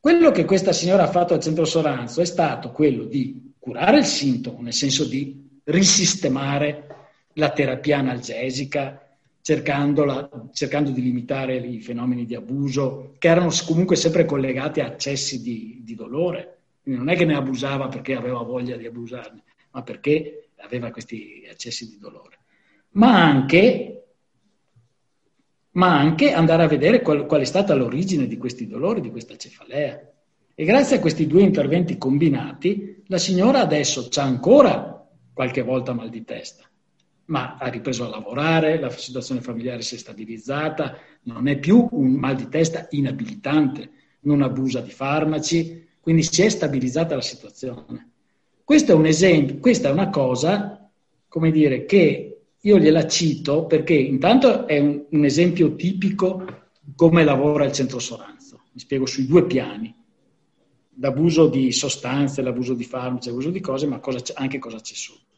Quello 0.00 0.30
che 0.30 0.44
questa 0.44 0.72
signora 0.72 1.04
ha 1.04 1.10
fatto 1.10 1.34
al 1.34 1.40
centro 1.40 1.64
Soranzo 1.64 2.20
è 2.20 2.26
stato 2.26 2.72
quello 2.72 3.04
di 3.04 3.54
curare 3.58 3.98
il 3.98 4.04
sintomo, 4.04 4.60
nel 4.60 4.74
senso 4.74 5.04
di 5.04 5.60
risistemare 5.64 6.93
la 7.34 7.50
terapia 7.50 7.98
analgesica, 7.98 9.00
cercando 9.40 10.90
di 10.90 11.02
limitare 11.02 11.56
i 11.56 11.80
fenomeni 11.80 12.24
di 12.24 12.34
abuso, 12.34 13.14
che 13.18 13.28
erano 13.28 13.50
comunque 13.66 13.96
sempre 13.96 14.24
collegati 14.24 14.80
a 14.80 14.86
accessi 14.86 15.42
di, 15.42 15.80
di 15.84 15.94
dolore. 15.94 16.58
Quindi 16.82 17.00
non 17.00 17.10
è 17.10 17.16
che 17.16 17.24
ne 17.24 17.36
abusava 17.36 17.88
perché 17.88 18.14
aveva 18.14 18.42
voglia 18.42 18.76
di 18.76 18.86
abusarne, 18.86 19.42
ma 19.70 19.82
perché 19.82 20.48
aveva 20.56 20.90
questi 20.90 21.46
accessi 21.50 21.88
di 21.88 21.98
dolore. 21.98 22.38
Ma 22.92 23.22
anche, 23.22 24.04
ma 25.72 25.98
anche 25.98 26.32
andare 26.32 26.62
a 26.62 26.68
vedere 26.68 27.02
qual, 27.02 27.26
qual, 27.26 27.40
è 27.40 27.44
stata 27.44 27.74
l'origine 27.74 28.26
di 28.26 28.36
questi 28.36 28.66
dolori, 28.66 29.00
di 29.00 29.10
questa 29.10 29.36
cefalea. 29.36 30.10
E 30.54 30.64
grazie 30.64 30.96
a 30.96 31.00
questi 31.00 31.26
due 31.26 31.42
interventi 31.42 31.98
combinati, 31.98 33.02
la 33.08 33.18
signora 33.18 33.60
adesso 33.60 34.06
c'ha 34.08 34.22
ancora 34.22 35.06
qualche 35.32 35.62
volta 35.62 35.92
mal 35.92 36.08
di 36.08 36.24
testa, 36.24 36.64
ma 37.26 37.56
ha 37.58 37.68
ripreso 37.68 38.04
a 38.04 38.08
lavorare, 38.08 38.78
la 38.78 38.90
situazione 38.90 39.40
familiare 39.40 39.82
si 39.82 39.94
è 39.94 39.98
stabilizzata, 39.98 40.98
non 41.22 41.48
è 41.48 41.58
più 41.58 41.88
un 41.90 42.12
mal 42.12 42.36
di 42.36 42.48
testa 42.48 42.86
inabilitante, 42.90 43.90
non 44.20 44.42
abusa 44.42 44.80
di 44.80 44.90
farmaci, 44.90 45.86
quindi 46.00 46.22
si 46.22 46.42
è 46.42 46.48
stabilizzata 46.48 47.14
la 47.14 47.22
situazione. 47.22 48.10
Questo 48.62 48.92
è 48.92 48.94
un 48.94 49.06
esempio, 49.06 49.58
questa 49.58 49.88
è 49.88 49.92
una 49.92 50.10
cosa, 50.10 50.90
come 51.28 51.50
dire, 51.50 51.84
che 51.84 52.38
io 52.60 52.78
gliela 52.78 53.06
cito 53.06 53.66
perché 53.66 53.94
intanto 53.94 54.66
è 54.66 54.78
un, 54.78 55.04
un 55.10 55.24
esempio 55.24 55.74
tipico 55.74 56.62
come 56.96 57.24
lavora 57.24 57.64
il 57.64 57.72
centro 57.72 57.98
Soranzo. 57.98 58.62
Mi 58.72 58.80
spiego 58.80 59.06
sui 59.06 59.26
due 59.26 59.44
piani. 59.44 59.94
L'abuso 60.98 61.48
di 61.48 61.72
sostanze, 61.72 62.40
l'abuso 62.40 62.74
di 62.74 62.84
farmaci, 62.84 63.28
l'abuso 63.28 63.50
di 63.50 63.60
cose, 63.60 63.86
ma 63.86 63.98
cosa 63.98 64.22
anche 64.34 64.58
cosa 64.58 64.80
c'è 64.80 64.94
sotto. 64.94 65.33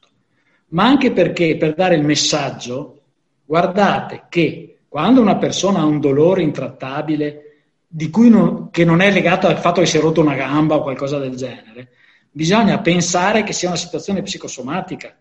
Ma 0.69 0.85
anche 0.85 1.13
perché 1.13 1.57
per 1.57 1.75
dare 1.75 1.97
il 1.97 2.05
messaggio, 2.05 3.03
guardate 3.45 4.25
che 4.29 4.79
quando 4.89 5.21
una 5.21 5.37
persona 5.37 5.81
ha 5.81 5.85
un 5.85 6.01
dolore 6.01 6.43
intrattabile, 6.43 7.43
non, 7.89 8.71
che 8.71 8.85
non 8.85 9.01
è 9.01 9.11
legato 9.13 9.47
al 9.47 9.59
fatto 9.59 9.81
che 9.81 9.87
si 9.87 9.99
è 9.99 10.01
rotto 10.01 10.21
una 10.21 10.35
gamba 10.35 10.77
o 10.77 10.83
qualcosa 10.83 11.19
del 11.19 11.37
genere, 11.37 11.91
bisogna 12.31 12.81
pensare 12.81 13.43
che 13.43 13.53
sia 13.53 13.69
una 13.69 13.77
situazione 13.77 14.23
psicosomatica 14.23 15.17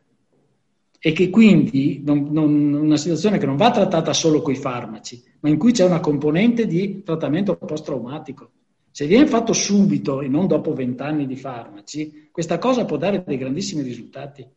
e 1.00 1.12
che 1.12 1.30
quindi 1.30 2.02
non, 2.04 2.30
non, 2.32 2.74
una 2.74 2.98
situazione 2.98 3.38
che 3.38 3.46
non 3.46 3.58
va 3.58 3.70
trattata 3.70 4.12
solo 4.12 4.42
con 4.42 4.54
i 4.54 4.58
farmaci, 4.58 5.24
ma 5.42 5.50
in 5.50 5.58
cui 5.58 5.72
c'è 5.72 5.86
una 5.86 6.00
componente 6.00 6.66
di 6.66 7.04
trattamento 7.04 7.56
post-traumatico. 7.56 8.50
Se 8.90 9.06
viene 9.06 9.28
fatto 9.28 9.54
subito 9.54 10.22
e 10.22 10.28
non 10.28 10.48
dopo 10.48 10.74
vent'anni 10.74 11.28
di 11.28 11.36
farmaci, 11.36 12.30
questa 12.32 12.58
cosa 12.58 12.86
può 12.86 12.98
dare 12.98 13.24
dei 13.26 13.38
grandissimi 13.38 13.84
risultati. 13.84 14.48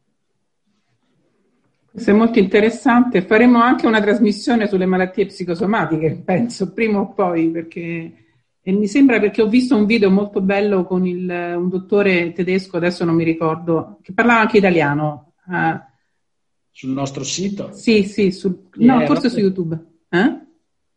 Questo 1.90 2.10
è 2.10 2.14
molto 2.14 2.38
interessante. 2.38 3.22
Faremo 3.22 3.60
anche 3.60 3.86
una 3.86 4.00
trasmissione 4.00 4.68
sulle 4.68 4.86
malattie 4.86 5.26
psicosomatiche, 5.26 6.22
penso, 6.24 6.72
prima 6.72 7.00
o 7.00 7.12
poi, 7.12 7.50
perché 7.50 8.12
e 8.68 8.72
mi 8.72 8.86
sembra 8.86 9.18
perché 9.18 9.40
ho 9.40 9.48
visto 9.48 9.74
un 9.74 9.86
video 9.86 10.10
molto 10.10 10.42
bello 10.42 10.84
con 10.84 11.06
il, 11.06 11.26
un 11.26 11.70
dottore 11.70 12.32
tedesco, 12.32 12.76
adesso 12.76 13.02
non 13.02 13.14
mi 13.14 13.24
ricordo, 13.24 13.98
che 14.02 14.12
parlava 14.12 14.40
anche 14.40 14.58
italiano. 14.58 15.32
Uh, 15.46 15.80
sul 16.70 16.90
nostro 16.90 17.24
sito? 17.24 17.70
Sì, 17.72 18.02
sì, 18.02 18.30
sul, 18.30 18.68
no, 18.74 19.06
forse 19.06 19.30
su 19.30 19.38
YouTube. 19.38 19.78
Eh? 20.10 20.38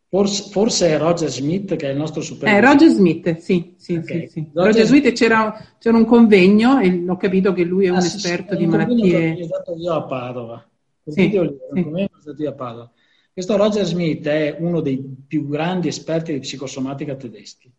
Forse, 0.09 0.49
forse, 0.49 0.89
è 0.89 0.97
Roger 0.97 1.29
Smith 1.29 1.77
che 1.77 1.87
è 1.87 1.91
il 1.91 1.97
nostro 1.97 2.21
supervisore. 2.21 2.67
Eh, 2.67 2.69
Roger 2.69 2.89
Smith, 2.89 3.37
sì, 3.37 3.73
sì, 3.77 3.95
okay. 3.95 4.27
sì, 4.27 4.27
sì. 4.27 4.49
Roger, 4.51 4.73
Roger 4.73 4.85
Smith 4.87 5.11
c'era, 5.13 5.75
c'era, 5.79 5.95
un 5.95 6.03
convegno 6.03 6.77
e 6.79 7.05
ho 7.07 7.15
capito 7.15 7.53
che 7.53 7.63
lui 7.63 7.85
è 7.85 7.89
un 7.89 7.95
ah, 7.95 8.05
esperto 8.05 8.51
sì, 8.51 8.57
di 8.57 8.67
malattie. 8.67 9.37
L'ho 9.37 9.45
stato 9.45 9.75
io 9.77 9.93
a 9.93 10.03
Padova. 10.03 10.70
Il 11.11 11.17
sì, 11.17 11.21
video 11.21 11.43
lì, 11.43 12.09
sì. 12.35 12.45
a 12.45 12.53
Padova. 12.53 12.91
Questo 13.33 13.55
Roger 13.55 13.85
Smith 13.85 14.27
è 14.27 14.57
uno 14.59 14.81
dei 14.81 15.03
più 15.27 15.47
grandi 15.47 15.87
esperti 15.87 16.33
di 16.33 16.39
psicosomatica 16.39 17.15
tedeschi. 17.15 17.71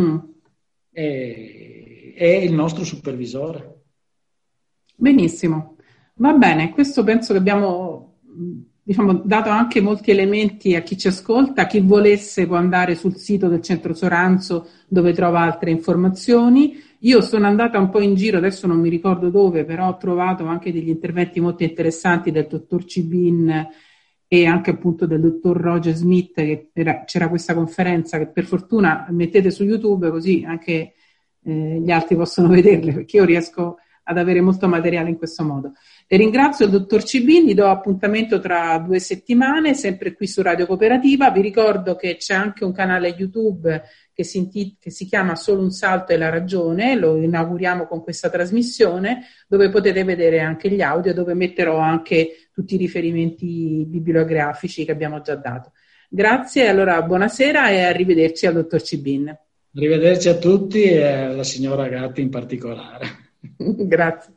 Mm. 0.00 0.18
È, 0.90 2.14
è 2.16 2.26
il 2.26 2.52
nostro 2.52 2.84
supervisore. 2.84 3.82
Benissimo, 4.96 5.76
va 6.14 6.32
bene, 6.34 6.70
questo 6.70 7.02
penso 7.02 7.32
che 7.32 7.38
abbiamo 7.38 8.18
diciamo, 8.82 9.14
dato 9.24 9.48
anche 9.48 9.80
molti 9.80 10.10
elementi 10.10 10.76
a 10.76 10.82
chi 10.82 10.96
ci 10.96 11.08
ascolta, 11.08 11.66
chi 11.66 11.80
volesse 11.80 12.46
può 12.46 12.56
andare 12.56 12.94
sul 12.94 13.16
sito 13.16 13.48
del 13.48 13.62
Centro 13.62 13.94
Soranzo 13.94 14.68
dove 14.86 15.12
trova 15.12 15.40
altre 15.40 15.70
informazioni. 15.70 16.80
Io 17.04 17.20
sono 17.20 17.46
andata 17.46 17.78
un 17.78 17.90
po' 17.90 18.00
in 18.00 18.14
giro, 18.14 18.38
adesso 18.38 18.66
non 18.66 18.80
mi 18.80 18.88
ricordo 18.88 19.28
dove, 19.28 19.66
però 19.66 19.88
ho 19.88 19.96
trovato 19.98 20.46
anche 20.46 20.72
degli 20.72 20.88
interventi 20.88 21.38
molto 21.38 21.62
interessanti 21.62 22.30
del 22.30 22.46
dottor 22.46 22.86
Cibin 22.86 23.68
e 24.26 24.46
anche 24.46 24.70
appunto 24.70 25.04
del 25.06 25.20
dottor 25.20 25.54
Roger 25.54 25.94
Smith, 25.94 26.32
che 26.32 26.70
era, 26.72 27.04
c'era 27.04 27.28
questa 27.28 27.52
conferenza 27.52 28.16
che 28.16 28.28
per 28.28 28.46
fortuna 28.46 29.06
mettete 29.10 29.50
su 29.50 29.64
YouTube 29.64 30.08
così 30.08 30.44
anche 30.46 30.94
eh, 31.42 31.78
gli 31.78 31.90
altri 31.90 32.16
possono 32.16 32.48
vederle, 32.52 32.94
perché 32.94 33.18
io 33.18 33.24
riesco 33.26 33.76
ad 34.04 34.16
avere 34.16 34.40
molto 34.40 34.66
materiale 34.66 35.10
in 35.10 35.18
questo 35.18 35.44
modo. 35.44 35.72
Le 36.06 36.18
ringrazio 36.18 36.66
il 36.66 36.70
dottor 36.70 37.02
Cibini, 37.02 37.54
do 37.54 37.66
appuntamento 37.66 38.38
tra 38.38 38.76
due 38.78 38.98
settimane, 38.98 39.72
sempre 39.72 40.14
qui 40.14 40.26
su 40.26 40.42
Radio 40.42 40.66
Cooperativa. 40.66 41.30
Vi 41.30 41.40
ricordo 41.40 41.96
che 41.96 42.16
c'è 42.16 42.34
anche 42.34 42.62
un 42.62 42.72
canale 42.72 43.14
YouTube 43.16 43.82
che 44.12 44.22
si, 44.22 44.36
inti- 44.36 44.76
che 44.78 44.90
si 44.90 45.06
chiama 45.06 45.34
Solo 45.34 45.62
un 45.62 45.70
salto 45.70 46.12
e 46.12 46.18
la 46.18 46.28
ragione, 46.28 46.94
lo 46.94 47.16
inauguriamo 47.16 47.86
con 47.86 48.02
questa 48.02 48.28
trasmissione, 48.28 49.22
dove 49.48 49.70
potete 49.70 50.04
vedere 50.04 50.40
anche 50.40 50.68
gli 50.68 50.82
audio, 50.82 51.14
dove 51.14 51.32
metterò 51.32 51.78
anche 51.78 52.48
tutti 52.52 52.74
i 52.74 52.78
riferimenti 52.78 53.84
bibliografici 53.88 54.84
che 54.84 54.92
abbiamo 54.92 55.22
già 55.22 55.36
dato. 55.36 55.72
Grazie, 56.10 56.68
allora 56.68 57.00
buonasera 57.00 57.70
e 57.70 57.80
arrivederci 57.80 58.46
al 58.46 58.52
dottor 58.52 58.82
Cibin. 58.82 59.36
Arrivederci 59.74 60.28
a 60.28 60.36
tutti 60.36 60.82
e 60.82 61.02
alla 61.02 61.44
signora 61.44 61.88
Gatti 61.88 62.20
in 62.20 62.28
particolare. 62.28 63.06
Grazie. 63.56 64.33